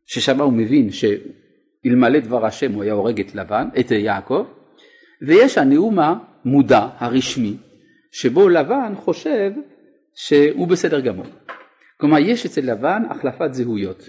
ששם 0.06 0.40
הוא 0.40 0.52
מבין 0.52 0.88
שאלמלא 0.90 2.18
דבר 2.20 2.46
השם 2.46 2.72
הוא 2.72 2.82
היה 2.82 2.92
הורג 2.92 3.20
את 3.20 3.34
לבן, 3.34 3.68
את 3.80 3.90
יעקב 3.90 4.46
ויש 5.22 5.58
הנאום 5.58 5.98
המודע 5.98 6.88
הרשמי 6.98 7.56
שבו 8.12 8.48
לבן 8.48 8.92
חושב 8.96 9.50
שהוא 10.14 10.68
בסדר 10.68 11.00
גמור 11.00 11.26
כלומר 12.00 12.18
יש 12.18 12.46
אצל 12.46 12.60
לבן 12.60 13.02
החלפת 13.10 13.54
זהויות. 13.54 14.08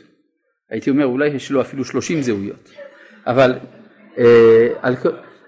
הייתי 0.69 0.89
אומר 0.89 1.05
אולי 1.05 1.27
יש 1.27 1.51
לו 1.51 1.61
אפילו 1.61 1.85
שלושים 1.85 2.21
זהויות. 2.21 2.71
אבל, 3.27 3.53
אה, 4.17 4.67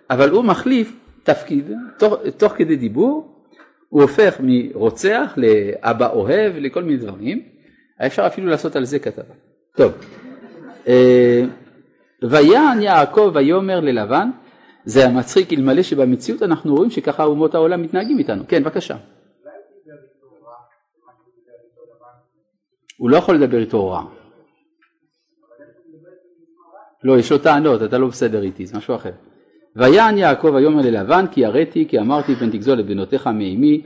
אבל 0.09 0.29
הוא 0.29 0.43
מחליף 0.43 0.91
תפקיד, 1.23 1.71
תוך, 1.99 2.13
תוך 2.37 2.53
כדי 2.53 2.75
דיבור 2.75 3.45
הוא 3.89 4.01
הופך 4.01 4.37
מרוצח 4.43 5.33
לאבא 5.37 6.09
אוהב 6.09 6.55
לכל 6.55 6.83
מיני 6.83 6.97
דברים. 6.97 7.41
אפשר 8.05 8.27
אפילו 8.27 8.47
לעשות 8.47 8.75
על 8.75 8.85
זה 8.85 8.99
כתבה. 8.99 9.33
טוב. 9.75 9.93
אה, 10.87 11.43
ויען 12.21 12.81
יעקב 12.81 13.31
ויאמר 13.33 13.79
ללבן 13.79 14.29
זה 14.85 15.05
המצחיק 15.07 15.53
אלמלא 15.53 15.83
שבמציאות 15.83 16.43
אנחנו 16.43 16.75
רואים 16.75 16.91
שככה 16.91 17.23
אומות 17.23 17.55
העולם 17.55 17.81
מתנהגים 17.81 18.17
איתנו. 18.17 18.43
כן 18.47 18.63
בבקשה. 18.63 18.95
הוא 22.97 23.09
לא 23.09 23.17
יכול 23.17 23.35
לדבר 23.35 23.59
איתו 23.59 23.89
רע. 23.89 24.03
לא, 27.03 27.19
יש 27.19 27.31
לו 27.31 27.37
טענות, 27.37 27.83
אתה 27.83 27.97
לא 27.97 28.07
בסדר 28.07 28.41
איתי, 28.41 28.65
זה 28.65 28.77
משהו 28.77 28.95
אחר. 28.95 29.11
ויען 29.75 30.17
יעקב 30.17 30.51
ויאמר 30.53 30.81
ללבן 30.81 31.25
כי 31.31 31.45
הראתי 31.45 31.85
כי 31.87 31.99
אמרתי 31.99 32.35
פן 32.35 32.49
תגזול 32.49 32.79
את 32.79 32.85
בנותיך 32.85 33.27
מאימי 33.27 33.81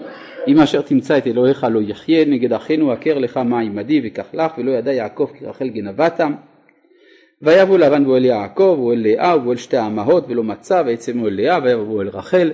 אם 0.47 0.59
אשר 0.59 0.81
תמצא 0.81 1.17
את 1.17 1.27
אלוהיך 1.27 1.67
לא 1.71 1.79
יחיה 1.81 2.25
נגד 2.25 2.53
אחינו 2.53 2.93
הכר 2.93 3.17
לך 3.17 3.37
מה 3.37 3.59
עמדי 3.59 4.01
וקח 4.03 4.25
לך 4.33 4.57
ולא 4.57 4.71
ידע 4.71 4.93
יעקב 4.93 5.29
כי 5.39 5.45
רחל 5.45 5.67
גנבתם 5.67 6.33
ויבוא 7.41 7.77
לבן 7.77 8.05
ואוהל 8.05 8.25
יעקב 8.25 8.75
ואוהל 8.79 8.99
לאה 9.03 9.37
ואוהל 9.37 9.57
שתי 9.57 9.77
האמהות 9.77 10.25
ולא 10.27 10.43
מצא 10.43 10.83
ויצא 10.85 11.11
אל 11.11 11.41
לאה 11.41 11.63
ויבוא 11.63 12.01
אל 12.01 12.07
רחל 12.07 12.53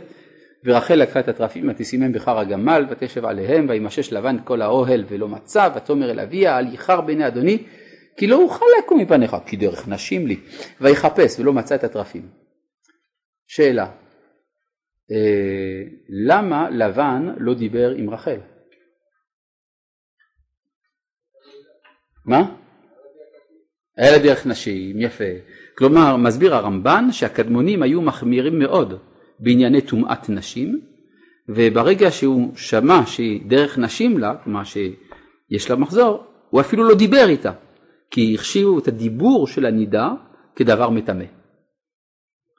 ורחל 0.66 0.96
לקחה 0.96 1.20
את 1.20 1.28
התרפים 1.28 1.70
ותשימם 1.70 2.14
בחר 2.14 2.40
הגמל 2.40 2.86
ותשב 2.90 3.26
עליהם 3.26 3.66
וימשש 3.70 4.14
לבן 4.14 4.38
כל 4.44 4.62
האוהל 4.62 5.04
ולא 5.10 5.28
מצא 5.28 5.70
ותאמר 5.76 6.12
אל 6.12 6.20
אביה 6.20 6.60
אל 6.60 6.68
ייחר 6.68 7.02
בעיני 7.02 7.28
אדוני 7.28 7.64
כי 8.18 8.28
לא 8.28 8.44
אוכל 8.44 8.66
לקום 8.80 9.00
מפניך 9.00 9.36
כי 9.46 9.58
דרך 9.58 9.88
נשים 9.88 10.28
לי 10.28 10.40
ויחפש 10.82 11.40
ולא 11.40 11.54
מצא 11.54 11.76
את 11.76 11.84
התרפים. 11.84 12.30
שאלה 13.48 13.92
אה, 15.12 15.84
למה 16.28 16.70
לבן 16.70 17.34
לא 17.38 17.54
דיבר 17.54 17.90
עם 17.98 18.10
רחל? 18.10 18.40
מה? 22.26 22.56
היה 24.00 24.12
לה 24.12 24.18
דרך 24.18 24.46
נשים, 24.46 25.02
יפה. 25.02 25.24
כלומר, 25.78 26.16
מסביר 26.16 26.56
הרמב"ן 26.56 27.08
שהקדמונים 27.12 27.84
היו 27.84 28.02
מחמירים 28.02 28.60
מאוד 28.60 28.94
בענייני 29.40 29.82
טומאת 29.82 30.30
נשים, 30.30 30.80
וברגע 31.50 32.12
שהוא 32.12 32.52
שמע 32.56 33.06
שהיא 33.06 33.42
דרך 33.48 33.78
נשים 33.78 34.18
לה, 34.18 34.36
כלומר 34.44 34.64
שיש 34.64 35.70
לה 35.70 35.76
מחזור, 35.76 36.24
הוא 36.50 36.62
אפילו 36.62 36.84
לא 36.84 36.96
דיבר 36.96 37.26
איתה, 37.30 37.52
כי 38.12 38.36
החשיבו 38.36 38.80
את 38.80 38.88
הדיבור 38.88 39.48
של 39.48 39.66
הנידה 39.66 40.10
כדבר 40.56 40.90
מטמא. 40.90 41.26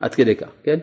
עד 0.00 0.14
כדי 0.14 0.36
כך, 0.36 0.50
כן? 0.64 0.78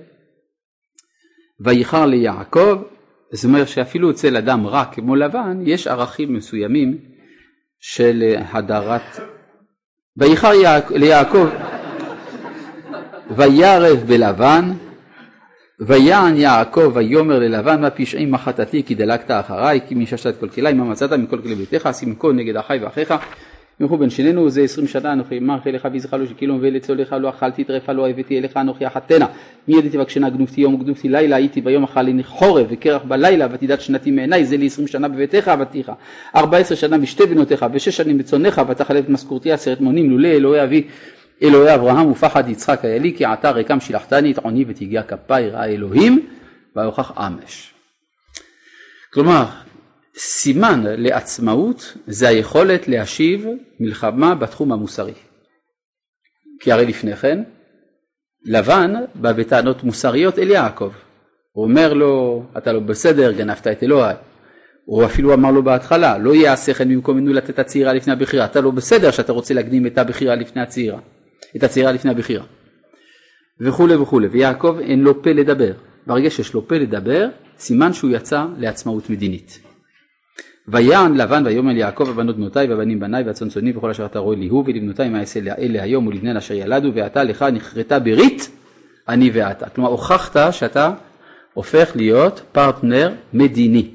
וייחר 1.60 2.06
ליעקב, 2.06 2.84
זאת 3.32 3.46
אומרת 3.46 3.68
שאפילו 3.68 4.12
אצל 4.12 4.38
אדם 4.38 4.68
רע 4.68 4.86
כמו 4.86 5.16
לבן, 5.16 5.62
יש 5.66 5.88
ערכים 5.88 6.34
מסוימים 6.34 6.98
של 7.80 8.34
הדרת... 8.38 9.37
וייחר 10.18 10.52
ליעקב, 10.90 11.48
וירב 13.36 14.04
בלבן, 14.08 14.72
ויען 15.80 16.38
יעקב 16.38 16.92
ויאמר 16.94 17.40
ללבן 17.40 17.82
מה 17.82 17.90
פשעים 17.90 18.32
מה 18.32 18.38
חטאתי 18.38 18.84
כי 18.84 18.96
דלקת 18.96 19.32
אחריי 19.32 19.80
כי 19.88 19.96
מששת 19.96 20.40
כל 20.40 20.50
כלי 20.50 20.74
מה 20.74 20.84
מצאת 20.84 21.12
מכל 21.12 21.42
כלי 21.42 21.56
ביתך 21.56 21.90
שים 21.94 22.16
כה 22.20 22.28
נגד 22.28 22.56
אחי 22.58 22.78
ואחיך 22.82 23.14
ימחו 23.80 23.98
בין 23.98 24.10
שנינו 24.10 24.50
זה 24.50 24.62
עשרים 24.62 24.88
שנה 24.88 25.14
אנוכי 25.14 25.38
אמר 25.38 25.58
לך 25.66 25.88
ויזכה 25.92 26.18
לו 26.18 26.28
שכאילו 26.28 26.56
מביא 26.56 26.70
לצולך 26.70 27.16
לא 27.22 27.30
אכלתי 27.30 27.64
טרפה 27.64 27.92
לא 27.92 28.10
הבאתי 28.10 28.40
אליך 28.40 28.58
אנוכי 28.58 28.88
אחתנה 28.88 29.26
מי 29.68 29.78
ידיתי 29.78 29.98
בקשנה 29.98 30.30
גנובתי 30.30 30.62
יום 30.62 30.76
וגנובתי 30.76 31.10
לילה 31.10 31.36
הייתי 31.36 31.62
ביום 31.62 31.84
אכלני 31.84 32.24
חורב 32.24 32.68
וקרח 32.70 33.02
בלילה 33.04 33.48
ותדעת 33.52 33.82
שנתי 33.82 34.12
מעיניי 34.12 34.46
זה 34.46 34.58
לי 34.58 34.66
עשרים 34.66 34.88
שנה 34.88 35.08
בביתך 35.08 35.48
עבדתיך 35.48 35.92
ארבע 36.36 36.58
עשרה 36.58 36.78
שנה 36.78 36.98
בשתי 36.98 37.26
בנותיך 37.26 37.66
ושש 37.74 37.98
שנים 37.98 38.18
בצונך 38.18 38.62
ותחלף 38.70 39.06
את 39.06 39.10
משכורתי 39.10 39.52
עשרת 39.52 39.82
מונים 39.82 40.10
לולא 40.10 40.28
אלוהי 40.28 40.64
אבי 40.64 40.88
אלוהי 41.44 41.76
אברהם 41.76 42.12
ופחד 42.12 42.50
יצחק 42.50 42.86
היה 42.86 43.00
לי 43.00 43.14
כי 43.18 43.26
עתה 43.26 43.52
ריקם 43.52 43.80
שילחתני 43.80 44.32
את 44.32 44.38
עוני 44.38 44.66
ותגיע 44.68 45.04
כפיי 45.04 45.50
ראה 45.50 45.66
אלוהים 45.66 46.28
ויוכח 46.76 47.12
אמש. 47.18 47.74
כלומר 49.14 49.46
סימן 50.18 50.84
לעצמאות 50.86 51.98
זה 52.08 52.28
היכולת 52.28 52.88
להשיב 52.88 53.46
מלחמה 53.80 54.36
בתחום 54.36 54.72
המוסרי. 54.72 55.14
כי 56.60 56.72
הרי 56.72 56.86
לפני 56.86 57.16
כן 57.16 57.44
לבן 58.46 58.94
בא 59.16 59.32
בטענות 59.32 59.84
מוסריות 59.84 60.40
אל 60.40 60.52
יעקב. 60.52 60.92
הוא 61.52 61.66
אומר 61.66 61.94
לו 61.94 62.44
אתה 62.58 62.74
לא 62.74 62.80
בסדר 62.80 63.32
גנבת 63.32 63.68
את 63.68 63.84
אלוהי. 63.84 64.16
הוא 64.86 65.06
אפילו 65.06 65.34
אמר 65.34 65.52
לו 65.52 65.64
בהתחלה 65.64 66.18
לא 66.18 66.36
יעשה 66.36 66.74
כן 66.74 66.90
במקומנו 66.90 67.34
לתת 67.34 67.50
את 67.50 67.60
הצעירה 67.60 67.94
לפני 67.94 68.14
הבחירה 68.14 68.46
אתה 68.46 68.62
לא 68.62 68.72
בסדר 68.72 69.12
שאתה 69.12 69.32
רוצה 69.32 69.54
להקדים 69.54 69.88
את 69.88 69.98
הבחירה 69.98 70.36
לפני 70.36 70.62
הצעירה. 70.62 71.00
את 71.56 71.64
הצעירה 71.64 71.92
לפני 71.92 72.12
הבחירה. 72.12 72.46
וכולי 73.62 73.96
וכולי 73.96 74.28
ויעקב 74.28 74.78
אין 74.82 75.02
לו 75.02 75.24
פה 75.24 75.30
לדבר. 75.30 75.74
ברגע 76.08 76.30
שיש 76.30 76.54
לו 76.54 76.68
פה 76.68 76.76
לדבר 76.76 77.28
סימן 77.60 77.94
שהוא 77.94 78.12
יצא 78.12 78.46
לעצמאות 78.58 79.10
מדינית. 79.10 79.67
ויען 80.68 81.14
לבן 81.14 81.44
ויאמר 81.46 81.74
ליעקב 81.74 82.10
הבנות 82.10 82.38
בנותיי 82.38 82.68
והבנים 82.68 83.00
בניי 83.00 83.24
והצאנצונים 83.24 83.78
וכל 83.78 83.90
אשר 83.90 84.06
אתה 84.06 84.20
רואה 84.20 84.36
לי 84.36 84.48
הוא 84.48 84.64
ולבנותיי 84.68 85.10
מה 85.10 85.20
אעשה 85.20 85.40
אלה 85.60 85.84
היום 85.84 86.08
ולבניהן 86.08 86.38
אשר 86.38 86.54
ילדו 86.54 86.94
ועתה 86.94 87.24
לך 87.24 87.46
נכרתה 87.54 88.00
ברית 88.00 88.50
אני 89.08 89.30
ואתה. 89.34 89.70
כלומר 89.70 89.90
הוכחת 89.90 90.54
שאתה 90.54 90.92
הופך 91.54 91.92
להיות 91.96 92.42
פרטנר 92.52 93.14
מדיני. 93.34 93.92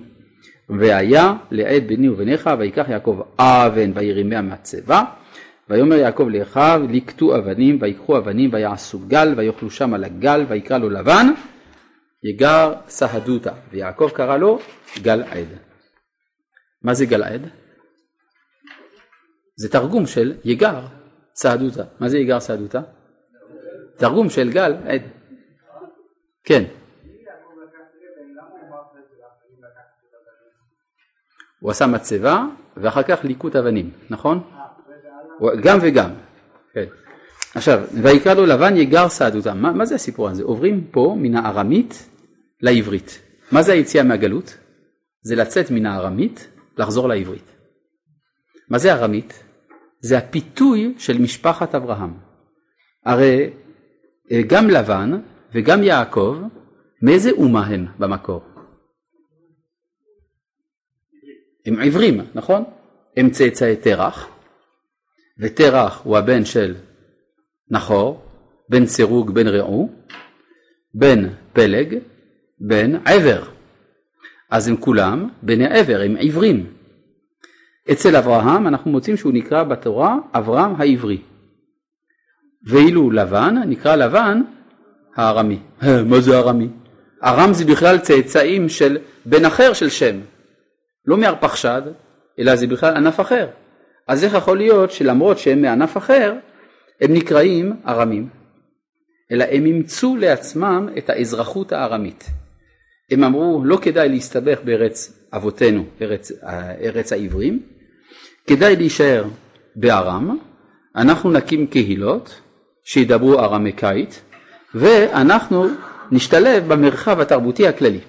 והיה 0.68 1.34
לעד 1.50 1.82
ביני 1.86 2.08
וביניך 2.08 2.50
ויקח 2.58 2.88
יעקב 2.88 3.20
אבן 3.38 3.90
וירימיה 3.94 4.42
מהצבא 4.42 5.02
ויאמר 5.70 5.96
יעקב 5.96 6.28
לאחיו 6.28 6.82
לקטו 6.90 7.36
אבנים 7.36 7.78
ויקחו 7.80 8.18
אבנים 8.18 8.50
ויעשו 8.52 8.98
גל 9.08 9.34
ויאכלו 9.36 9.70
שם 9.70 9.94
על 9.94 10.04
הגל 10.04 10.44
ויקרא 10.48 10.78
לו 10.78 10.90
לבן 10.90 11.26
יגר 12.24 12.72
סהדותא 12.88 13.50
ויעקב 13.72 14.10
קרא 14.14 14.36
לו 14.36 14.58
גל 15.02 15.22
עד. 15.22 15.71
מה 16.84 16.94
זה 16.94 17.06
גל 17.06 17.22
עד? 17.22 17.42
זה 19.56 19.68
תרגום 19.68 20.06
של 20.06 20.34
יגר 20.44 20.80
סהדותא. 21.34 21.82
מה 22.00 22.08
זה 22.08 22.18
יגר 22.18 22.40
סהדותא? 22.40 22.80
תרגום 23.96 24.30
של 24.30 24.50
גל 24.50 24.74
עד. 24.84 25.02
כן. 26.44 26.64
הוא 31.60 31.70
עשה 31.70 31.86
מצבה 31.86 32.46
ואחר 32.76 33.02
כך 33.02 33.24
ליקוט 33.24 33.56
אבנים, 33.56 33.90
נכון? 34.10 34.42
גם 35.62 35.78
וגם. 35.82 36.10
כן. 36.72 36.84
עכשיו, 37.54 37.82
ויקרא 38.02 38.34
לו 38.34 38.46
לבן 38.46 38.76
יגר 38.76 39.08
סעדותם. 39.08 39.58
מה, 39.58 39.72
מה 39.72 39.84
זה 39.84 39.94
הסיפור 39.94 40.28
הזה? 40.28 40.42
עוברים 40.42 40.84
פה 40.90 41.16
מן 41.18 41.34
הארמית 41.34 42.08
לעברית. 42.60 43.18
מה 43.52 43.62
זה 43.62 43.72
היציאה 43.72 44.04
מהגלות? 44.04 44.58
זה 45.22 45.36
לצאת 45.36 45.70
מן 45.70 45.86
הארמית, 45.86 46.48
לחזור 46.78 47.08
לעברית. 47.08 47.56
מה 48.68 48.78
זה 48.78 48.92
ארמית? 48.92 49.44
זה 50.00 50.18
הפיתוי 50.18 50.94
של 50.98 51.18
משפחת 51.18 51.74
אברהם. 51.74 52.14
הרי 53.04 53.50
אה, 54.32 54.40
גם 54.46 54.70
לבן 54.70 55.10
וגם 55.54 55.82
יעקב, 55.82 56.38
מאיזה 57.02 57.30
אומה 57.30 57.66
הם 57.66 57.86
במקור? 57.98 58.42
הם 61.66 61.80
עברים, 61.80 62.20
נכון? 62.34 62.64
הם 63.16 63.30
צאצאי 63.30 63.76
תרח, 63.76 64.28
ותרח 65.38 66.00
הוא 66.04 66.18
הבן 66.18 66.44
של 66.44 66.74
נחור, 67.70 68.24
בן 68.68 68.86
סירוג 68.86 69.30
בן 69.30 69.48
רעו, 69.48 69.90
בן 70.94 71.28
פלג, 71.52 71.98
בן 72.60 72.96
עבר. 73.06 73.51
אז 74.52 74.68
הם 74.68 74.76
כולם 74.76 75.28
בני 75.42 75.66
עבר, 75.66 76.00
הם 76.04 76.16
עברים. 76.20 76.66
אצל 77.92 78.16
אברהם 78.16 78.66
אנחנו 78.66 78.90
מוצאים 78.90 79.16
שהוא 79.16 79.32
נקרא 79.32 79.62
בתורה 79.62 80.16
אברהם 80.34 80.80
העברי. 80.80 81.18
ואילו 82.66 83.10
לבן 83.10 83.54
נקרא 83.66 83.96
לבן 83.96 84.42
הארמי. 85.16 85.58
מה 86.10 86.20
זה 86.20 86.38
ארמי? 86.38 86.68
ארם 87.24 87.52
זה 87.52 87.64
בכלל 87.64 87.98
צאצאים 87.98 88.68
של 88.68 88.98
בן 89.26 89.44
אחר 89.44 89.72
של 89.72 89.88
שם. 89.88 90.16
לא 91.06 91.16
מארפחשד, 91.16 91.82
אלא 92.38 92.56
זה 92.56 92.66
בכלל 92.66 92.96
ענף 92.96 93.20
אחר. 93.20 93.48
אז 94.08 94.24
איך 94.24 94.34
יכול 94.34 94.56
להיות 94.56 94.90
שלמרות 94.90 95.38
שהם 95.38 95.62
מענף 95.62 95.96
אחר, 95.96 96.34
הם 97.00 97.12
נקראים 97.12 97.72
ארמים, 97.86 98.28
אלא 99.32 99.44
הם 99.50 99.66
אימצו 99.66 100.16
לעצמם 100.16 100.88
את 100.98 101.10
האזרחות 101.10 101.72
הארמית. 101.72 102.41
הם 103.10 103.24
אמרו 103.24 103.62
לא 103.64 103.78
כדאי 103.82 104.08
להסתבך 104.08 104.58
בארץ 104.64 105.12
אבותינו, 105.32 105.84
ארץ, 106.02 106.32
ארץ 106.80 107.12
העברים, 107.12 107.62
כדאי 108.46 108.76
להישאר 108.76 109.24
בארם, 109.76 110.38
אנחנו 110.96 111.32
נקים 111.32 111.66
קהילות 111.66 112.40
שידברו 112.84 113.38
ארמקאית 113.38 114.22
ואנחנו 114.74 115.66
נשתלב 116.12 116.72
במרחב 116.72 117.20
התרבותי 117.20 117.68
הכללי. 117.68 118.00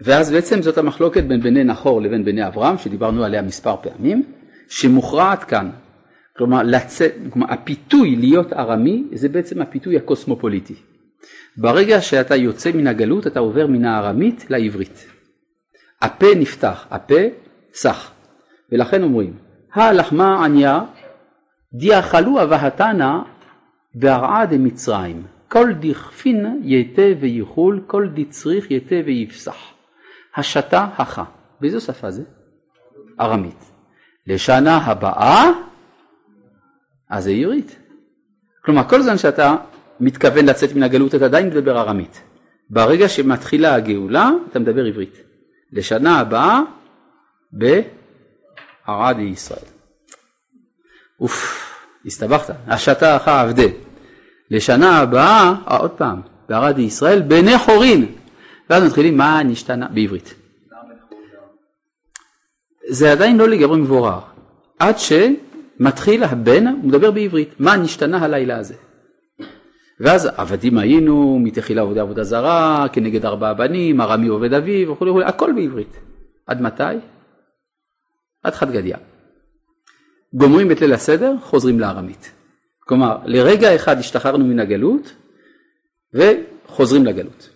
ואז 0.00 0.30
בעצם 0.30 0.62
זאת 0.62 0.78
המחלוקת 0.78 1.24
בין 1.24 1.40
בני 1.40 1.64
נחור 1.64 2.02
לבין 2.02 2.24
בני 2.24 2.46
אברהם, 2.46 2.78
שדיברנו 2.78 3.24
עליה 3.24 3.42
מספר 3.42 3.76
פעמים, 3.82 4.22
שמוכרעת 4.68 5.44
כאן. 5.44 5.70
כלומר, 6.36 6.62
לצאת, 6.62 7.12
כלומר, 7.30 7.52
הפיתוי 7.52 8.16
להיות 8.16 8.52
ארמי 8.52 9.04
זה 9.12 9.28
בעצם 9.28 9.62
הפיתוי 9.62 9.96
הקוסמופוליטי. 9.96 10.74
ברגע 11.56 12.00
שאתה 12.00 12.36
יוצא 12.36 12.72
מן 12.72 12.86
הגלות 12.86 13.26
אתה 13.26 13.40
עובר 13.40 13.66
מן 13.66 13.84
הארמית 13.84 14.50
לעברית. 14.50 15.06
הפה 16.02 16.26
נפתח, 16.36 16.86
הפה 16.90 17.20
סח. 17.72 18.10
ולכן 18.72 19.02
אומרים, 19.02 19.36
הלחמה 19.72 20.44
עניה 20.44 20.80
דיאכלו 21.74 22.42
אבהתנה 22.42 23.22
בהרעה 23.94 24.46
דמצרים. 24.46 25.22
כל 25.48 25.72
דכפין 25.80 26.60
יתה 26.64 27.02
ויחול, 27.20 27.82
כל 27.86 28.08
דצריך 28.14 28.70
יתה 28.70 28.94
ויפסח. 29.06 29.56
השתה 30.36 30.86
הכה. 30.96 31.24
באיזו 31.60 31.80
שפה 31.80 32.10
זה? 32.10 32.22
ארמית. 33.20 33.70
לשנה 34.26 34.76
הבאה, 34.76 35.50
אז 37.10 37.24
זה 37.24 37.30
עברית. 37.30 37.76
כלומר, 38.64 38.88
כל 38.88 39.02
זמן 39.02 39.18
שאתה 39.18 39.56
מתכוון 40.00 40.46
לצאת 40.46 40.74
מן 40.74 40.82
הגלות, 40.82 41.14
אתה 41.14 41.24
עדיין 41.24 41.46
מדבר 41.46 41.80
ארמית. 41.80 42.22
ברגע 42.70 43.08
שמתחילה 43.08 43.74
הגאולה, 43.74 44.30
אתה 44.50 44.58
מדבר 44.58 44.84
עברית. 44.84 45.16
לשנה 45.72 46.20
הבאה, 46.20 46.60
בערד 47.52 49.18
ישראל. 49.18 49.64
אוף, 51.20 51.66
הסתבכת. 52.06 52.54
השתה 52.66 53.16
הכה 53.16 53.40
עבדה. 53.40 53.66
לשנה 54.50 54.98
הבאה, 54.98 55.54
אה, 55.70 55.76
עוד 55.76 55.90
פעם, 55.90 56.20
בערד 56.48 56.78
ישראל, 56.78 57.22
בני 57.22 57.58
חורין. 57.58 58.06
ואז 58.70 58.84
מתחילים 58.84 59.16
מה 59.16 59.42
נשתנה 59.42 59.88
בעברית. 59.88 60.34
זה 62.88 63.12
עדיין 63.12 63.36
לא 63.36 63.48
לגמרי 63.48 63.80
מבורר, 63.80 64.20
עד 64.78 64.96
שמתחיל 64.98 66.24
הבן, 66.24 66.66
הוא 66.66 66.84
מדבר 66.84 67.10
בעברית, 67.10 67.54
מה 67.58 67.76
נשתנה 67.76 68.24
הלילה 68.24 68.56
הזה. 68.56 68.74
ואז 70.00 70.28
עבדים 70.36 70.78
היינו, 70.78 71.38
מתחילה 71.38 71.82
עבודה 71.82 72.00
עבודה 72.02 72.24
זרה, 72.24 72.86
כנגד 72.92 73.26
ארבעה 73.26 73.54
בנים, 73.54 74.00
ארמי 74.00 74.28
עובד 74.28 74.52
אביו 74.52 74.92
וכולי 74.92 75.10
וכולי, 75.10 75.24
הכל 75.24 75.52
בעברית. 75.52 76.00
עד 76.46 76.60
מתי? 76.60 76.82
עד 78.42 78.54
חד 78.54 78.70
גדיא. 78.70 78.96
גומרים 80.34 80.72
את 80.72 80.80
ליל 80.80 80.92
הסדר, 80.92 81.34
חוזרים 81.42 81.80
לארמית. 81.80 82.32
כלומר, 82.80 83.18
לרגע 83.24 83.74
אחד 83.76 83.98
השתחררנו 83.98 84.44
מן 84.44 84.58
הגלות 84.58 85.14
וחוזרים 86.14 87.06
לגלות. 87.06 87.50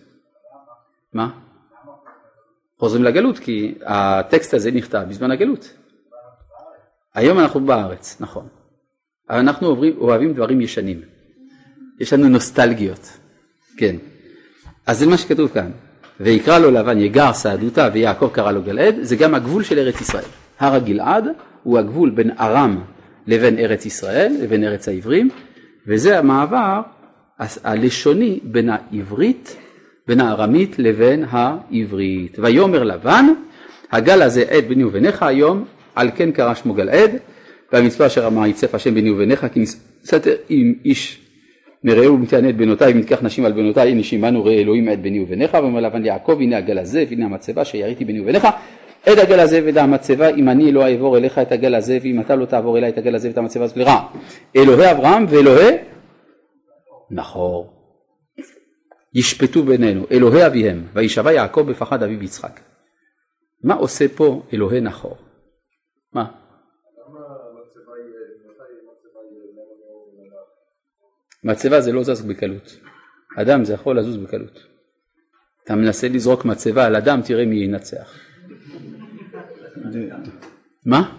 מה? 1.13 1.29
חוזרים 2.79 3.03
לגלות 3.03 3.39
כי 3.39 3.75
הטקסט 3.85 4.53
הזה 4.53 4.71
נכתב 4.71 5.05
בזמן 5.09 5.31
הגלות. 5.31 5.73
היום 7.13 7.39
אנחנו 7.39 7.59
בארץ, 7.59 8.21
נכון. 8.21 8.47
אנחנו 9.29 9.67
עוברים, 9.67 9.97
אוהבים 9.97 10.33
דברים 10.33 10.61
ישנים. 10.61 11.14
יש 11.99 12.13
לנו 12.13 12.29
נוסטלגיות. 12.29 13.17
כן. 13.77 13.95
אז 14.87 14.99
זה 14.99 15.07
מה 15.07 15.17
שכתוב 15.17 15.49
כאן. 15.53 15.71
ויקרא 16.19 16.59
לו 16.59 16.71
לבן 16.71 16.99
יגר 16.99 17.33
סעדותה 17.33 17.89
ויעקב 17.93 18.29
קרא 18.33 18.51
לו 18.51 18.61
גלעד, 18.61 18.95
זה 19.01 19.15
גם 19.15 19.35
הגבול 19.35 19.63
של 19.63 19.79
ארץ 19.79 20.01
ישראל. 20.01 20.23
הר 20.59 20.75
הגלעד 20.75 21.27
הוא 21.63 21.79
הגבול 21.79 22.09
בין 22.09 22.31
ארם 22.39 22.81
לבין 23.27 23.59
ארץ 23.59 23.85
ישראל, 23.85 24.33
לבין 24.41 24.63
ארץ 24.63 24.87
העברים, 24.87 25.29
וזה 25.87 26.19
המעבר 26.19 26.81
הלשוני 27.39 28.39
בין 28.43 28.69
העברית, 28.69 29.55
בין 30.07 30.19
הארמית 30.19 30.79
לבין 30.79 31.25
העברית. 31.29 32.39
ויאמר 32.39 32.83
לבן, 32.83 33.25
הגל 33.91 34.21
הזה 34.21 34.43
עד 34.49 34.65
ביני 34.67 34.83
ובניך 34.83 35.23
היום, 35.23 35.65
על 35.95 36.09
כן 36.15 36.31
קרא 36.31 36.53
שמו 36.53 36.73
גלעד, 36.73 37.11
והמצווה 37.71 38.07
אשר 38.07 38.27
אמר 38.27 38.45
יצף 38.45 38.75
השם 38.75 38.93
ביני 38.93 39.11
ובניך, 39.11 39.45
כי 39.53 39.59
נסתר 39.59 40.35
עם 40.49 40.73
איש 40.85 41.24
מרעהו 41.85 42.13
ומתענה 42.13 42.49
את 42.49 42.57
בנותיי, 42.57 42.91
אם 42.91 42.97
ניקח 42.97 43.23
נשים 43.23 43.45
על 43.45 43.51
בנותיי, 43.51 43.91
הנה 43.91 44.03
שימנו 44.03 44.45
ראה 44.45 44.53
אלוהים 44.53 44.89
עד 44.89 45.03
ביני 45.03 45.19
וביניך, 45.19 45.53
ואומר 45.53 45.79
לבן 45.79 46.05
יעקב, 46.05 46.37
הנה 46.39 46.57
הגל 46.57 46.79
הזה, 46.79 47.03
והנה 47.09 47.25
המצבה 47.25 47.65
שיריתי 47.65 48.05
ביני 48.05 48.19
וביניך, 48.19 48.47
את 49.03 49.17
הגל 49.17 49.39
הזה 49.39 49.61
ואת 49.65 49.77
המצבה, 49.77 50.29
אם 50.29 50.49
אני 50.49 50.71
לא 50.71 50.87
אעבור 50.87 51.17
אליך 51.17 51.39
את 51.39 51.51
הגל 51.51 51.75
הזה, 51.75 51.97
ואם 52.01 52.19
אתה 52.19 52.35
לא 52.35 52.45
תעבור 52.45 52.77
אליי 52.77 52.89
את 52.89 52.97
הגל 52.97 53.15
הזה 53.15 53.27
ואת 53.27 53.37
המצבה 53.37 53.65
לרעה. 53.75 54.07
אלוהי 54.55 54.91
אברהם 54.91 55.25
ואלוהי 55.29 55.75
נחור. 57.11 57.73
ישפטו 59.15 59.63
בינינו, 59.63 60.05
אלוהי 60.11 60.45
אביהם, 60.45 60.83
וישבע 60.93 61.31
יעקב 61.31 61.61
בפחד 61.61 62.03
אביו 62.03 62.23
יצחק. 62.23 62.59
מה 63.63 63.73
עושה 63.73 64.07
פה 64.07 64.41
אלוהי 64.53 64.81
נחור? 64.81 65.17
מה? 66.13 66.25
מצבה 71.45 71.81
זה 71.81 71.91
לא 71.91 72.03
זז 72.03 72.21
בקלות. 72.21 72.79
אדם 73.37 73.65
זה 73.65 73.73
יכול 73.73 73.99
לזוז 73.99 74.17
בקלות. 74.17 74.59
אתה 75.63 75.75
מנסה 75.75 76.07
לזרוק 76.07 76.45
מצבה 76.45 76.85
על 76.85 76.95
אדם, 76.95 77.21
תראה 77.21 77.45
מי 77.45 77.55
ינצח. 77.55 78.13
מה? 80.85 81.11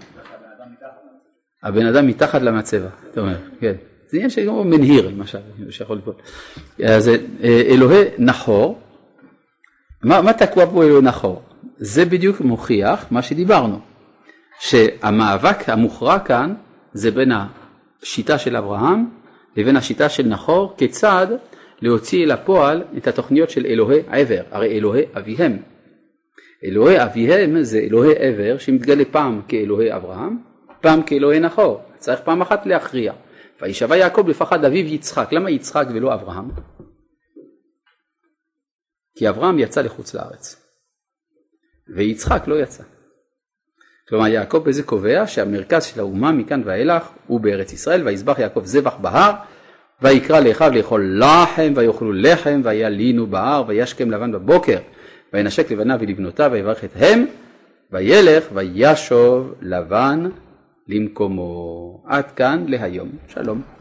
הבן 1.62 1.86
אדם 1.86 2.06
מתחת 2.06 2.42
למצבה, 2.42 2.88
אתה 3.10 3.20
אומר, 3.20 3.36
כן. 3.60 3.74
זה 4.08 4.16
עניין 4.16 4.30
שגם 4.30 4.70
מנהיר 4.70 5.08
למשל, 5.08 5.38
שיכול 5.70 5.96
ליפול. 5.96 6.14
אז 6.84 7.08
אה, 7.08 7.62
אלוהי 7.68 8.04
נחור, 8.18 8.80
מה, 10.02 10.22
מה 10.22 10.32
תקוע 10.32 10.66
פה 10.66 10.84
אלוהי 10.84 11.02
נחור? 11.02 11.42
זה 11.76 12.04
בדיוק 12.04 12.40
מוכיח 12.40 13.06
מה 13.10 13.22
שדיברנו, 13.22 13.80
שהמאבק 14.60 15.68
המוכרע 15.68 16.18
כאן 16.18 16.54
זה 16.92 17.10
בין 17.10 17.32
השיטה 18.02 18.38
של 18.38 18.56
אברהם 18.56 19.15
לבין 19.56 19.76
השיטה 19.76 20.08
של 20.08 20.26
נחור, 20.26 20.74
כיצד 20.76 21.26
להוציא 21.82 22.24
אל 22.24 22.30
הפועל 22.30 22.84
את 22.96 23.06
התוכניות 23.06 23.50
של 23.50 23.66
אלוהי 23.66 24.00
עבר, 24.08 24.42
הרי 24.50 24.78
אלוהי 24.78 25.02
אביהם. 25.18 25.62
אלוהי 26.64 27.02
אביהם 27.04 27.62
זה 27.62 27.78
אלוהי 27.78 28.14
עבר 28.18 28.58
שמתגלה 28.58 29.04
פעם 29.10 29.42
כאלוהי 29.48 29.94
אברהם, 29.96 30.38
פעם 30.80 31.02
כאלוהי 31.02 31.40
נחור, 31.40 31.80
צריך 31.98 32.20
פעם 32.20 32.42
אחת 32.42 32.66
להכריע. 32.66 33.12
וישבע 33.62 33.96
יעקב 33.96 34.28
לפחד 34.28 34.64
אביו 34.64 34.86
יצחק, 34.86 35.32
למה 35.32 35.50
יצחק 35.50 35.86
ולא 35.94 36.14
אברהם? 36.14 36.50
כי 39.18 39.28
אברהם 39.28 39.58
יצא 39.58 39.80
לחוץ 39.80 40.14
לארץ, 40.14 40.66
ויצחק 41.96 42.42
לא 42.46 42.54
יצא. 42.54 42.82
כלומר 44.08 44.26
יעקב 44.26 44.58
בזה 44.58 44.82
קובע 44.82 45.26
שהמרכז 45.26 45.84
של 45.84 46.00
האומה 46.00 46.32
מכאן 46.32 46.62
ואילך 46.64 47.08
הוא 47.26 47.40
בארץ 47.40 47.72
ישראל, 47.72 48.06
ויזבח 48.06 48.38
יעקב 48.38 48.64
זבח 48.64 48.94
בהר, 49.00 49.32
ויקרא 50.02 50.40
לאחיו 50.40 50.72
לאכול 50.74 51.20
לחם, 51.20 51.72
ויאכלו 51.76 52.12
לחם, 52.12 52.60
וילינו 52.64 53.26
בהר, 53.26 53.64
וישכם 53.66 54.10
לבן 54.10 54.32
בבוקר, 54.32 54.78
וינשק 55.32 55.70
לבניו 55.70 55.98
ולבנותיו, 56.00 56.50
ויברך 56.52 56.84
את 56.84 56.90
הם, 56.94 57.26
וילך 57.92 58.44
וישוב 58.54 59.54
לבן 59.62 60.28
למקומו. 60.88 62.02
עד 62.06 62.30
כאן 62.30 62.64
להיום. 62.68 63.08
שלום. 63.28 63.75